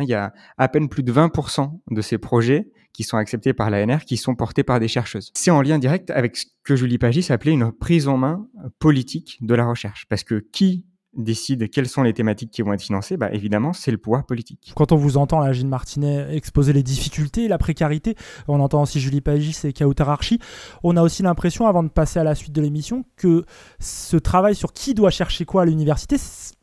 Il 0.00 0.08
y 0.08 0.14
a 0.14 0.32
à 0.56 0.68
peine 0.68 0.88
plus 0.88 1.02
de 1.02 1.12
20% 1.12 1.80
de 1.90 2.00
ces 2.00 2.18
projets 2.18 2.70
qui 2.92 3.04
sont 3.04 3.16
acceptés 3.16 3.52
par 3.52 3.70
l'ANR 3.70 4.04
qui 4.04 4.16
sont 4.16 4.34
portés 4.34 4.62
par 4.62 4.80
des 4.80 4.88
chercheuses. 4.88 5.30
C'est 5.34 5.50
en 5.50 5.62
lien 5.62 5.78
direct 5.78 6.10
avec 6.10 6.36
ce 6.36 6.46
que 6.64 6.76
Julie 6.76 6.98
Pagis 6.98 7.32
appelait 7.32 7.52
une 7.52 7.72
prise 7.72 8.08
en 8.08 8.16
main 8.16 8.46
politique 8.78 9.38
de 9.40 9.54
la 9.54 9.66
recherche. 9.66 10.06
Parce 10.08 10.24
que 10.24 10.44
qui 10.52 10.86
décide 11.14 11.68
quelles 11.70 11.88
sont 11.88 12.02
les 12.02 12.12
thématiques 12.12 12.50
qui 12.50 12.62
vont 12.62 12.72
être 12.72 12.82
financées, 12.82 13.16
bah 13.16 13.30
évidemment, 13.32 13.72
c'est 13.72 13.90
le 13.90 13.98
pouvoir 13.98 14.24
politique. 14.24 14.72
Quand 14.74 14.92
on 14.92 14.96
vous 14.96 15.16
entend, 15.16 15.40
là, 15.40 15.52
Gilles 15.52 15.68
Martinet, 15.68 16.34
exposer 16.34 16.72
les 16.72 16.82
difficultés, 16.82 17.48
la 17.48 17.58
précarité, 17.58 18.16
on 18.48 18.60
entend 18.60 18.82
aussi 18.82 19.00
Julie 19.00 19.20
Pagis 19.20 19.58
et 19.64 19.72
Kautar 19.72 20.08
Archi, 20.08 20.38
on 20.82 20.96
a 20.96 21.02
aussi 21.02 21.22
l'impression, 21.22 21.66
avant 21.66 21.82
de 21.82 21.88
passer 21.88 22.18
à 22.18 22.24
la 22.24 22.34
suite 22.34 22.52
de 22.52 22.62
l'émission, 22.62 23.04
que 23.16 23.44
ce 23.78 24.16
travail 24.16 24.54
sur 24.54 24.72
qui 24.72 24.94
doit 24.94 25.10
chercher 25.10 25.44
quoi 25.44 25.62
à 25.62 25.64
l'université, 25.66 26.16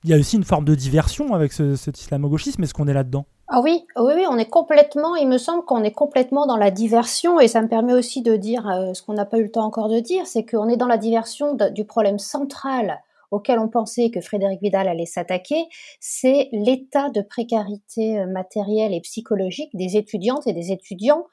il 0.04 0.10
y 0.10 0.14
a 0.14 0.18
aussi 0.18 0.38
une 0.38 0.44
forme 0.44 0.66
de 0.66 0.76
diversion 0.76 1.34
avec 1.34 1.54
ce, 1.54 1.76
cet 1.76 2.00
islamo-gauchisme. 2.00 2.64
Est-ce 2.64 2.74
qu'on 2.74 2.88
est 2.88 2.94
là-dedans? 2.94 3.28
Ah 3.52 3.62
oui, 3.62 3.86
oui, 3.98 4.14
oui, 4.16 4.26
on 4.30 4.38
est 4.38 4.50
complètement, 4.50 5.16
il 5.16 5.28
me 5.28 5.40
semble 5.40 5.66
qu'on 5.66 5.84
est 5.84 5.92
complètement 5.92 6.46
dans 6.46 6.56
la 6.58 6.70
diversion 6.70 7.40
et 7.40 7.48
ça 7.48 7.62
me 7.62 7.68
permet 7.68 7.94
aussi 7.94 8.22
de 8.22 8.36
dire 8.36 8.70
euh, 8.70 8.94
ce 8.94 9.02
qu'on 9.02 9.14
n'a 9.14 9.26
pas 9.26 9.40
eu 9.40 9.44
le 9.44 9.52
temps 9.52 9.66
encore 9.66 9.90
de 9.90 10.00
dire, 10.00 10.28
c'est 10.28 10.46
qu'on 10.46 10.70
est 10.70 10.78
dans 10.78 10.88
la 10.88 10.98
diversion 10.98 11.56
du 11.56 11.84
problème 11.84 12.20
central 12.20 13.02
auquel 13.32 13.60
on 13.60 13.68
pensait 13.68 14.10
que 14.10 14.22
Frédéric 14.22 14.62
Vidal 14.62 14.88
allait 14.88 15.06
s'attaquer, 15.06 15.66
c'est 16.00 16.50
l'état 16.52 17.10
de 17.10 17.22
précarité 17.22 18.20
euh, 18.20 18.28
matérielle 18.28 18.94
et 18.94 19.02
psychologique 19.02 19.70
des 19.74 19.98
étudiantes 19.98 20.48
et 20.48 20.54
des 20.54 20.72
étudiants 20.72 21.26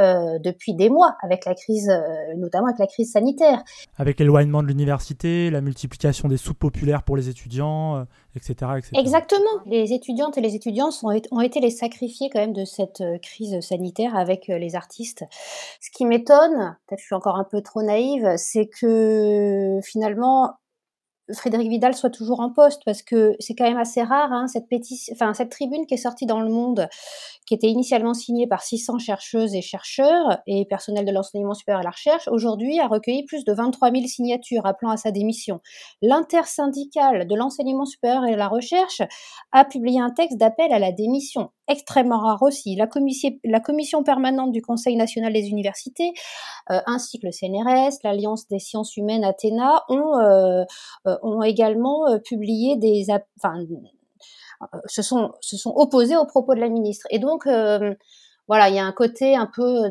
euh, 0.00 0.38
depuis 0.38 0.74
des 0.74 0.90
mois, 0.90 1.16
avec 1.22 1.44
la 1.44 1.54
crise, 1.54 1.90
euh, 1.90 2.34
notamment 2.36 2.66
avec 2.66 2.78
la 2.78 2.86
crise 2.86 3.12
sanitaire. 3.12 3.64
Avec 3.96 4.20
l'éloignement 4.20 4.62
de 4.62 4.68
l'université, 4.68 5.50
la 5.50 5.60
multiplication 5.60 6.28
des 6.28 6.36
soupes 6.36 6.58
populaires 6.58 7.02
pour 7.02 7.16
les 7.16 7.28
étudiants, 7.28 7.96
euh, 7.96 8.04
etc., 8.36 8.70
etc., 8.76 8.92
Exactement. 8.94 9.40
Les 9.66 9.92
étudiantes 9.92 10.38
et 10.38 10.40
les 10.40 10.54
étudiants 10.54 10.92
sont, 10.92 11.08
ont 11.32 11.40
été 11.40 11.58
les 11.58 11.70
sacrifiés 11.70 12.30
quand 12.32 12.38
même 12.38 12.52
de 12.52 12.64
cette 12.64 13.02
crise 13.22 13.60
sanitaire 13.60 14.16
avec 14.16 14.46
les 14.46 14.76
artistes. 14.76 15.24
Ce 15.80 15.90
qui 15.90 16.06
m'étonne, 16.06 16.76
peut-être 16.86 17.00
je 17.00 17.06
suis 17.06 17.14
encore 17.16 17.36
un 17.36 17.44
peu 17.44 17.60
trop 17.60 17.82
naïve, 17.82 18.34
c'est 18.36 18.66
que 18.66 19.80
finalement 19.82 20.54
Frédéric 21.32 21.68
Vidal 21.68 21.94
soit 21.94 22.10
toujours 22.10 22.40
en 22.40 22.50
poste 22.50 22.82
parce 22.84 23.02
que 23.02 23.36
c'est 23.38 23.54
quand 23.54 23.68
même 23.68 23.78
assez 23.78 24.02
rare 24.02 24.32
hein, 24.32 24.46
cette 24.46 24.68
pétition, 24.68 25.12
enfin 25.14 25.34
cette 25.34 25.50
tribune 25.50 25.86
qui 25.86 25.94
est 25.94 25.98
sortie 25.98 26.26
dans 26.26 26.40
le 26.40 26.48
Monde, 26.48 26.88
qui 27.46 27.54
était 27.54 27.68
initialement 27.68 28.14
signée 28.14 28.46
par 28.46 28.62
600 28.62 28.98
chercheuses 28.98 29.54
et 29.54 29.62
chercheurs 29.62 30.38
et 30.46 30.64
personnel 30.64 31.04
de 31.04 31.12
l'enseignement 31.12 31.54
supérieur 31.54 31.82
et 31.82 31.84
la 31.84 31.90
recherche, 31.90 32.28
aujourd'hui 32.28 32.80
a 32.80 32.86
recueilli 32.86 33.24
plus 33.24 33.44
de 33.44 33.52
23 33.52 33.90
000 33.90 34.06
signatures 34.06 34.66
appelant 34.66 34.90
à 34.90 34.96
sa 34.96 35.10
démission. 35.10 35.60
L'intersyndicale 36.02 37.26
de 37.26 37.34
l'enseignement 37.34 37.86
supérieur 37.86 38.24
et 38.24 38.36
la 38.36 38.48
recherche 38.48 39.02
a 39.52 39.64
publié 39.64 40.00
un 40.00 40.10
texte 40.10 40.38
d'appel 40.38 40.72
à 40.72 40.78
la 40.78 40.92
démission 40.92 41.50
extrêmement 41.68 42.18
rare 42.18 42.42
aussi. 42.42 42.74
La 42.76 42.86
commission, 42.86 43.30
la 43.44 43.60
commission 43.60 44.02
permanente 44.02 44.52
du 44.52 44.62
Conseil 44.62 44.96
national 44.96 45.32
des 45.32 45.48
universités, 45.48 46.12
euh, 46.70 46.80
ainsi 46.86 47.18
que 47.18 47.26
le 47.26 47.32
CNRS, 47.32 47.98
l'Alliance 48.04 48.48
des 48.48 48.58
sciences 48.58 48.96
humaines 48.96 49.24
Athéna, 49.24 49.84
ont, 49.88 50.18
euh, 50.18 50.64
euh, 51.06 51.16
ont 51.22 51.42
également 51.42 52.06
publié 52.24 52.76
des, 52.76 53.06
enfin, 53.36 53.64
se 54.86 55.02
sont, 55.02 55.32
se 55.40 55.56
sont 55.56 55.72
opposés 55.76 56.16
aux 56.16 56.26
propos 56.26 56.54
de 56.54 56.60
la 56.60 56.68
ministre. 56.68 57.06
Et 57.10 57.18
donc, 57.18 57.46
voilà, 57.46 58.70
il 58.70 58.74
y 58.74 58.78
a 58.78 58.84
un 58.84 58.92
côté 58.92 59.36
un 59.36 59.48
peu 59.54 59.90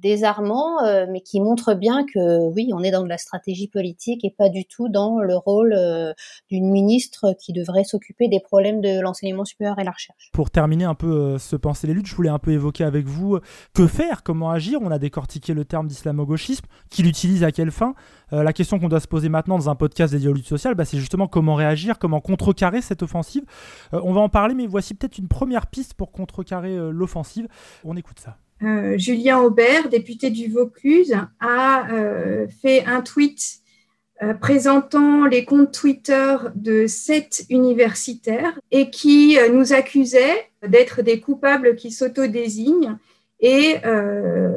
désarmant, 0.00 0.82
euh, 0.82 1.06
mais 1.10 1.20
qui 1.20 1.40
montre 1.40 1.74
bien 1.74 2.04
que 2.04 2.48
oui, 2.48 2.70
on 2.72 2.82
est 2.82 2.90
dans 2.90 3.02
de 3.02 3.08
la 3.08 3.18
stratégie 3.18 3.68
politique 3.68 4.24
et 4.24 4.30
pas 4.30 4.48
du 4.48 4.64
tout 4.64 4.88
dans 4.88 5.18
le 5.20 5.36
rôle 5.36 5.74
euh, 5.76 6.12
d'une 6.50 6.70
ministre 6.70 7.34
qui 7.38 7.52
devrait 7.52 7.84
s'occuper 7.84 8.28
des 8.28 8.40
problèmes 8.40 8.80
de 8.80 9.00
l'enseignement 9.00 9.44
supérieur 9.44 9.78
et 9.78 9.84
la 9.84 9.90
recherche. 9.90 10.30
Pour 10.32 10.50
terminer 10.50 10.84
un 10.84 10.94
peu 10.94 11.10
euh, 11.10 11.38
ce 11.38 11.56
penser 11.56 11.86
les 11.86 11.94
luttes, 11.94 12.06
je 12.06 12.14
voulais 12.14 12.30
un 12.30 12.38
peu 12.38 12.52
évoquer 12.52 12.84
avec 12.84 13.06
vous 13.06 13.38
que 13.74 13.86
faire, 13.86 14.22
comment 14.22 14.50
agir? 14.50 14.80
On 14.82 14.90
a 14.90 14.98
décortiqué 14.98 15.54
le 15.54 15.64
terme 15.64 15.86
d'islamo-gauchisme, 15.86 16.64
qui 16.90 17.02
l'utilise 17.02 17.44
à 17.44 17.52
quelle 17.52 17.70
fin? 17.70 17.94
la 18.32 18.52
question 18.52 18.78
qu'on 18.78 18.86
doit 18.86 19.00
se 19.00 19.08
poser 19.08 19.28
maintenant 19.28 19.58
dans 19.58 19.70
un 19.70 19.74
podcast 19.74 20.12
dédié 20.12 20.28
aux 20.28 20.32
luttes 20.32 20.46
sociales, 20.46 20.76
bah, 20.76 20.84
c'est 20.84 20.98
justement 20.98 21.26
comment 21.26 21.56
réagir, 21.56 21.98
comment 21.98 22.20
contrecarrer 22.20 22.80
cette 22.80 23.02
offensive. 23.02 23.42
on 23.90 24.12
va 24.12 24.20
en 24.20 24.28
parler, 24.28 24.54
mais 24.54 24.68
voici 24.68 24.94
peut-être 24.94 25.18
une 25.18 25.26
première 25.26 25.66
piste 25.66 25.94
pour 25.94 26.12
contrecarrer 26.12 26.76
l'offensive. 26.92 27.48
On 27.82 27.96
écoute 27.96 28.20
ça. 28.20 28.36
Euh, 28.62 28.98
Julien 28.98 29.40
Aubert, 29.40 29.88
député 29.88 30.30
du 30.30 30.48
Vaucluse, 30.48 31.16
a 31.40 31.90
euh, 31.92 32.46
fait 32.62 32.84
un 32.84 33.00
tweet 33.00 33.60
euh, 34.22 34.34
présentant 34.34 35.24
les 35.24 35.46
comptes 35.46 35.72
Twitter 35.72 36.36
de 36.54 36.86
sept 36.86 37.46
universitaires 37.48 38.60
et 38.70 38.90
qui 38.90 39.38
nous 39.52 39.72
accusait 39.72 40.50
d'être 40.66 41.00
des 41.00 41.20
coupables 41.20 41.74
qui 41.74 41.90
s'autodésignent 41.90 42.96
et 43.42 43.76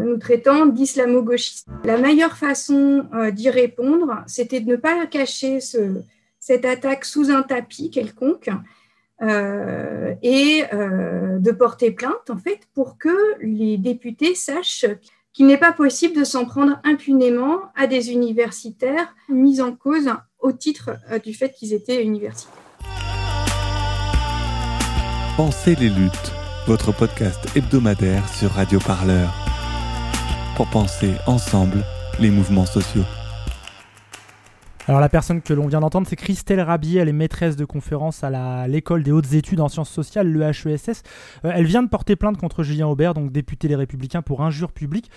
nous 0.04 0.18
traitant 0.18 0.66
d'islamo-gauchistes. 0.66 1.70
La 1.86 1.98
meilleure 1.98 2.36
façon 2.36 3.06
d'y 3.32 3.50
répondre, 3.50 4.22
c'était 4.28 4.60
de 4.60 4.72
ne 4.72 4.76
pas 4.76 5.08
cacher 5.08 5.60
cette 6.42 6.66
attaque 6.66 7.06
sous 7.06 7.32
un 7.32 7.44
tapis 7.44 7.90
quelconque, 7.90 8.50
et 10.22 10.64
euh, 10.74 11.40
de 11.40 11.52
porter 11.52 11.92
plainte, 11.92 12.30
en 12.30 12.38
fait, 12.38 12.60
pour 12.74 12.98
que 12.98 13.16
les 13.42 13.78
députés 13.78 14.36
sachent 14.36 14.86
qu'il 15.34 15.48
n'est 15.48 15.58
pas 15.58 15.74
possible 15.74 16.16
de 16.16 16.24
s'en 16.24 16.46
prendre 16.46 16.80
impunément 16.84 17.60
à 17.76 17.88
des 17.88 18.12
universitaires 18.12 19.16
mis 19.30 19.62
en 19.62 19.76
cause 19.76 20.10
au 20.40 20.52
titre 20.52 20.92
euh, 21.12 21.20
du 21.20 21.34
fait 21.34 21.50
qu'ils 21.50 21.74
étaient 21.74 22.04
universitaires. 22.04 22.54
Pensez 25.36 25.76
les 25.76 25.90
luttes, 25.90 26.32
votre 26.68 26.92
podcast 26.92 27.40
hebdomadaire 27.56 28.30
sur 28.30 28.52
Radio 28.52 28.80
Parleur. 28.80 29.34
Pour 30.56 30.68
penser 30.68 31.14
ensemble 31.26 31.84
les 32.20 32.30
mouvements 32.30 32.68
sociaux. 32.68 33.04
Alors 34.90 35.00
la 35.00 35.08
personne 35.08 35.42
que 35.42 35.54
l'on 35.54 35.68
vient 35.68 35.80
d'entendre, 35.80 36.08
c'est 36.10 36.18
Christelle 36.18 36.60
Rabier, 36.60 37.00
elle 37.00 37.08
est 37.08 37.14
maîtresse 37.14 37.56
de 37.56 37.64
conférence 37.64 38.22
à 38.22 38.68
l'école 38.68 39.04
des 39.04 39.14
hautes 39.14 39.32
études 39.32 39.62
en 39.62 39.70
sciences 39.70 39.90
sociales, 39.90 40.28
le 40.28 40.42
HESS. 40.42 41.04
Euh, 41.46 41.52
elle 41.54 41.66
vient 41.66 41.84
de 41.84 41.88
porter 41.88 42.18
plainte 42.18 42.38
contre 42.38 42.64
Julien 42.64 42.88
Aubert, 42.88 43.14
donc 43.14 43.32
député 43.32 43.70
des 43.70 43.78
Républicains, 43.78 44.22
pour 44.22 44.42
injure 44.42 44.74
publique. 44.74 45.10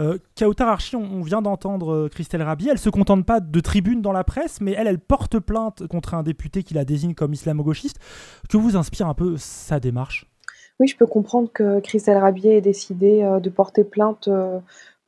Euh, 0.00 0.18
Kautar 0.36 0.68
Archi, 0.68 0.96
on, 0.96 1.22
vient 1.22 1.40
d'entendre 1.40 1.92
euh, 1.92 2.08
Christelle 2.08 2.42
Rabier, 2.42 2.70
elle 2.72 2.78
se 2.78 2.90
contente 2.90 3.24
pas 3.24 3.38
de 3.38 3.60
tribune 3.60 4.02
dans 4.02 4.10
la 4.10 4.24
presse, 4.24 4.60
mais 4.60 4.72
elle, 4.72 4.88
elle 4.88 4.98
porte 4.98 5.38
plainte 5.38 5.86
contre 5.86 6.14
un 6.14 6.24
député 6.24 6.64
qui 6.64 6.74
la 6.74 6.84
désigne 6.84 7.14
comme 7.14 7.32
islamo-gauchiste. 7.32 7.98
Que 8.48 8.56
vous 8.56 8.76
inspire 8.76 9.06
un 9.06 9.14
peu 9.14 9.36
sa 9.36 9.78
démarche? 9.78 10.26
Oui, 10.80 10.88
je 10.88 10.96
peux 10.96 11.06
comprendre 11.06 11.48
que 11.52 11.78
Christelle 11.78 12.18
Rabier 12.18 12.56
ait 12.56 12.60
décidé 12.60 13.22
de 13.40 13.50
porter 13.50 13.84
plainte 13.84 14.28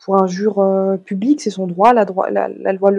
pour 0.05 0.23
injure 0.23 0.65
publique, 1.05 1.41
c'est 1.41 1.51
son 1.51 1.67
droit, 1.67 1.93
la, 1.93 2.05
loi 2.05 2.93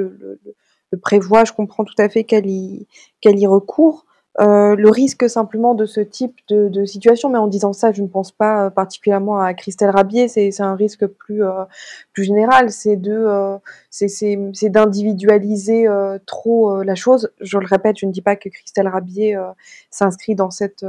prévoit, 1.02 1.46
je 1.46 1.54
comprends 1.54 1.84
tout 1.84 1.96
à 1.98 2.10
fait 2.10 2.24
qu'elle 2.24 2.50
y, 2.50 3.48
recourt. 3.48 4.06
Euh, 4.42 4.76
le 4.76 4.90
risque 4.90 5.30
simplement 5.30 5.76
de 5.76 5.86
ce 5.86 6.02
type 6.02 6.36
de, 6.50 6.84
situation, 6.84 7.30
mais 7.30 7.38
en 7.38 7.48
disant 7.48 7.72
ça, 7.72 7.94
je 7.94 8.02
ne 8.02 8.08
pense 8.08 8.34
pas 8.34 8.66
euh, 8.66 8.70
particulièrement 8.70 9.40
à 9.40 9.54
Christelle 9.54 9.92
Rabier, 9.92 10.28
c'est, 10.28 10.60
un 10.60 10.76
risque 10.76 11.08
plus, 11.08 11.42
euh, 11.42 11.64
plus 12.12 12.26
général, 12.26 12.70
c'est, 12.70 13.00
c'est, 13.90 14.70
d'individualiser 14.70 15.88
trop 16.26 16.84
la 16.84 16.96
chose. 16.96 17.32
Je 17.40 17.58
le 17.58 17.66
répète, 17.66 17.98
je 17.98 18.06
ne 18.06 18.12
dis 18.12 18.22
pas 18.22 18.36
que 18.36 18.50
Christelle 18.50 18.90
Rabier 18.90 19.38
s'inscrit 19.90 20.36
dans 20.36 20.52
cette, 20.52 20.86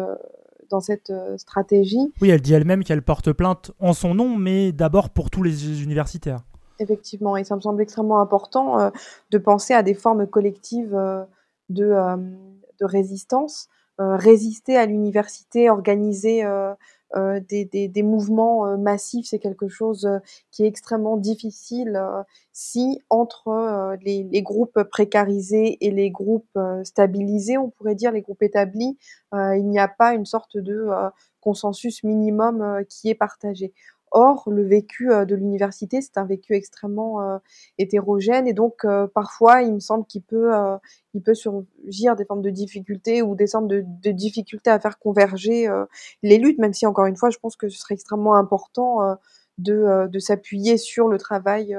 dans 0.69 0.81
cette 0.81 1.13
stratégie. 1.37 2.13
Oui, 2.21 2.31
elle 2.31 2.41
dit 2.41 2.53
elle-même 2.53 2.83
qu'elle 2.83 3.03
porte 3.03 3.33
plainte 3.33 3.71
en 3.79 3.93
son 3.93 4.15
nom, 4.15 4.37
mais 4.37 4.73
d'abord 4.73 5.11
pour 5.11 5.31
tous 5.31 5.45
les 5.45 5.83
universitaires. 5.85 6.41
Effectivement, 6.79 7.37
et 7.37 7.45
ça 7.45 7.57
me 7.57 7.61
semble 7.61 7.81
extrêmement 7.83 8.21
important 8.21 8.79
euh, 8.79 8.91
de 9.31 9.39
penser 9.39 9.73
à 9.73 9.83
des 9.83 9.95
formes 9.95 10.27
collectives 10.27 10.95
euh, 10.95 11.25
de, 11.71 11.85
euh, 11.85 12.17
de 12.81 12.85
résistance. 12.85 13.69
résister 13.99 14.77
à 14.77 14.85
l'université, 14.85 15.71
organiser 15.71 16.45
des, 17.15 18.03
mouvements 18.03 18.77
massifs, 18.77 19.25
c'est 19.31 19.39
quelque 19.39 19.69
chose 19.69 20.07
qui 20.51 20.65
est 20.65 20.67
extrêmement 20.67 21.17
difficile 21.17 21.99
si 22.53 23.01
entre 23.09 23.97
les, 24.03 24.25
les, 24.25 24.43
groupes 24.43 24.83
précarisés 24.91 25.79
et 25.81 25.91
les 25.91 26.11
groupes 26.11 26.59
stabilisés, 26.85 27.57
on 27.57 27.71
pourrait 27.71 27.95
dire 27.95 28.13
les 28.13 28.21
groupes 28.21 28.43
établis, 28.43 28.99
il 29.33 29.67
n'y 29.67 29.79
a 29.79 29.89
pas 29.89 30.13
une 30.13 30.27
sorte 30.27 30.59
de 30.59 30.91
consensus 31.41 32.05
minimum 32.05 32.85
qui 32.91 33.09
est 33.09 33.15
partagé. 33.15 33.73
Or, 34.19 34.49
le 34.51 34.67
vécu 34.67 35.09
de 35.09 35.35
l'université, 35.35 36.01
c'est 36.01 36.17
un 36.17 36.25
vécu 36.25 36.55
extrêmement 36.55 37.39
hétérogène 37.77 38.49
et 38.49 38.55
donc 38.55 38.87
parfois, 39.13 39.61
il 39.61 39.75
me 39.75 39.79
semble 39.79 40.07
qu'il 40.07 40.23
peut, 40.23 40.53
il 41.13 41.23
peut 41.23 41.35
surgir 41.35 42.17
des 42.17 42.25
formes 42.25 42.41
de 42.41 42.49
difficultés 42.49 43.21
ou 43.21 43.35
des 43.35 43.47
formes 43.47 43.69
de, 43.69 44.11
difficultés 44.13 44.71
à 44.71 44.81
faire 44.81 44.99
converger 44.99 45.69
les 46.23 46.39
luttes, 46.39 46.59
même 46.59 46.73
si 46.73 46.87
encore 46.87 47.05
une 47.05 47.17
fois, 47.17 47.29
je 47.29 47.37
pense 47.37 47.57
que 47.57 47.69
ce 47.69 47.79
serait 47.79 47.93
extrêmement 47.93 48.37
important 48.37 49.19
de, 49.59 50.19
s'appuyer 50.19 50.79
sur 50.79 51.09
le 51.09 51.19
travail 51.19 51.77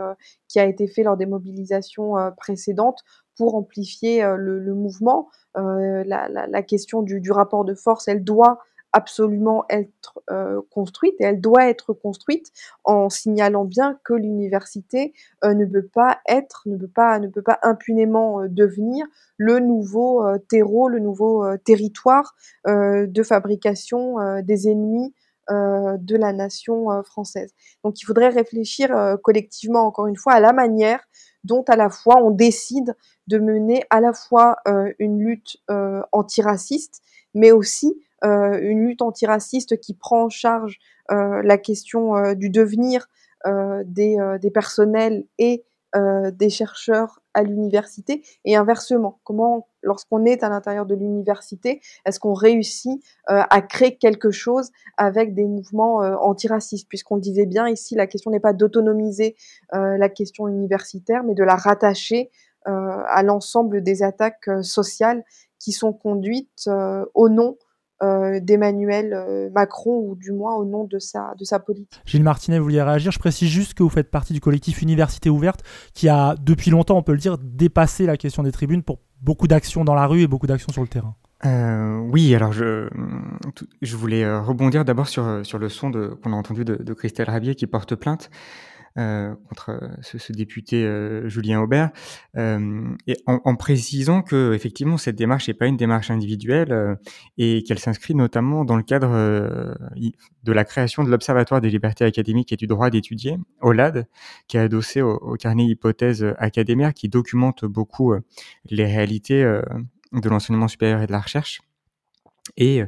qui 0.48 0.60
a 0.60 0.66
été 0.66 0.86
fait 0.86 1.02
lors 1.02 1.18
des 1.18 1.26
mobilisations 1.26 2.14
précédentes 2.38 3.04
pour 3.36 3.56
amplifier 3.56 4.24
le, 4.38 4.76
mouvement. 4.76 5.28
La, 5.56 6.62
question 6.62 7.02
du 7.02 7.32
rapport 7.32 7.66
de 7.66 7.74
force, 7.74 8.08
elle 8.08 8.24
doit 8.24 8.60
absolument 8.94 9.66
être 9.70 10.20
euh, 10.32 10.62
construite 10.72 11.16
et 11.20 11.26
elle 11.26 11.42
doit 11.42 11.70
être 11.70 11.94
construite 11.94 12.52
en 12.84 13.10
signalant 13.10 13.66
bien 13.66 14.00
que 14.04 14.14
l'université 14.14 15.14
euh, 15.44 15.54
ne 15.54 15.66
peut 15.66 15.86
pas 15.86 16.20
être, 16.28 16.64
ne 16.66 16.78
peut 16.78 16.88
pas, 16.88 17.20
ne 17.20 17.28
peut 17.28 17.42
pas 17.42 17.60
impunément 17.64 18.42
euh, 18.42 18.48
devenir 18.48 19.06
le 19.38 19.60
nouveau 19.60 20.26
terreau, 20.50 20.88
le 20.90 20.98
nouveau 21.00 21.46
territoire 21.58 22.36
de 22.66 23.24
fabrication 23.24 24.16
des 24.42 24.68
ennemis 24.68 25.14
de 25.48 26.16
la 26.18 26.34
nation 26.34 27.04
française. 27.04 27.54
Donc 27.84 28.02
il 28.02 28.06
faudrait 28.06 28.30
réfléchir 28.30 28.90
collectivement, 29.22 29.82
encore 29.82 30.08
une 30.08 30.16
fois, 30.16 30.34
à 30.34 30.40
la 30.40 30.54
manière 30.54 31.04
dont 31.44 31.62
à 31.68 31.76
la 31.76 31.92
fois 31.92 32.18
on 32.24 32.32
décide 32.32 32.96
de 33.28 33.38
mener 33.38 33.84
à 33.92 34.02
la 34.02 34.12
fois 34.12 34.58
une 34.98 35.20
lutte 35.24 35.58
antiraciste, 36.12 37.04
mais 37.36 37.52
aussi 37.52 38.02
une 38.24 38.88
lutte 38.88 39.02
antiraciste 39.02 39.80
qui 39.80 39.94
prend 39.94 40.24
en 40.26 40.30
charge 40.30 40.80
euh, 41.12 41.42
la 41.44 41.58
question 41.58 42.18
euh, 42.18 42.34
du 42.34 42.50
devenir 42.50 43.08
des, 43.86 44.18
des, 44.42 44.52
personnels 44.52 45.24
et 45.38 45.64
des 45.96 46.50
chercheurs 46.50 47.22
à 47.34 47.44
l'université 47.44 48.22
et 48.44 48.58
inversement. 48.58 49.22
Comment, 49.24 49.70
lorsqu'on 49.82 50.26
est 50.26 50.44
à 50.44 50.50
l'intérieur 50.50 50.86
de 50.86 50.96
l'université, 50.96 51.80
est-ce 52.06 52.20
qu'on 52.20 52.34
réussit 52.34 53.02
à 53.28 53.62
créer 53.62 53.96
quelque 53.96 54.32
chose 54.32 54.72
avec 54.98 55.34
des 55.34 55.46
mouvements 55.46 56.00
antiracistes? 56.00 56.90
Puisqu'on 56.90 57.16
disait 57.16 57.46
bien 57.46 57.70
ici, 57.70 57.96
la 57.96 58.06
question 58.06 58.32
n'est 58.32 58.42
pas 58.42 58.52
d'autonomiser 58.52 59.38
la 59.72 60.10
question 60.10 60.50
universitaire, 60.50 61.24
mais 61.24 61.36
de 61.36 61.44
la 61.44 61.56
rattacher 61.56 62.32
à 62.66 63.24
l'ensemble 63.24 63.82
des 63.82 64.04
attaques 64.04 64.50
sociales 64.62 65.24
qui 65.58 65.72
sont 65.72 65.94
conduites 65.94 66.70
au 67.14 67.30
nom 67.30 67.56
euh, 67.56 67.67
d'Emmanuel 68.42 69.14
euh, 69.14 69.50
Macron, 69.52 70.00
ou 70.08 70.16
du 70.16 70.32
moins 70.32 70.56
au 70.56 70.66
nom 70.66 70.84
de 70.84 71.00
sa, 71.00 71.34
de 71.38 71.44
sa 71.44 71.60
politique. 71.60 72.02
Gilles 72.06 72.24
Martinet, 72.24 72.60
vous 72.60 72.66
vouliez 72.66 72.82
réagir. 72.82 73.12
Je 73.12 73.20
précise 73.20 73.50
juste 73.50 73.74
que 73.74 73.84
vous 73.84 73.90
faites 73.90 74.12
partie 74.12 74.34
du 74.34 74.40
collectif 74.40 74.82
Université 74.82 75.30
Ouverte, 75.30 75.62
qui 75.94 76.10
a, 76.10 76.36
depuis 76.42 76.72
longtemps, 76.72 76.98
on 76.98 77.04
peut 77.04 77.14
le 77.14 77.18
dire, 77.18 77.38
dépassé 77.38 78.06
la 78.06 78.18
question 78.18 78.44
des 78.44 78.52
tribunes 78.52 78.84
pour 78.84 79.00
beaucoup 79.22 79.48
d'actions 79.48 79.84
dans 79.84 79.96
la 79.96 80.06
rue 80.06 80.22
et 80.22 80.28
beaucoup 80.28 80.48
d'actions 80.48 80.72
sur 80.72 80.82
le 80.82 80.88
terrain. 80.88 81.16
Euh, 81.46 81.98
oui, 82.12 82.34
alors 82.34 82.52
je, 82.52 82.90
je 83.82 83.96
voulais 83.96 84.24
euh, 84.24 84.42
rebondir 84.42 84.86
d'abord 84.86 85.08
sur, 85.08 85.46
sur 85.46 85.60
le 85.60 85.70
son 85.70 85.92
qu'on 85.92 86.34
a 86.34 86.36
entendu 86.36 86.66
de, 86.66 86.76
de, 86.76 86.94
Christelle 86.94 87.30
Rabier 87.30 87.54
qui 87.54 87.68
porte 87.68 87.94
plainte 87.96 88.32
euh, 88.98 89.36
contre 89.48 89.80
ce, 90.02 90.18
ce 90.18 90.34
député 90.34 90.84
euh, 90.84 91.30
Julien 91.30 91.62
Aubert, 91.62 91.92
euh, 92.36 92.84
et 93.06 93.18
en, 93.26 93.56
précisant 93.56 94.22
que 94.22 94.54
effectivement 94.54 94.98
cette 94.98 95.16
démarche 95.16 95.48
n'est 95.48 95.54
pas 95.54 95.68
une 95.68 95.78
démarche 95.78 96.10
individuelle 96.10 96.98
et 97.38 97.64
qu'elle 97.64 97.80
s'inscrit 97.80 98.16
notamment 98.16 98.66
dans 98.66 98.76
le 98.76 98.84
cadre 98.84 99.10
de 100.44 100.52
la 100.52 100.66
création 100.66 101.04
de 101.04 101.10
l'Observatoire 101.10 101.62
des 101.62 101.70
libertés 101.70 102.06
académiques 102.06 102.52
et 102.54 102.56
du 102.56 102.68
droit 102.68 102.90
d'étudier, 102.90 103.38
OLAD, 103.62 104.08
qui 104.48 104.58
est 104.58 104.62
adossé 104.62 105.02
au, 105.02 105.16
au 105.18 105.36
carnet 105.36 105.66
hypothèse 105.66 106.26
académique 106.38 106.96
qui 106.96 107.10
documente 107.10 107.66
beaucoup 107.66 108.14
les 108.70 108.86
réalités 108.86 109.44
de 110.12 110.30
l'enseignement 110.30 110.68
supérieur 110.68 111.02
et 111.02 111.08
de 111.08 111.12
la 111.12 111.20
recherche 111.20 111.62
et, 112.58 112.84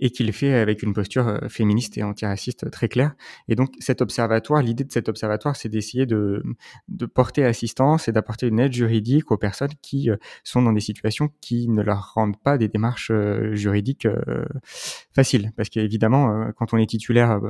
et 0.00 0.10
qu'il 0.10 0.32
fait 0.32 0.54
avec 0.54 0.82
une 0.82 0.92
posture 0.92 1.26
euh, 1.28 1.48
féministe 1.48 1.96
et 1.98 2.02
antiraciste 2.02 2.70
très 2.70 2.88
claire. 2.88 3.14
Et 3.48 3.54
donc 3.54 3.70
cet 3.78 4.02
observatoire, 4.02 4.62
l'idée 4.62 4.84
de 4.84 4.92
cet 4.92 5.08
observatoire, 5.08 5.56
c'est 5.56 5.68
d'essayer 5.68 6.06
de, 6.06 6.42
de 6.88 7.06
porter 7.06 7.44
assistance 7.44 8.06
et 8.06 8.12
d'apporter 8.12 8.46
une 8.48 8.60
aide 8.60 8.72
juridique 8.72 9.30
aux 9.30 9.38
personnes 9.38 9.72
qui 9.82 10.10
euh, 10.10 10.16
sont 10.44 10.62
dans 10.62 10.72
des 10.72 10.80
situations 10.80 11.30
qui 11.40 11.68
ne 11.68 11.82
leur 11.82 12.12
rendent 12.14 12.40
pas 12.40 12.58
des 12.58 12.68
démarches 12.68 13.10
euh, 13.10 13.54
juridiques 13.54 14.06
faciles. 15.14 15.52
Parce 15.56 15.68
qu'évidemment, 15.68 16.50
quand 16.56 16.74
on 16.74 16.76
est 16.76 16.86
titulaire 16.86 17.40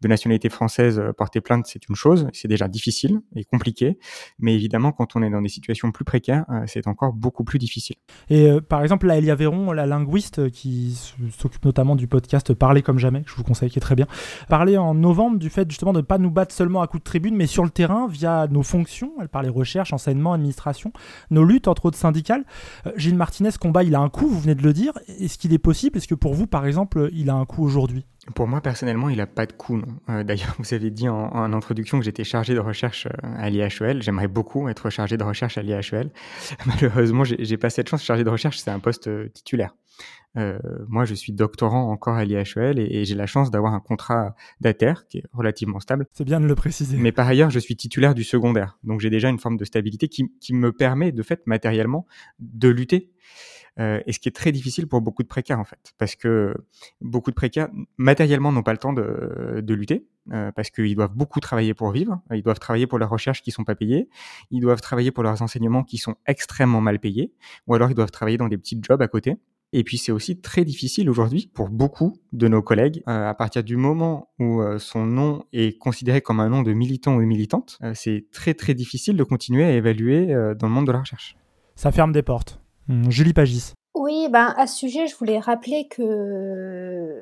de 0.00 0.08
nationalité 0.08 0.48
française, 0.48 1.00
porter 1.16 1.40
plainte, 1.40 1.66
c'est 1.66 1.88
une 1.88 1.94
chose, 1.94 2.26
c'est 2.32 2.48
déjà 2.48 2.66
difficile 2.66 3.20
et 3.36 3.44
compliqué. 3.44 3.98
Mais 4.38 4.54
évidemment, 4.54 4.92
quand 4.92 5.14
on 5.16 5.22
est 5.22 5.30
dans 5.30 5.42
des 5.42 5.48
situations 5.48 5.92
plus 5.92 6.04
précaires, 6.04 6.44
c'est 6.66 6.86
encore 6.86 7.12
beaucoup 7.12 7.44
plus 7.44 7.58
difficile. 7.58 7.96
Et 8.30 8.50
par 8.68 8.82
exemple, 8.82 9.06
là, 9.06 9.18
Elia 9.18 9.34
Véron, 9.34 9.72
la 9.72 9.86
linguiste 9.86 10.50
qui 10.50 10.87
s'occupe 10.94 11.64
notamment 11.64 11.96
du 11.96 12.06
podcast 12.06 12.54
Parler 12.54 12.82
comme 12.82 12.98
jamais, 12.98 13.22
je 13.26 13.34
vous 13.34 13.44
conseille, 13.44 13.70
qui 13.70 13.78
est 13.78 13.80
très 13.80 13.94
bien. 13.94 14.06
Parler 14.48 14.76
en 14.76 14.94
novembre 14.94 15.38
du 15.38 15.50
fait 15.50 15.68
justement 15.70 15.92
de 15.92 15.98
ne 15.98 16.02
pas 16.02 16.18
nous 16.18 16.30
battre 16.30 16.54
seulement 16.54 16.82
à 16.82 16.86
coups 16.86 17.02
de 17.02 17.04
tribune, 17.04 17.36
mais 17.36 17.46
sur 17.46 17.64
le 17.64 17.70
terrain 17.70 18.08
via 18.08 18.46
nos 18.48 18.62
fonctions. 18.62 19.12
Elle 19.20 19.28
parlait 19.28 19.48
recherche, 19.48 19.92
enseignement, 19.92 20.32
administration, 20.32 20.92
nos 21.30 21.44
luttes 21.44 21.68
entre 21.68 21.86
autres 21.86 21.98
syndicales. 21.98 22.44
Euh, 22.86 22.92
Gilles 22.96 23.16
Martinez, 23.16 23.50
combat, 23.60 23.82
il 23.82 23.94
a 23.94 24.00
un 24.00 24.08
coût, 24.08 24.26
vous 24.26 24.40
venez 24.40 24.54
de 24.54 24.62
le 24.62 24.72
dire. 24.72 24.92
Est-ce 25.20 25.38
qu'il 25.38 25.52
est 25.52 25.58
possible? 25.58 25.98
Est-ce 25.98 26.08
que 26.08 26.14
pour 26.14 26.34
vous, 26.34 26.46
par 26.46 26.66
exemple, 26.66 27.10
il 27.12 27.30
a 27.30 27.34
un 27.34 27.44
coût 27.44 27.64
aujourd'hui? 27.64 28.04
Pour 28.34 28.46
moi, 28.46 28.60
personnellement, 28.60 29.08
il 29.08 29.18
n'a 29.18 29.26
pas 29.26 29.46
de 29.46 29.52
coût. 29.52 29.80
Euh, 30.10 30.22
D'ailleurs, 30.22 30.54
vous 30.58 30.74
avez 30.74 30.90
dit 30.90 31.08
en, 31.08 31.52
introduction 31.52 31.98
que 31.98 32.04
j'étais 32.04 32.24
chargé 32.24 32.54
de 32.54 32.60
recherche 32.60 33.06
euh, 33.06 33.28
à 33.36 33.48
l'IHEL. 33.50 34.02
J'aimerais 34.02 34.28
beaucoup 34.28 34.68
être 34.68 34.90
chargé 34.90 35.16
de 35.16 35.24
recherche 35.24 35.56
à 35.58 35.62
l'IHEL. 35.62 36.10
Malheureusement, 36.66 37.24
j'ai 37.24 37.56
pas 37.56 37.70
cette 37.70 37.88
chance. 37.88 38.02
Chargé 38.02 38.24
de 38.24 38.30
recherche, 38.30 38.58
c'est 38.58 38.70
un 38.70 38.80
poste 38.80 39.08
titulaire. 39.32 39.74
Euh, 40.38 40.58
moi, 40.88 41.04
je 41.04 41.14
suis 41.14 41.32
doctorant 41.32 41.90
encore 41.90 42.14
à 42.14 42.24
l'IHEL 42.24 42.78
et, 42.78 43.00
et 43.00 43.04
j'ai 43.04 43.14
la 43.14 43.26
chance 43.26 43.50
d'avoir 43.50 43.74
un 43.74 43.80
contrat 43.80 44.34
d'ATER 44.60 44.94
qui 45.08 45.18
est 45.18 45.24
relativement 45.32 45.80
stable. 45.80 46.06
C'est 46.12 46.24
bien 46.24 46.40
de 46.40 46.46
le 46.46 46.54
préciser. 46.54 46.96
Mais 46.96 47.12
par 47.12 47.26
ailleurs, 47.26 47.50
je 47.50 47.58
suis 47.58 47.76
titulaire 47.76 48.14
du 48.14 48.24
secondaire. 48.24 48.78
Donc, 48.84 49.00
j'ai 49.00 49.10
déjà 49.10 49.28
une 49.28 49.38
forme 49.38 49.56
de 49.56 49.64
stabilité 49.64 50.08
qui, 50.08 50.30
qui, 50.40 50.54
me 50.54 50.72
permet, 50.72 51.12
de 51.12 51.22
fait, 51.22 51.46
matériellement, 51.46 52.06
de 52.38 52.68
lutter. 52.68 53.10
Euh, 53.80 54.00
et 54.06 54.12
ce 54.12 54.18
qui 54.18 54.28
est 54.28 54.32
très 54.32 54.50
difficile 54.50 54.88
pour 54.88 55.00
beaucoup 55.00 55.22
de 55.22 55.28
précaires, 55.28 55.60
en 55.60 55.64
fait. 55.64 55.94
Parce 55.98 56.16
que 56.16 56.54
beaucoup 57.00 57.30
de 57.30 57.36
précaires, 57.36 57.68
matériellement, 57.96 58.52
n'ont 58.52 58.62
pas 58.62 58.72
le 58.72 58.78
temps 58.78 58.92
de, 58.92 59.60
de 59.62 59.74
lutter. 59.74 60.06
Euh, 60.32 60.52
parce 60.52 60.68
qu'ils 60.68 60.94
doivent 60.94 61.14
beaucoup 61.14 61.40
travailler 61.40 61.72
pour 61.72 61.90
vivre. 61.90 62.20
Ils 62.32 62.42
doivent 62.42 62.58
travailler 62.58 62.86
pour 62.86 62.98
leurs 62.98 63.08
recherches 63.08 63.42
qui 63.42 63.50
sont 63.50 63.64
pas 63.64 63.74
payées. 63.74 64.08
Ils 64.50 64.60
doivent 64.60 64.80
travailler 64.80 65.10
pour 65.10 65.22
leurs 65.22 65.40
enseignements 65.40 65.84
qui 65.84 65.96
sont 65.96 66.16
extrêmement 66.26 66.80
mal 66.80 66.98
payés. 66.98 67.32
Ou 67.66 67.74
alors, 67.74 67.90
ils 67.90 67.94
doivent 67.94 68.10
travailler 68.10 68.36
dans 68.36 68.48
des 68.48 68.58
petits 68.58 68.78
jobs 68.82 69.00
à 69.00 69.08
côté. 69.08 69.36
Et 69.72 69.84
puis 69.84 69.98
c'est 69.98 70.12
aussi 70.12 70.40
très 70.40 70.64
difficile 70.64 71.10
aujourd'hui 71.10 71.50
pour 71.52 71.68
beaucoup 71.68 72.16
de 72.32 72.48
nos 72.48 72.62
collègues, 72.62 73.02
euh, 73.08 73.28
à 73.28 73.34
partir 73.34 73.62
du 73.62 73.76
moment 73.76 74.30
où 74.38 74.62
euh, 74.62 74.78
son 74.78 75.04
nom 75.04 75.44
est 75.52 75.78
considéré 75.78 76.20
comme 76.22 76.40
un 76.40 76.48
nom 76.48 76.62
de 76.62 76.72
militant 76.72 77.16
ou 77.16 77.20
de 77.20 77.26
militante, 77.26 77.78
euh, 77.82 77.92
c'est 77.94 78.26
très 78.32 78.54
très 78.54 78.74
difficile 78.74 79.16
de 79.16 79.24
continuer 79.24 79.64
à 79.64 79.72
évaluer 79.72 80.32
euh, 80.32 80.54
dans 80.54 80.68
le 80.68 80.72
monde 80.72 80.86
de 80.86 80.92
la 80.92 81.00
recherche. 81.00 81.36
Ça 81.76 81.92
ferme 81.92 82.12
des 82.12 82.22
portes. 82.22 82.60
Hum, 82.88 83.10
Julie 83.10 83.34
Pagis. 83.34 83.72
Oui, 83.94 84.28
ben, 84.32 84.54
à 84.56 84.66
ce 84.66 84.78
sujet, 84.78 85.06
je 85.06 85.16
voulais 85.16 85.38
rappeler 85.38 85.86
que 85.90 87.20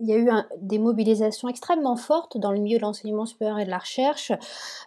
il 0.00 0.08
y 0.08 0.12
a 0.12 0.16
eu 0.16 0.28
des 0.60 0.78
mobilisations 0.78 1.48
extrêmement 1.48 1.96
fortes 1.96 2.36
dans 2.36 2.50
le 2.50 2.58
milieu 2.58 2.78
de 2.78 2.82
l'enseignement 2.82 3.26
supérieur 3.26 3.58
et 3.58 3.64
de 3.64 3.70
la 3.70 3.78
recherche. 3.78 4.32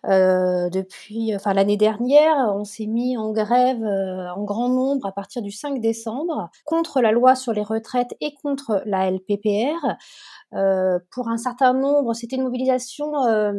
Euh, 0.05 0.69
depuis, 0.69 1.35
enfin 1.35 1.53
l'année 1.53 1.77
dernière, 1.77 2.35
on 2.53 2.65
s'est 2.65 2.87
mis 2.87 3.17
en 3.17 3.31
grève 3.31 3.83
euh, 3.83 4.29
en 4.35 4.43
grand 4.43 4.69
nombre 4.69 5.05
à 5.05 5.11
partir 5.11 5.41
du 5.41 5.51
5 5.51 5.79
décembre 5.79 6.49
contre 6.65 7.01
la 7.01 7.11
loi 7.11 7.35
sur 7.35 7.53
les 7.53 7.63
retraites 7.63 8.15
et 8.21 8.33
contre 8.43 8.81
la 8.85 9.09
LPPR. 9.09 9.95
Euh, 10.53 10.99
pour 11.11 11.29
un 11.29 11.37
certain 11.37 11.73
nombre, 11.73 12.13
c'était 12.13 12.35
une 12.35 12.43
mobilisation 12.43 13.25
euh, 13.25 13.53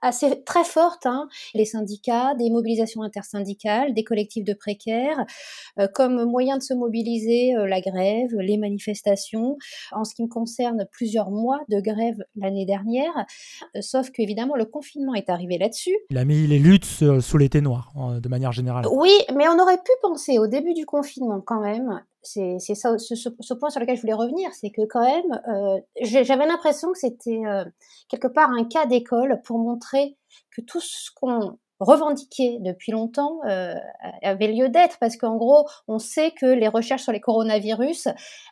assez 0.00 0.42
très 0.44 0.64
forte, 0.64 1.06
hein, 1.06 1.28
les 1.54 1.64
syndicats, 1.64 2.34
des 2.34 2.50
mobilisations 2.50 3.02
intersyndicales, 3.02 3.94
des 3.94 4.04
collectifs 4.04 4.44
de 4.44 4.54
précaires, 4.54 5.24
euh, 5.78 5.86
comme 5.92 6.24
moyen 6.24 6.58
de 6.58 6.62
se 6.62 6.74
mobiliser, 6.74 7.54
euh, 7.56 7.66
la 7.66 7.80
grève, 7.80 8.30
les 8.38 8.58
manifestations. 8.58 9.56
En 9.92 10.04
ce 10.04 10.14
qui 10.14 10.22
me 10.22 10.28
concerne, 10.28 10.86
plusieurs 10.90 11.30
mois 11.30 11.60
de 11.68 11.80
grève 11.80 12.22
l'année 12.36 12.66
dernière, 12.66 13.12
euh, 13.76 13.80
sauf 13.80 14.10
qu'évidemment 14.10 14.56
le 14.56 14.64
confinement 14.64 15.14
est 15.14 15.30
arrivé 15.30 15.58
là-dessus. 15.58 15.96
Il 16.10 16.18
a 16.18 16.24
mis 16.24 16.46
les 16.46 16.58
luttes 16.58 16.84
sous 17.20 17.38
l'été 17.38 17.60
noir, 17.60 17.92
de 18.20 18.28
manière 18.28 18.52
générale. 18.52 18.84
Oui, 18.90 19.12
mais 19.34 19.48
on 19.48 19.58
aurait 19.58 19.78
pu 19.78 19.92
penser 20.00 20.38
au 20.38 20.46
début 20.46 20.74
du 20.74 20.86
confinement 20.86 21.40
quand 21.40 21.60
même 21.60 22.02
c'est 22.22 22.74
ça 22.74 22.96
ce, 22.98 23.14
ce, 23.14 23.54
point 23.54 23.70
sur 23.70 23.80
lequel 23.80 23.96
je 23.96 24.00
voulais 24.00 24.12
revenir, 24.12 24.50
c'est 24.54 24.70
que 24.70 24.82
quand 24.82 25.04
même, 25.04 25.40
euh, 25.48 25.80
j'avais 26.00 26.46
l'impression 26.46 26.92
que 26.92 26.98
c'était 26.98 27.42
euh, 27.44 27.64
quelque 28.08 28.28
part 28.28 28.50
un 28.50 28.64
cas 28.64 28.86
d'école 28.86 29.40
pour 29.44 29.58
montrer 29.58 30.16
que 30.56 30.60
tout 30.60 30.80
ce 30.80 31.10
qu'on 31.14 31.58
revendiquait 31.80 32.58
depuis 32.60 32.92
longtemps 32.92 33.40
euh, 33.48 33.74
avait 34.22 34.48
lieu 34.48 34.68
d'être, 34.68 34.98
parce 35.00 35.16
qu'en 35.16 35.36
gros, 35.36 35.66
on 35.88 35.98
sait 35.98 36.30
que 36.30 36.46
les 36.46 36.68
recherches 36.68 37.02
sur 37.02 37.12
les 37.12 37.20
coronavirus, 37.20 38.06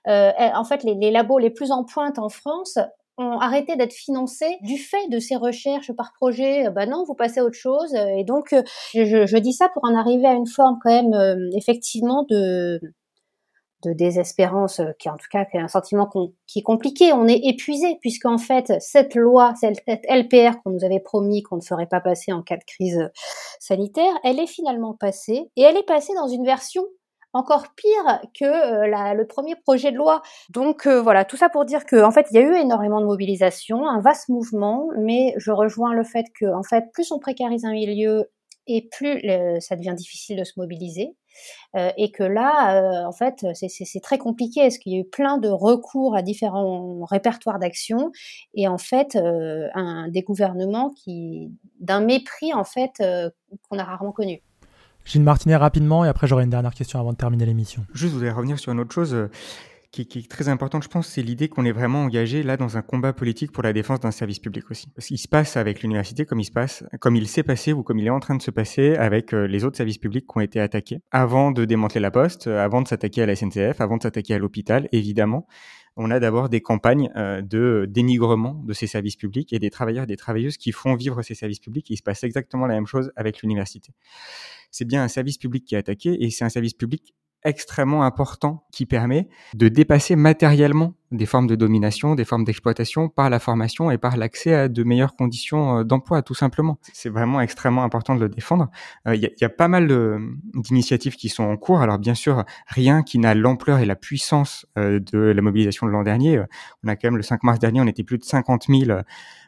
euh, 0.09 0.33
en 0.37 0.65
fait, 0.65 0.83
les, 0.83 0.95
les 0.95 1.13
labos 1.13 1.39
les 1.39 1.51
plus 1.51 1.71
en 1.71 1.85
pointe 1.85 2.19
en 2.19 2.29
France 2.29 2.79
ont 3.19 3.39
arrêté 3.39 3.77
d'être 3.77 3.93
financés 3.93 4.57
du 4.63 4.79
fait 4.79 5.09
de 5.11 5.19
ces 5.19 5.37
recherches 5.37 5.93
par 5.93 6.13
projet. 6.15 6.71
Ben 6.71 6.89
non, 6.89 7.05
vous 7.05 7.15
passez 7.15 7.41
à 7.41 7.45
autre 7.45 7.59
chose. 7.59 7.95
Et 7.95 8.25
donc, 8.25 8.55
je, 8.95 9.27
je, 9.27 9.37
dis 9.37 9.53
ça 9.53 9.69
pour 9.69 9.85
en 9.85 9.95
arriver 9.95 10.27
à 10.27 10.33
une 10.33 10.47
forme 10.47 10.79
quand 10.83 10.91
même, 10.91 11.13
effectivement, 11.55 12.25
de 12.31 12.81
de 13.83 13.93
désespérance, 13.93 14.81
euh, 14.81 14.93
qui 14.99 15.09
en 15.09 15.17
tout 15.17 15.27
cas 15.31 15.45
qui 15.45 15.57
est 15.57 15.61
un 15.61 15.69
sentiment 15.69 16.09
qui 16.47 16.59
est 16.59 16.63
compliqué. 16.63 17.13
On 17.13 17.27
est 17.27 17.41
épuisé 17.45 17.99
puisqu'en 18.01 18.39
fait 18.39 18.73
cette 18.81 19.15
loi, 19.15 19.55
cette 19.61 19.83
LPR 19.87 20.63
qu'on 20.63 20.71
nous 20.71 20.85
avait 20.85 21.01
promis 21.01 21.43
qu'on 21.43 21.57
ne 21.57 21.63
ferait 21.63 21.87
pas 21.87 22.01
passer 22.01 22.33
en 22.33 22.43
cas 22.43 22.57
de 22.57 22.65
crise 22.65 23.11
sanitaire, 23.59 24.13
elle 24.25 24.39
est 24.39 24.47
finalement 24.47 24.95
passée 24.95 25.51
et 25.57 25.63
elle 25.63 25.77
est 25.77 25.87
passée 25.87 26.15
dans 26.15 26.29
une 26.29 26.45
version 26.45 26.85
encore 27.33 27.67
pire 27.77 28.21
que 28.39 28.45
euh, 28.45 29.15
le 29.15 29.27
premier 29.27 29.55
projet 29.55 29.93
de 29.93 29.97
loi. 29.97 30.23
Donc 30.51 30.87
euh, 30.87 31.01
voilà, 31.01 31.25
tout 31.25 31.37
ça 31.37 31.49
pour 31.49 31.65
dire 31.65 31.87
que 31.87 32.03
en 32.03 32.11
fait 32.11 32.27
il 32.31 32.37
y 32.37 32.39
a 32.39 32.43
eu 32.43 32.55
énormément 32.57 33.01
de 33.01 33.07
mobilisation, 33.07 33.87
un 33.87 34.01
vaste 34.01 34.29
mouvement, 34.29 34.89
mais 34.99 35.35
je 35.37 35.53
rejoins 35.53 35.95
le 35.95 36.05
fait 36.05 36.27
que 36.39 36.47
en 36.53 36.63
fait 36.63 36.87
plus 36.93 37.13
on 37.13 37.19
précarise 37.19 37.65
un 37.65 37.73
milieu 37.73 38.27
et 38.77 38.89
plus 38.91 39.21
ça 39.61 39.77
devient 39.77 39.95
difficile 39.97 40.39
de 40.39 40.45
se 40.45 40.53
mobiliser. 40.57 41.15
Euh, 41.77 41.91
et 41.97 42.11
que 42.11 42.23
là, 42.23 42.75
euh, 42.75 43.07
en 43.07 43.13
fait, 43.13 43.47
c'est 43.55 44.01
très 44.01 44.19
compliqué 44.19 44.63
parce 44.63 44.79
qu'il 44.79 44.93
y 44.93 44.97
a 44.97 44.99
eu 44.99 45.05
plein 45.05 45.39
de 45.39 45.49
recours 45.49 46.17
à 46.17 46.23
différents 46.23 47.05
répertoires 47.05 47.59
d'action 47.59 48.11
et 48.55 48.69
en 48.69 48.79
fait, 48.79 49.17
euh, 49.17 49.69
un, 49.75 50.09
des 50.09 50.23
gouvernements 50.23 50.91
qui, 50.91 51.53
d'un 51.79 52.01
mépris 52.01 52.53
en 52.53 52.65
fait 52.65 53.03
qu'on 53.69 53.79
a 53.79 53.85
rarement 53.85 54.13
connu? 54.13 54.43
Gilles 55.05 55.23
Martinet, 55.23 55.57
rapidement, 55.57 56.05
et 56.05 56.09
après 56.09 56.27
j'aurai 56.27 56.45
une 56.45 56.51
dernière 56.51 56.75
question 56.75 57.01
avant 57.01 57.13
de 57.13 57.17
terminer 57.17 57.47
l'émission. 57.47 57.83
Juste, 57.95 58.13
je 58.13 58.19
voudrais 58.19 58.33
revenir 58.33 58.59
sur 58.59 58.73
une 58.73 58.81
autre 58.81 58.93
chose 58.93 59.17
qui, 59.93 60.07
qui, 60.07 60.21
est 60.21 60.31
très 60.31 60.49
importante, 60.49 60.85
je 60.85 60.89
pense, 60.89 61.09
c'est 61.09 61.23
l'idée 61.23 61.49
qu'on 61.49 61.65
est 61.65 61.73
vraiment 61.73 62.03
engagé 62.03 62.43
là 62.43 62.57
dans 62.57 62.77
un 62.77 62.83
combat 62.83 63.13
politique 63.13 63.53
pour 63.53 63.63
la 63.63 63.73
défense 63.73 64.01
d'un 64.01 64.11
service 64.11 64.39
public 64.39 64.71
aussi. 64.71 64.89
Parce 64.95 65.09
qu'il 65.09 65.19
se 65.19 65.29
passe 65.29 65.57
avec 65.57 65.83
l'université 65.83 66.25
comme 66.25 66.41
il 66.41 66.45
se 66.45 66.53
passe, 66.53 66.85
comme 67.01 67.17
il 67.17 67.27
s'est 67.27 67.43
passé 67.43 67.73
ou 67.73 67.83
comme 67.83 67.99
il 67.99 68.07
est 68.07 68.11
en 68.11 68.21
train 68.21 68.37
de 68.37 68.43
se 68.43 68.51
passer 68.51 68.95
avec 68.95 69.35
euh, 69.35 69.47
les 69.47 69.65
autres 69.65 69.77
services 69.77 69.99
publics 69.99 70.27
qui 70.27 70.39
ont 70.39 70.41
été 70.41 70.61
attaqués. 70.61 71.01
Avant 71.11 71.51
de 71.51 71.65
démanteler 71.65 72.01
la 72.01 72.11
poste, 72.11 72.47
euh, 72.47 72.65
avant 72.65 72.83
de 72.83 72.89
s'attaquer 72.89 73.23
à 73.23 73.27
la 73.27 73.35
SNCF, 73.35 73.81
avant 73.81 73.97
de 73.97 74.03
s'attaquer 74.03 74.35
à 74.35 74.39
l'hôpital, 74.39 74.89
évidemment, 74.93 75.47
on 75.97 76.11
a 76.11 76.21
d'abord 76.21 76.49
des 76.49 76.61
campagnes 76.61 77.11
euh, 77.17 77.43
de 77.43 77.87
dénigrement 77.89 78.63
de 78.65 78.73
ces 78.73 78.87
services 78.87 79.17
publics 79.17 79.53
et 79.53 79.59
des 79.59 79.71
travailleurs 79.71 80.05
et 80.05 80.07
des 80.07 80.17
travailleuses 80.17 80.57
qui 80.57 80.71
font 80.71 80.95
vivre 80.95 81.23
ces 81.23 81.35
services 81.35 81.59
publics. 81.59 81.91
Il 81.91 81.97
se 81.97 82.03
passe 82.03 82.23
exactement 82.23 82.67
la 82.67 82.75
même 82.75 82.87
chose 82.87 83.11
avec 83.17 83.43
l'université. 83.43 83.93
C'est 84.71 84.85
bien 84.85 85.03
un 85.03 85.09
service 85.09 85.37
public 85.37 85.65
qui 85.65 85.75
est 85.75 85.79
attaqué 85.79 86.17
et 86.23 86.31
c'est 86.31 86.45
un 86.45 86.49
service 86.49 86.75
public 86.75 87.15
extrêmement 87.45 88.05
important 88.05 88.67
qui 88.73 88.87
permet 88.87 89.29
de 89.55 89.69
dépasser 89.69 90.17
matériellement 90.17 90.95
des 91.11 91.27
formes 91.27 91.49
de 91.49 91.57
domination, 91.57 92.15
des 92.15 92.25
formes 92.25 92.45
d'exploitation 92.45 93.09
par 93.09 93.31
la 93.31 93.41
formation 93.41 93.91
et 93.91 93.99
par 93.99 94.17
l'accès 94.17 94.55
à 94.55 94.69
de 94.69 94.85
meilleures 94.85 95.17
conditions 95.17 95.79
euh, 95.79 95.85
d'emploi, 95.85 96.23
tout 96.23 96.35
simplement. 96.35 96.79
C'est 96.93 97.09
vraiment 97.09 97.41
extrêmement 97.41 97.83
important 97.83 98.15
de 98.15 98.21
le 98.21 98.29
défendre. 98.29 98.69
Il 99.07 99.17
y, 99.17 99.29
y, 99.41 99.45
a 99.45 99.49
pas 99.49 99.67
mal 99.67 99.89
d'initiatives 100.55 101.17
qui 101.17 101.29
sont 101.29 101.43
en 101.43 101.57
cours. 101.57 101.81
Alors 101.81 101.99
bien 101.99 102.15
sûr, 102.15 102.45
rien 102.69 103.03
qui 103.03 103.19
n'a 103.19 103.35
l'ampleur 103.35 103.79
et 103.81 103.87
la 103.87 103.97
puissance 103.97 104.67
de 104.77 105.19
la 105.19 105.43
mobilisation 105.43 105.87
de 105.87 105.91
l'an 105.91 106.05
dernier. 106.05 106.41
On 106.85 106.89
a 106.89 106.95
quand 106.95 107.09
même 107.09 107.17
le 107.17 107.23
5 107.23 107.43
mars 107.43 107.59
dernier, 107.59 107.81
on 107.81 107.87
était 107.87 108.05
plus 108.05 108.19
de 108.19 108.25
50 108.25 108.67
000 108.69 109.01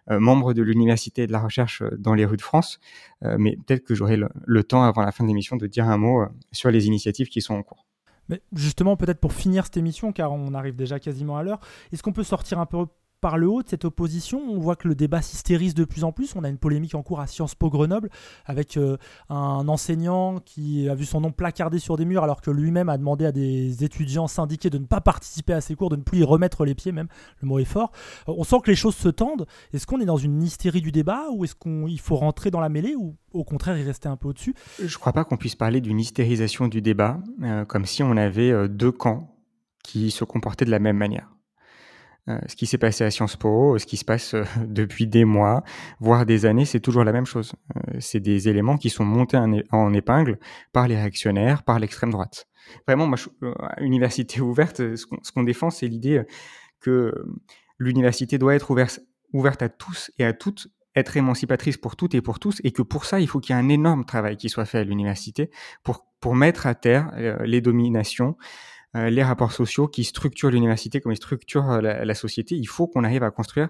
membres 0.09 0.53
de 0.53 0.63
l'université 0.63 1.27
de 1.27 1.33
la 1.33 1.41
recherche 1.41 1.83
dans 1.99 2.15
les 2.15 2.25
rues 2.25 2.37
de 2.37 2.43
France. 2.43 2.81
mais 3.23 3.57
peut-être 3.57 3.85
que 3.85 3.95
j'aurai 3.95 4.17
le, 4.17 4.29
le, 4.47 4.65
temps 4.65 4.83
avant 4.83 5.03
la 5.03 5.13
fin 5.13 5.25
de 5.25 5.29
l'émission 5.29 5.57
de 5.57 5.67
dire 5.67 5.89
un 5.89 5.97
mot 5.97 6.25
sur 6.51 6.71
les 6.71 6.87
initiatives 6.87 7.29
qui 7.29 7.41
sont 7.41 7.55
en 7.55 7.63
cours. 7.63 7.87
Mais 8.29 8.41
justement, 8.53 8.97
peut-être 8.97 9.21
pour 9.21 9.33
finir 9.33 9.65
cette 9.65 9.77
émission, 9.77 10.13
car 10.13 10.33
on 10.33 10.55
arrive 10.55 10.77
déjà 10.77 10.99
quasiment 10.99 11.37
à 11.37 11.43
l'heure, 11.43 11.61
est-ce 11.93 12.03
qu'on 12.03 12.13
peut 12.13 12.25
sortir 12.25 12.59
un 12.59 12.67
peu 12.67 12.87
par 13.23 13.39
le 13.39 13.49
haut 13.49 13.62
de 13.62 13.68
cette 13.68 13.87
opposition. 13.87 14.43
On 14.51 14.59
voit 14.59 14.77
que 14.77 14.89
le 14.89 14.95
débat 14.95 15.23
s'hystérise 15.23 15.75
de 15.75 15.85
plus 15.85 16.05
en 16.05 16.12
plus. 16.12 16.35
On 16.37 16.45
a 16.45 16.49
une 16.49 16.59
polémique 16.59 16.95
en 16.95 17.03
cours 17.03 17.20
à 17.20 17.27
Sciences 17.29 17.55
Po 17.55 17.70
Grenoble 17.70 18.11
avec 18.45 18.77
euh, 18.77 18.99
un 19.31 19.66
enseignant 19.68 20.41
qui 20.41 20.89
a 20.89 20.95
vu 20.95 21.07
son 21.07 21.20
nom 21.20 21.31
placardé 21.31 21.79
sur 21.79 21.97
des 21.97 22.05
murs 22.05 22.25
alors 22.25 22.43
que 22.43 22.51
lui-même 22.51 22.89
a 22.89 22.99
demandé 22.99 23.25
à 23.25 23.33
des 23.33 23.85
étudiants 23.85 24.27
syndiqués 24.27 24.70
de 24.70 24.79
ne 24.79 24.87
pas 24.87 25.01
participer 25.01 25.53
à 25.53 25.61
ses 25.61 25.77
cours, 25.77 25.89
de 25.89 25.97
ne 25.97 26.03
plus 26.03 26.18
y 26.18 26.25
remettre 26.25 26.64
les 26.64 26.75
pieds 26.75 26.91
même. 26.91 27.07
Le 27.41 27.49
mot 27.49 27.61
est 27.61 27.64
fort. 27.64 27.93
Euh, 28.29 28.35
on 28.37 28.43
sent 28.43 28.57
que 28.64 28.70
les 28.70 28.77
choses 28.77 28.97
se 28.97 29.09
tendent. 29.09 29.47
Est-ce 29.73 29.87
qu'on 29.87 30.01
est 30.01 30.05
dans 30.05 30.16
une 30.16 30.43
hystérie 30.43 30.83
du 30.83 30.91
débat 30.91 31.27
ou 31.33 31.45
est-ce 31.45 31.55
qu'il 31.55 32.01
faut 32.01 32.16
rentrer 32.16 32.51
dans 32.51 32.61
la 32.61 32.68
mêlée 32.68 32.97
ou 32.97 33.14
au 33.33 33.45
contraire 33.45 33.79
y 33.79 33.85
rester 33.85 34.09
un 34.09 34.16
peu 34.16 34.29
au-dessus? 34.29 34.55
Je 34.81 34.85
ne 34.85 35.01
crois 35.01 35.12
pas 35.12 35.25
qu'on 35.25 35.37
puisse 35.37 35.55
parler 35.55 35.81
d'une 35.81 36.01
hystérisation 36.01 36.66
du 36.66 36.83
débat 36.83 37.20
euh, 37.45 37.64
comme 37.64 37.87
si 37.87 38.03
on 38.03 38.16
avait 38.16 38.68
deux 38.68 38.93
camps 38.93 39.37
qui 39.85 40.11
se 40.11 40.25
comportaient 40.25 40.64
de 40.64 40.73
la 40.73 40.81
même 40.81 40.97
manière. 40.97 41.32
Euh, 42.29 42.39
ce 42.47 42.55
qui 42.55 42.66
s'est 42.66 42.79
passé 42.79 43.03
à 43.03 43.11
Sciences 43.11 43.35
Po, 43.35 43.77
ce 43.79 43.87
qui 43.87 43.97
se 43.97 44.05
passe 44.05 44.35
euh, 44.35 44.45
depuis 44.66 45.09
des 45.09 45.25
mois, 45.25 45.64
voire 45.99 46.25
des 46.25 46.47
années, 46.47 46.64
c'est 46.64 46.79
toujours 46.79 47.03
la 47.03 47.12
même 47.12 47.27
chose. 47.27 47.53
Euh, 47.77 47.97
c'est 47.99 48.20
des 48.20 48.49
éléments 48.49 48.77
qui 48.77 48.91
sont 48.91 49.05
montés 49.05 49.37
en, 49.37 49.93
épingle 49.93 50.39
par 50.73 50.87
les 50.87 50.97
réactionnaires, 50.97 51.64
par 51.64 51.81
l'extrême 51.81 52.11
droite. 52.11 52.47
Vraiment, 52.87 53.09
moi, 53.09 53.18
université 53.79 54.41
ouverte, 54.41 54.77
ce 54.97 55.33
qu'on 55.33 55.43
défend, 55.43 55.70
c'est 55.70 55.89
l'idée 55.89 56.23
que 56.81 57.12
l'université 57.79 58.39
doit 58.39 58.55
être 58.55 58.70
ouverte, 58.70 59.62
à 59.62 59.68
tous 59.68 60.12
et 60.18 60.25
à 60.25 60.33
toutes 60.33 60.68
être 60.95 61.16
émancipatrice 61.16 61.79
pour 61.79 61.97
toutes 61.97 62.14
et 62.14 62.20
pour 62.20 62.39
tous, 62.39 62.61
et 62.64 62.70
que 62.70 62.83
pour 62.83 63.07
ça, 63.07 63.18
il 63.18 63.27
faut 63.27 63.41
qu'il 63.41 63.57
y 63.57 63.59
ait 63.59 63.62
un 63.62 63.70
énorme 63.70 64.05
travail 64.05 64.37
qui 64.37 64.51
soit 64.51 64.66
fait 64.66 64.79
à 64.79 64.85
l'université 64.85 65.51
pour, 65.83 66.05
mettre 66.35 66.66
à 66.66 66.75
terre 66.75 67.11
les 67.45 67.61
dominations, 67.61 68.37
les 68.95 69.22
rapports 69.22 69.53
sociaux 69.53 69.88
qui 69.88 70.05
structurent 70.05 70.51
l'université, 70.51 71.01
comme 71.01 71.12
ils 71.12 71.16
structurent 71.16 71.70
euh, 71.70 71.80
la, 71.80 72.14
société. 72.14 72.57
Il 72.57 72.66
faut 72.66 72.86
qu'on 72.86 73.05
arrive 73.05 73.22
à 73.22 73.30
construire 73.30 73.68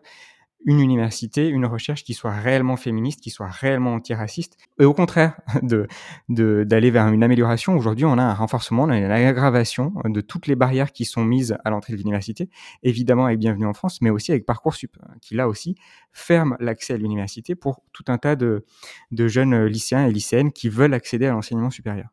une 0.64 0.78
université, 0.78 1.48
une 1.48 1.66
recherche 1.66 2.04
qui 2.04 2.14
soit 2.14 2.30
réellement 2.30 2.76
féministe, 2.76 3.20
qui 3.20 3.30
soit 3.30 3.48
réellement 3.48 3.94
antiraciste, 3.94 4.56
et 4.78 4.84
au 4.84 4.94
contraire 4.94 5.40
de 5.62 5.88
d'aller 6.28 6.90
vers 6.90 7.08
une 7.08 7.24
amélioration. 7.24 7.76
Aujourd'hui, 7.76 8.04
on 8.04 8.16
a 8.16 8.22
un 8.22 8.34
renforcement, 8.34 8.84
on 8.84 8.88
a 8.88 8.98
une 8.98 9.10
aggravation 9.10 9.92
de 10.04 10.20
toutes 10.20 10.46
les 10.46 10.54
barrières 10.54 10.92
qui 10.92 11.04
sont 11.04 11.24
mises 11.24 11.56
à 11.64 11.70
l'entrée 11.70 11.94
de 11.94 11.98
l'université, 11.98 12.48
évidemment 12.84 13.26
avec 13.26 13.40
Bienvenue 13.40 13.66
en 13.66 13.74
France, 13.74 14.00
mais 14.02 14.10
aussi 14.10 14.30
avec 14.30 14.46
Parcoursup, 14.46 14.96
qui 15.20 15.34
là 15.34 15.48
aussi 15.48 15.74
ferme 16.12 16.56
l'accès 16.60 16.94
à 16.94 16.96
l'université 16.96 17.56
pour 17.56 17.82
tout 17.92 18.04
un 18.06 18.18
tas 18.18 18.36
de, 18.36 18.64
de 19.10 19.26
jeunes 19.26 19.66
lycéens 19.66 20.06
et 20.06 20.12
lycéennes 20.12 20.52
qui 20.52 20.68
veulent 20.68 20.94
accéder 20.94 21.26
à 21.26 21.32
l'enseignement 21.32 21.70
supérieur. 21.70 22.08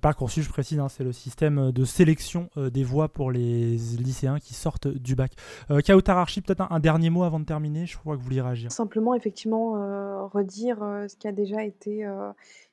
Parcoursup, 0.00 0.42
je 0.42 0.48
précise, 0.48 0.78
hein, 0.78 0.88
c'est 0.88 1.04
le 1.04 1.12
système 1.12 1.70
de 1.70 1.84
sélection 1.84 2.48
euh, 2.56 2.70
des 2.70 2.84
voies 2.84 3.08
pour 3.08 3.30
les 3.30 3.76
lycéens 3.76 4.38
qui 4.38 4.54
sortent 4.54 4.88
du 4.88 5.14
bac. 5.14 5.32
Euh, 5.70 5.80
peut-être 5.80 6.72
un, 6.72 6.80
dernier 6.80 7.10
mot 7.10 7.24
avant 7.24 7.40
de 7.40 7.44
terminer, 7.44 7.86
je 7.86 7.96
crois 7.96 8.14
que 8.14 8.18
vous 8.18 8.24
voulez 8.24 8.40
réagir. 8.40 8.72
Simplement, 8.72 9.14
effectivement, 9.14 9.76
euh, 9.76 10.24
redire 10.26 10.82
euh, 10.82 11.08
ce 11.08 11.16
qui 11.16 11.28
a 11.28 11.32
déjà 11.32 11.64
été 11.64 12.06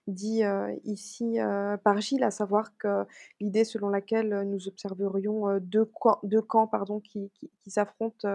dit 0.07 0.41
ici 0.85 1.37
par 1.83 2.01
Gilles, 2.01 2.23
à 2.23 2.31
savoir 2.31 2.75
que 2.77 3.05
l'idée 3.39 3.63
selon 3.63 3.89
laquelle 3.89 4.43
nous 4.47 4.67
observerions 4.67 5.59
deux, 5.59 5.85
camps, 5.85 6.67
pardon, 6.67 6.99
qui, 6.99 7.29
s'affrontent 7.67 8.27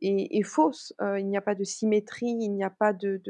est, 0.00 0.42
fausse. 0.42 0.92
il 1.00 1.28
n'y 1.28 1.36
a 1.36 1.40
pas 1.40 1.54
de 1.54 1.62
symétrie, 1.62 2.36
il 2.40 2.48
n'y 2.48 2.64
a 2.64 2.70
pas 2.70 2.92
de, 2.92 3.20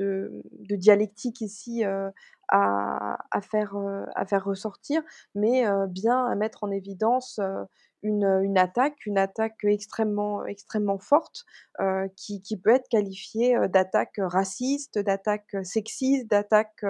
de 0.00 0.76
dialectique 0.76 1.40
ici 1.40 1.84
à, 2.48 3.18
faire, 3.42 3.76
à 4.14 4.26
faire 4.26 4.44
ressortir, 4.44 5.02
mais 5.34 5.64
bien 5.88 6.24
à 6.26 6.34
mettre 6.34 6.64
en 6.64 6.70
évidence 6.70 7.40
une, 8.02 8.24
une, 8.42 8.58
attaque, 8.58 9.06
une 9.06 9.18
attaque 9.18 9.64
extrêmement, 9.64 10.44
extrêmement 10.46 10.98
forte, 10.98 11.44
qui, 12.16 12.42
qui, 12.42 12.56
peut 12.56 12.70
être 12.70 12.88
qualifiée 12.88 13.56
d'attaque 13.68 14.16
raciste, 14.18 14.98
d'attaque 14.98 15.56
sexiste, 15.62 16.28
d'attaque 16.28 16.84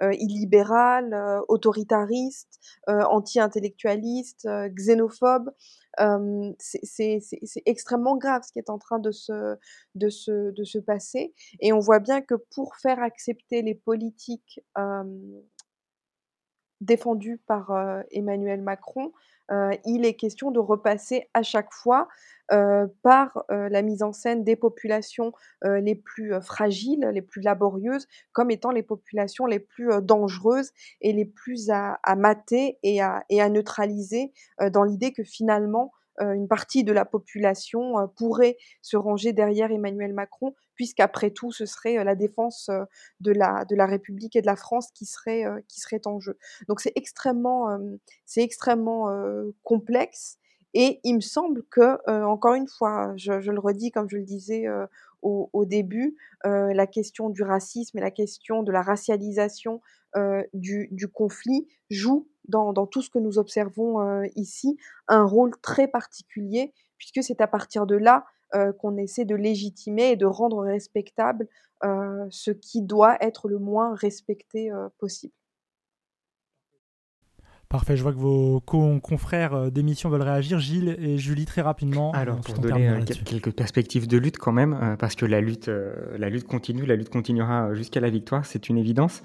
illibérale, 0.00 1.42
autoritariste, 1.48 2.60
anti-intellectualiste, 2.86 4.48
xénophobe 4.74 5.50
c'est 6.58 7.20
extrêmement 7.66 8.16
grave 8.16 8.42
ce 8.46 8.52
qui 8.52 8.58
est 8.58 8.70
en 8.70 8.78
train 8.78 8.98
de 8.98 9.10
se, 9.10 9.56
de, 9.94 10.08
se, 10.08 10.50
de 10.50 10.64
se 10.64 10.78
passer. 10.78 11.34
Et 11.60 11.72
on 11.72 11.80
voit 11.80 11.98
bien 12.00 12.20
que 12.20 12.34
pour 12.34 12.76
faire 12.76 13.02
accepter 13.02 13.62
les 13.62 13.74
politiques 13.74 14.60
défendues 16.80 17.38
par 17.46 17.72
Emmanuel 18.10 18.62
Macron, 18.62 19.12
il 19.84 20.04
est 20.04 20.14
question 20.14 20.50
de 20.50 20.58
repasser 20.58 21.28
à 21.34 21.42
chaque 21.42 21.72
fois 21.72 22.08
par 23.02 23.44
la 23.48 23.82
mise 23.82 24.02
en 24.02 24.12
scène 24.12 24.44
des 24.44 24.56
populations 24.56 25.32
les 25.64 25.94
plus 25.94 26.34
fragiles, 26.42 27.10
les 27.12 27.22
plus 27.22 27.40
laborieuses, 27.40 28.06
comme 28.32 28.50
étant 28.50 28.70
les 28.70 28.82
populations 28.82 29.46
les 29.46 29.58
plus 29.58 29.90
dangereuses 30.02 30.70
et 31.00 31.12
les 31.12 31.24
plus 31.24 31.70
à, 31.70 31.98
mater 32.16 32.78
et 32.82 33.00
à, 33.00 33.48
neutraliser, 33.48 34.32
dans 34.70 34.84
l'idée 34.84 35.12
que 35.12 35.24
finalement, 35.24 35.92
une 36.20 36.48
partie 36.48 36.84
de 36.84 36.92
la 36.92 37.04
population 37.04 37.94
pourrait 38.16 38.56
se 38.82 38.96
ranger 38.96 39.32
derrière 39.32 39.70
Emmanuel 39.70 40.12
Macron, 40.12 40.54
puisqu'après 40.82 41.30
tout, 41.30 41.52
ce 41.52 41.64
serait 41.64 42.02
la 42.02 42.16
défense 42.16 42.68
de 43.20 43.30
la, 43.30 43.64
de 43.66 43.76
la 43.76 43.86
République 43.86 44.34
et 44.34 44.40
de 44.40 44.46
la 44.46 44.56
France 44.56 44.90
qui 44.92 45.06
serait, 45.06 45.44
qui 45.68 45.80
serait 45.80 46.04
en 46.06 46.18
jeu. 46.18 46.36
Donc 46.66 46.80
c'est 46.80 46.90
extrêmement, 46.96 47.78
c'est 48.26 48.42
extrêmement 48.42 49.06
complexe. 49.62 50.38
Et 50.74 50.98
il 51.04 51.14
me 51.14 51.20
semble 51.20 51.62
que, 51.70 52.24
encore 52.24 52.54
une 52.54 52.66
fois, 52.66 53.12
je, 53.14 53.32
le 53.32 53.60
redis 53.60 53.92
comme 53.92 54.08
je 54.10 54.16
le 54.16 54.24
disais 54.24 54.64
au, 55.22 55.64
début, 55.66 56.16
la 56.42 56.86
question 56.88 57.30
du 57.30 57.44
racisme 57.44 57.98
et 57.98 58.00
la 58.00 58.10
question 58.10 58.64
de 58.64 58.72
la 58.72 58.82
racialisation 58.82 59.80
du, 60.52 60.88
du, 60.90 61.06
conflit 61.06 61.68
joue 61.90 62.28
dans, 62.48 62.72
dans, 62.72 62.88
tout 62.88 63.02
ce 63.02 63.10
que 63.10 63.20
nous 63.20 63.38
observons 63.38 64.24
ici 64.34 64.76
un 65.06 65.24
rôle 65.24 65.52
très 65.62 65.86
particulier, 65.86 66.72
puisque 66.98 67.22
c'est 67.22 67.40
à 67.40 67.46
partir 67.46 67.86
de 67.86 67.94
là 67.94 68.24
qu'on 68.78 68.96
essaie 68.96 69.24
de 69.24 69.34
légitimer 69.34 70.10
et 70.10 70.16
de 70.16 70.26
rendre 70.26 70.62
respectable 70.62 71.48
ce 71.82 72.50
qui 72.50 72.82
doit 72.82 73.16
être 73.20 73.48
le 73.48 73.58
moins 73.58 73.94
respecté 73.94 74.70
possible. 74.98 75.32
Parfait, 77.72 77.96
je 77.96 78.02
vois 78.02 78.12
que 78.12 78.18
vos 78.18 78.60
confrères 78.60 79.54
euh, 79.54 79.70
d'émission 79.70 80.10
veulent 80.10 80.20
réagir. 80.20 80.58
Gilles 80.58 80.94
et 81.00 81.16
Julie, 81.16 81.46
très 81.46 81.62
rapidement. 81.62 82.12
Alors, 82.12 82.38
pour 82.42 82.58
donner 82.58 82.86
euh, 82.86 83.00
quelques 83.24 83.50
perspectives 83.50 84.06
de 84.06 84.18
lutte 84.18 84.36
quand 84.36 84.52
même, 84.52 84.78
euh, 84.82 84.96
parce 84.96 85.14
que 85.14 85.24
la 85.24 85.40
lutte, 85.40 85.70
la 86.18 86.28
lutte 86.28 86.46
continue, 86.46 86.84
la 86.84 86.96
lutte 86.96 87.08
continuera 87.08 87.72
jusqu'à 87.72 88.00
la 88.00 88.10
victoire, 88.10 88.44
c'est 88.44 88.68
une 88.68 88.76
évidence. 88.76 89.22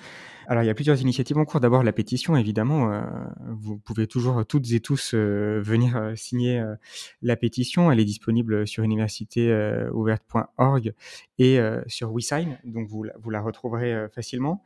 Alors, 0.50 0.64
il 0.64 0.68
y 0.68 0.70
a 0.70 0.74
plusieurs 0.74 1.02
initiatives 1.02 1.38
en 1.38 1.43
cours. 1.43 1.60
D'abord, 1.60 1.84
la 1.84 1.91
pétition, 1.91 2.38
évidemment. 2.38 2.93
Euh, 2.93 3.02
vous 3.50 3.78
pouvez 3.80 4.08
toujours 4.08 4.45
toutes 4.45 4.72
et 4.72 4.80
tous 4.80 5.14
euh, 5.14 5.60
venir 5.62 5.98
euh, 5.98 6.16
signer 6.16 6.64
la 7.22 7.36
pétition. 7.36 7.91
Elle 7.91 8.00
est 8.00 8.06
disponible 8.06 8.66
sur 8.66 8.86
universitéouverte.org 8.86 10.93
et 11.38 11.60
sur 11.88 12.14
WeSign, 12.14 12.58
donc 12.64 12.88
vous, 12.88 13.06
vous 13.20 13.30
la 13.30 13.41
retrouverez 13.41 14.08
facilement. 14.10 14.64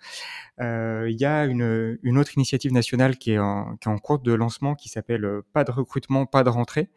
Il 0.59 1.17
y 1.19 1.25
a 1.25 1.45
une, 1.45 1.97
une, 2.01 2.17
autre 2.17 2.37
initiative 2.37 2.71
nationale 2.71 3.17
qui 3.17 3.31
est, 3.31 3.39
en, 3.39 3.75
qui 3.77 3.89
est 3.89 3.91
en 3.91 3.97
cours 3.97 4.19
de 4.19 4.31
lancement 4.31 4.75
qui 4.75 4.87
s'appelle 4.87 5.27
Pas 5.51 5.65
de 5.65 5.71
recrutement, 5.71 6.25
pas 6.25 6.43
de 6.43 6.49
rentrée, 6.49 6.89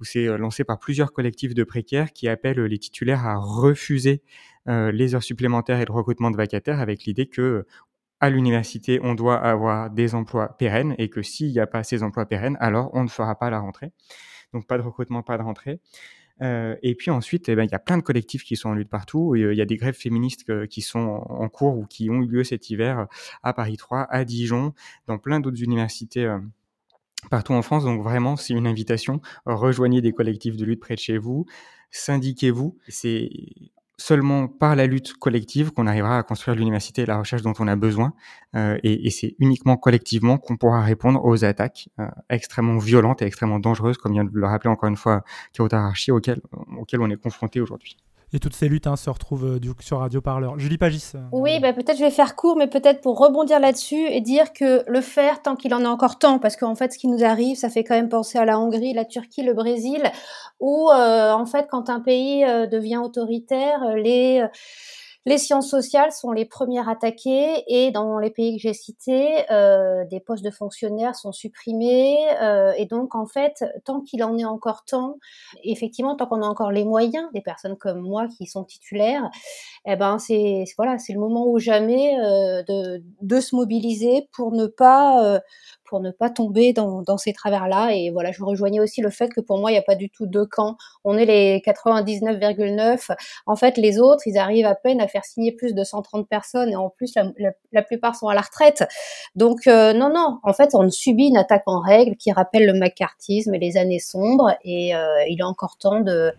où 0.00 0.04
c'est 0.04 0.26
lancé 0.36 0.64
par 0.64 0.80
plusieurs 0.80 1.12
collectifs 1.12 1.54
de 1.54 1.64
précaires 1.64 2.12
qui 2.12 2.28
appellent 2.28 2.60
les 2.60 2.78
titulaires 2.78 3.24
à 3.24 3.36
refuser 3.36 4.20
les 4.66 5.14
heures 5.14 5.22
supplémentaires 5.22 5.80
et 5.80 5.86
le 5.86 5.92
recrutement 5.92 6.30
de 6.30 6.36
vacataires 6.36 6.80
avec 6.80 7.04
l'idée 7.04 7.26
que 7.26 7.64
à 8.22 8.30
l'université, 8.30 9.00
on 9.02 9.16
doit 9.16 9.36
avoir 9.36 9.90
des 9.90 10.14
emplois 10.14 10.56
pérennes 10.56 10.94
et 10.96 11.10
que 11.10 11.22
s'il 11.22 11.50
n'y 11.50 11.58
a 11.58 11.66
pas 11.66 11.82
ces 11.82 12.04
emplois 12.04 12.24
pérennes, 12.24 12.56
alors 12.60 12.88
on 12.94 13.02
ne 13.02 13.08
fera 13.08 13.36
pas 13.36 13.50
la 13.50 13.58
rentrée. 13.58 13.90
Donc 14.54 14.68
pas 14.68 14.78
de 14.78 14.82
recrutement, 14.82 15.24
pas 15.24 15.36
de 15.36 15.42
rentrée. 15.42 15.80
Euh, 16.40 16.76
et 16.82 16.94
puis 16.94 17.10
ensuite, 17.10 17.48
eh 17.48 17.56
ben, 17.56 17.64
il 17.64 17.70
y 17.72 17.74
a 17.74 17.80
plein 17.80 17.98
de 17.98 18.02
collectifs 18.02 18.44
qui 18.44 18.54
sont 18.54 18.68
en 18.68 18.74
lutte 18.74 18.88
partout. 18.88 19.34
Il 19.34 19.54
y 19.54 19.60
a 19.60 19.64
des 19.64 19.76
grèves 19.76 19.96
féministes 19.96 20.48
euh, 20.50 20.66
qui 20.66 20.82
sont 20.82 21.24
en 21.28 21.48
cours 21.48 21.76
ou 21.76 21.84
qui 21.84 22.10
ont 22.10 22.22
eu 22.22 22.28
lieu 22.28 22.44
cet 22.44 22.70
hiver 22.70 23.08
à 23.42 23.52
Paris 23.54 23.76
3, 23.76 24.06
à 24.08 24.24
Dijon, 24.24 24.72
dans 25.08 25.18
plein 25.18 25.40
d'autres 25.40 25.60
universités 25.60 26.32
partout 27.28 27.54
en 27.54 27.62
France. 27.62 27.82
Donc 27.82 28.04
vraiment, 28.04 28.36
c'est 28.36 28.54
une 28.54 28.68
invitation. 28.68 29.20
Rejoignez 29.46 30.00
des 30.00 30.12
collectifs 30.12 30.56
de 30.56 30.64
lutte 30.64 30.80
près 30.80 30.94
de 30.94 31.00
chez 31.00 31.18
vous, 31.18 31.44
syndiquez-vous. 31.90 32.78
C'est 32.86 33.30
seulement 34.02 34.48
par 34.48 34.74
la 34.74 34.86
lutte 34.86 35.14
collective 35.14 35.70
qu'on 35.70 35.86
arrivera 35.86 36.18
à 36.18 36.22
construire 36.24 36.56
l'université 36.56 37.02
et 37.02 37.06
la 37.06 37.18
recherche 37.18 37.42
dont 37.42 37.54
on 37.60 37.68
a 37.68 37.76
besoin. 37.76 38.14
Euh, 38.56 38.76
et, 38.82 39.10
c'est 39.10 39.36
uniquement 39.38 39.76
collectivement 39.76 40.38
qu'on 40.38 40.56
pourra 40.56 40.82
répondre 40.82 41.24
aux 41.24 41.44
attaques 41.44 41.88
euh, 42.00 42.08
extrêmement 42.28 42.78
violentes 42.78 43.22
et 43.22 43.26
extrêmement 43.26 43.60
dangereuses, 43.60 43.98
comme 43.98 44.12
vient 44.12 44.24
de 44.24 44.30
le 44.32 44.46
rappeler 44.46 44.70
encore 44.70 44.88
une 44.88 44.96
fois 44.96 45.22
Kyotararchi, 45.56 46.10
auxquelles, 46.10 46.40
auxquelles 46.78 47.00
on 47.00 47.10
est 47.10 47.16
confronté 47.16 47.60
aujourd'hui. 47.60 47.96
Et 48.34 48.38
toutes 48.38 48.54
ces 48.54 48.68
luttes 48.68 48.86
hein, 48.86 48.96
se 48.96 49.10
retrouvent 49.10 49.44
euh, 49.44 49.74
sur 49.80 49.98
Radio 49.98 50.22
Parleur. 50.22 50.58
Julie 50.58 50.78
Pagis. 50.78 51.12
euh, 51.14 51.20
Oui, 51.32 51.60
bah, 51.60 51.74
peut-être 51.74 51.98
je 51.98 52.04
vais 52.04 52.10
faire 52.10 52.34
court, 52.34 52.56
mais 52.56 52.66
peut-être 52.66 53.02
pour 53.02 53.18
rebondir 53.18 53.60
là-dessus 53.60 54.06
et 54.08 54.22
dire 54.22 54.54
que 54.54 54.82
le 54.86 55.00
faire 55.02 55.42
tant 55.42 55.54
qu'il 55.54 55.74
en 55.74 55.84
a 55.84 55.88
encore 55.88 56.18
temps, 56.18 56.38
parce 56.38 56.56
qu'en 56.56 56.74
fait, 56.74 56.92
ce 56.94 56.98
qui 56.98 57.08
nous 57.08 57.24
arrive, 57.24 57.56
ça 57.56 57.68
fait 57.68 57.84
quand 57.84 57.94
même 57.94 58.08
penser 58.08 58.38
à 58.38 58.46
la 58.46 58.58
Hongrie, 58.58 58.94
la 58.94 59.04
Turquie, 59.04 59.42
le 59.42 59.52
Brésil, 59.52 60.02
où 60.60 60.90
euh, 60.90 61.32
en 61.32 61.44
fait, 61.44 61.66
quand 61.70 61.90
un 61.90 62.00
pays 62.00 62.42
devient 62.70 62.98
autoritaire, 62.98 63.96
les 63.96 64.42
les 65.24 65.38
sciences 65.38 65.70
sociales 65.70 66.10
sont 66.10 66.32
les 66.32 66.44
premières 66.44 66.88
attaquées 66.88 67.62
et 67.68 67.92
dans 67.92 68.18
les 68.18 68.30
pays 68.30 68.56
que 68.56 68.62
j'ai 68.62 68.72
cités, 68.72 69.50
euh, 69.52 70.04
des 70.06 70.18
postes 70.18 70.44
de 70.44 70.50
fonctionnaires 70.50 71.14
sont 71.14 71.30
supprimés 71.30 72.16
euh, 72.40 72.72
et 72.76 72.86
donc 72.86 73.14
en 73.14 73.26
fait, 73.26 73.64
tant 73.84 74.00
qu'il 74.00 74.24
en 74.24 74.36
est 74.36 74.44
encore 74.44 74.84
temps, 74.84 75.18
effectivement, 75.62 76.16
tant 76.16 76.26
qu'on 76.26 76.42
a 76.42 76.46
encore 76.46 76.72
les 76.72 76.84
moyens, 76.84 77.28
des 77.34 77.40
personnes 77.40 77.76
comme 77.76 78.00
moi 78.00 78.26
qui 78.36 78.46
sont 78.46 78.64
titulaires, 78.64 79.30
eh 79.86 79.94
ben 79.96 80.18
c'est 80.18 80.64
voilà, 80.76 80.98
c'est 80.98 81.12
le 81.12 81.20
moment 81.20 81.46
ou 81.46 81.58
jamais 81.58 82.18
euh, 82.20 82.62
de, 83.20 83.40
se 83.40 83.54
mobiliser 83.56 84.28
pour 84.32 84.52
ne 84.52 84.66
pas 84.66 85.40
pour 85.92 86.00
ne 86.00 86.10
pas 86.10 86.30
tomber 86.30 86.72
dans, 86.72 87.18
ces 87.18 87.34
travers-là. 87.34 87.90
Et 87.94 88.08
voilà, 88.08 88.32
je 88.32 88.42
rejoignais 88.42 88.80
aussi 88.80 89.02
le 89.02 89.10
fait 89.10 89.28
que 89.28 89.42
pour 89.42 89.58
moi, 89.58 89.70
il 89.70 89.74
n'y 89.74 89.78
a 89.78 89.82
pas 89.82 89.94
du 89.94 90.08
tout 90.08 90.24
deux 90.24 90.46
camps. 90.46 90.78
On 91.04 91.18
est 91.18 91.26
les 91.26 91.58
99,9. 91.58 93.14
En 93.44 93.56
fait, 93.56 93.76
les 93.76 93.98
autres, 94.00 94.22
ils 94.24 94.38
arrivent 94.38 94.64
à 94.64 94.74
peine 94.74 95.02
à 95.02 95.06
faire 95.06 95.26
signer 95.26 95.52
plus 95.52 95.74
de 95.74 95.84
130 95.84 96.26
personnes 96.26 96.70
et 96.70 96.76
en 96.76 96.88
plus, 96.88 97.12
la 97.72 97.82
plupart 97.82 98.16
sont 98.16 98.28
à 98.28 98.34
la 98.34 98.40
retraite. 98.40 98.84
Donc, 99.36 99.66
euh, 99.66 99.92
non, 99.92 100.08
non, 100.08 100.38
en 100.42 100.54
fait, 100.54 100.70
on 100.74 100.88
subit 100.88 101.26
une 101.26 101.36
attaque 101.36 101.64
en 101.66 101.80
règle 101.80 102.16
qui 102.16 102.32
rappelle 102.32 102.64
le 102.64 102.72
macartisme 102.72 103.54
et 103.54 103.58
les 103.58 103.76
années 103.76 103.98
sombres 103.98 104.56
et 104.64 104.96
euh, 104.96 105.26
il 105.28 105.40
est 105.40 105.44
encore 105.44 105.76
temps 105.76 106.00
de, 106.00 106.32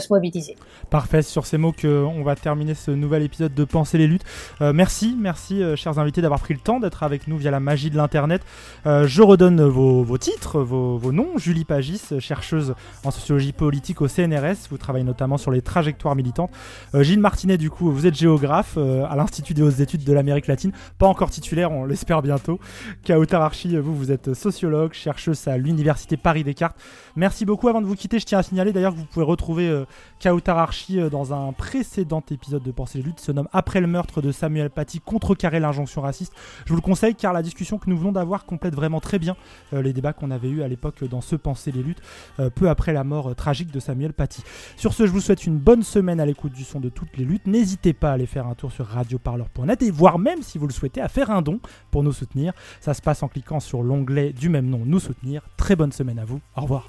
se 0.00 0.12
mobiliser. 0.12 0.56
Parfait, 0.90 1.22
sur 1.22 1.46
ces 1.46 1.58
mots 1.58 1.72
qu'on 1.72 2.22
va 2.22 2.36
terminer 2.36 2.74
ce 2.74 2.90
nouvel 2.90 3.22
épisode 3.22 3.54
de 3.54 3.64
Penser 3.64 3.98
les 3.98 4.06
luttes. 4.06 4.24
Euh, 4.60 4.72
merci, 4.72 5.16
merci, 5.18 5.62
euh, 5.62 5.76
chers 5.76 5.98
invités, 5.98 6.22
d'avoir 6.22 6.40
pris 6.40 6.54
le 6.54 6.60
temps 6.60 6.80
d'être 6.80 7.02
avec 7.02 7.28
nous 7.28 7.36
via 7.36 7.50
la 7.50 7.60
magie 7.60 7.90
de 7.90 7.96
l'Internet. 7.96 8.42
Euh, 8.86 9.06
je 9.06 9.22
redonne 9.22 9.62
vos, 9.62 10.18
titres, 10.18 10.60
vos, 10.60 11.12
noms. 11.12 11.36
Julie 11.36 11.64
Pagis, 11.64 12.00
chercheuse 12.20 12.74
en 13.04 13.10
sociologie 13.10 13.52
politique 13.52 14.00
au 14.00 14.08
CNRS. 14.08 14.68
Vous 14.70 14.78
travaillez 14.78 15.04
notamment 15.04 15.36
sur 15.36 15.50
les 15.50 15.62
trajectoires 15.62 16.16
militantes. 16.16 16.50
Gilles 16.94 17.20
Martinet, 17.20 17.58
du 17.58 17.70
coup, 17.70 17.90
vous 17.90 18.06
êtes 18.06 18.14
géographe 18.14 18.76
à 18.76 19.14
l'Institut 19.16 19.54
des 19.54 19.62
hautes 19.62 19.80
études 19.80 20.04
de 20.04 20.12
l'Amérique 20.12 20.46
latine. 20.46 20.72
Pas 20.98 21.06
encore 21.06 21.30
titulaire, 21.30 21.72
on 21.72 21.84
l'espère 21.84 22.22
bientôt. 22.22 22.58
Kautar 23.06 23.42
Archi, 23.42 23.76
vous, 23.76 23.94
vous 23.94 24.12
êtes 24.12 24.34
sociologue, 24.34 24.92
chercheuse 24.92 25.46
à 25.48 25.56
l'Université 25.56 26.16
Paris-Descartes. 26.16 26.76
Merci 27.16 27.44
beaucoup. 27.44 27.68
Avant 27.68 27.80
de 27.80 27.86
vous 27.86 27.94
quitter, 27.94 28.18
je 28.18 28.26
tiens 28.26 28.38
à 28.38 28.42
signaler 28.42 28.72
d'ailleurs 28.72 28.92
que 28.92 28.98
vous 28.98 29.06
pouvez 29.06 29.24
retrouver 29.24 29.68
euh, 29.68 29.84
Kautar 30.22 30.58
Archi 30.58 31.00
euh, 31.00 31.08
dans 31.08 31.32
un 31.32 31.52
précédent 31.52 32.22
épisode 32.30 32.62
de 32.62 32.70
Pensée 32.70 32.98
les 32.98 33.04
luttes. 33.04 33.20
Se 33.20 33.32
nomme 33.32 33.48
Après 33.52 33.80
le 33.80 33.86
meurtre 33.86 34.20
de 34.22 34.32
Samuel 34.32 34.70
Paty, 34.70 35.00
contrecarrer 35.00 35.60
l'injonction 35.60 36.02
raciste. 36.02 36.32
Je 36.64 36.70
vous 36.70 36.76
le 36.76 36.82
conseille 36.82 37.14
car 37.14 37.32
la 37.32 37.42
discussion 37.42 37.78
que 37.78 37.88
nous 37.88 37.96
venons 37.96 38.12
d'avoir 38.12 38.44
complète 38.44 38.74
vraiment 38.74 39.00
très 39.00 39.18
bien 39.18 39.36
euh, 39.72 39.82
les 39.82 39.92
débats 39.92 40.12
qu'on 40.12 40.30
avait 40.30 40.48
eus 40.48 40.62
à 40.62 40.68
l'époque 40.68 41.04
dans 41.04 41.20
ce 41.20 41.36
Penser 41.36 41.70
les 41.70 41.82
luttes, 41.82 42.02
euh, 42.40 42.50
peu 42.50 42.68
après 42.68 42.92
la 42.92 43.04
mort 43.04 43.34
tragique 43.34 43.70
de 43.70 43.78
Samuel 43.78 44.12
Paty. 44.12 44.42
Sur 44.76 44.92
ce, 44.92 45.06
je 45.06 45.12
vous 45.12 45.20
souhaite 45.20 45.46
une 45.46 45.58
bonne 45.58 45.82
semaine 45.82 46.18
à 46.18 46.26
l'écoute 46.26 46.52
du 46.52 46.64
son 46.64 46.80
de 46.80 46.88
toutes 46.88 47.16
les 47.16 47.24
luttes. 47.24 47.46
N'hésitez 47.46 47.92
pas 47.92 48.10
à 48.10 48.12
aller 48.14 48.26
faire 48.26 48.46
un 48.46 48.54
tour 48.54 48.72
sur 48.72 48.86
radioparleur.net 48.86 49.82
et 49.82 49.90
voire 49.90 50.18
même, 50.18 50.42
si 50.42 50.58
vous 50.58 50.66
le 50.66 50.72
souhaitez, 50.72 51.00
à 51.00 51.08
faire 51.08 51.30
un 51.30 51.42
don 51.42 51.60
pour 51.90 52.02
nous 52.02 52.12
soutenir. 52.12 52.52
Ça 52.80 52.94
se 52.94 53.02
passe 53.02 53.22
en 53.22 53.28
cliquant 53.28 53.60
sur 53.60 53.82
l'onglet 53.82 54.32
du 54.32 54.48
même 54.48 54.66
nom, 54.66 54.82
nous 54.84 55.00
soutenir. 55.00 55.42
Très 55.56 55.76
bonne 55.76 55.92
semaine 55.92 56.18
à 56.18 56.24
vous. 56.24 56.40
Au 56.56 56.62
revoir. 56.62 56.88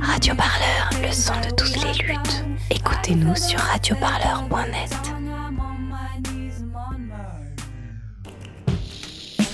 Radio 0.00 0.34
Parleur, 0.34 0.90
le 1.00 1.12
son 1.12 1.32
de 1.34 1.54
toutes 1.54 1.76
les 1.76 1.92
luttes. 2.04 2.44
Écoutez-nous 2.70 3.36
sur 3.36 3.60
radioparleur.net. 3.60 4.90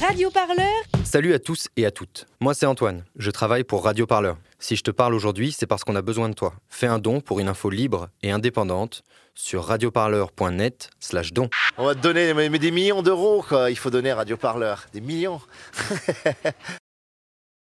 Radio 0.00 0.30
Parleur 0.30 0.66
Salut 1.04 1.34
à 1.34 1.38
tous 1.38 1.68
et 1.76 1.84
à 1.84 1.90
toutes. 1.90 2.26
Moi 2.40 2.54
c'est 2.54 2.64
Antoine, 2.64 3.04
je 3.16 3.30
travaille 3.30 3.64
pour 3.64 3.84
Radio 3.84 4.06
Parleur. 4.06 4.38
Si 4.58 4.74
je 4.74 4.82
te 4.82 4.90
parle 4.90 5.12
aujourd'hui, 5.12 5.52
c'est 5.52 5.66
parce 5.66 5.84
qu'on 5.84 5.96
a 5.96 6.02
besoin 6.02 6.30
de 6.30 6.34
toi. 6.34 6.54
Fais 6.70 6.86
un 6.86 6.98
don 6.98 7.20
pour 7.20 7.40
une 7.40 7.48
info 7.48 7.68
libre 7.68 8.08
et 8.22 8.30
indépendante 8.30 9.02
sur 9.34 9.64
radioparleur.net 9.64 10.88
slash 10.98 11.34
don. 11.34 11.50
On 11.76 11.84
va 11.84 11.94
te 11.94 12.00
donner 12.00 12.32
mais, 12.32 12.48
mais 12.48 12.58
des 12.58 12.70
millions 12.70 13.02
d'euros, 13.02 13.44
quoi. 13.46 13.70
Il 13.70 13.76
faut 13.76 13.90
donner 13.90 14.12
à 14.12 14.16
Radio 14.16 14.38
Parleur. 14.38 14.86
Des 14.94 15.02
millions. 15.02 15.42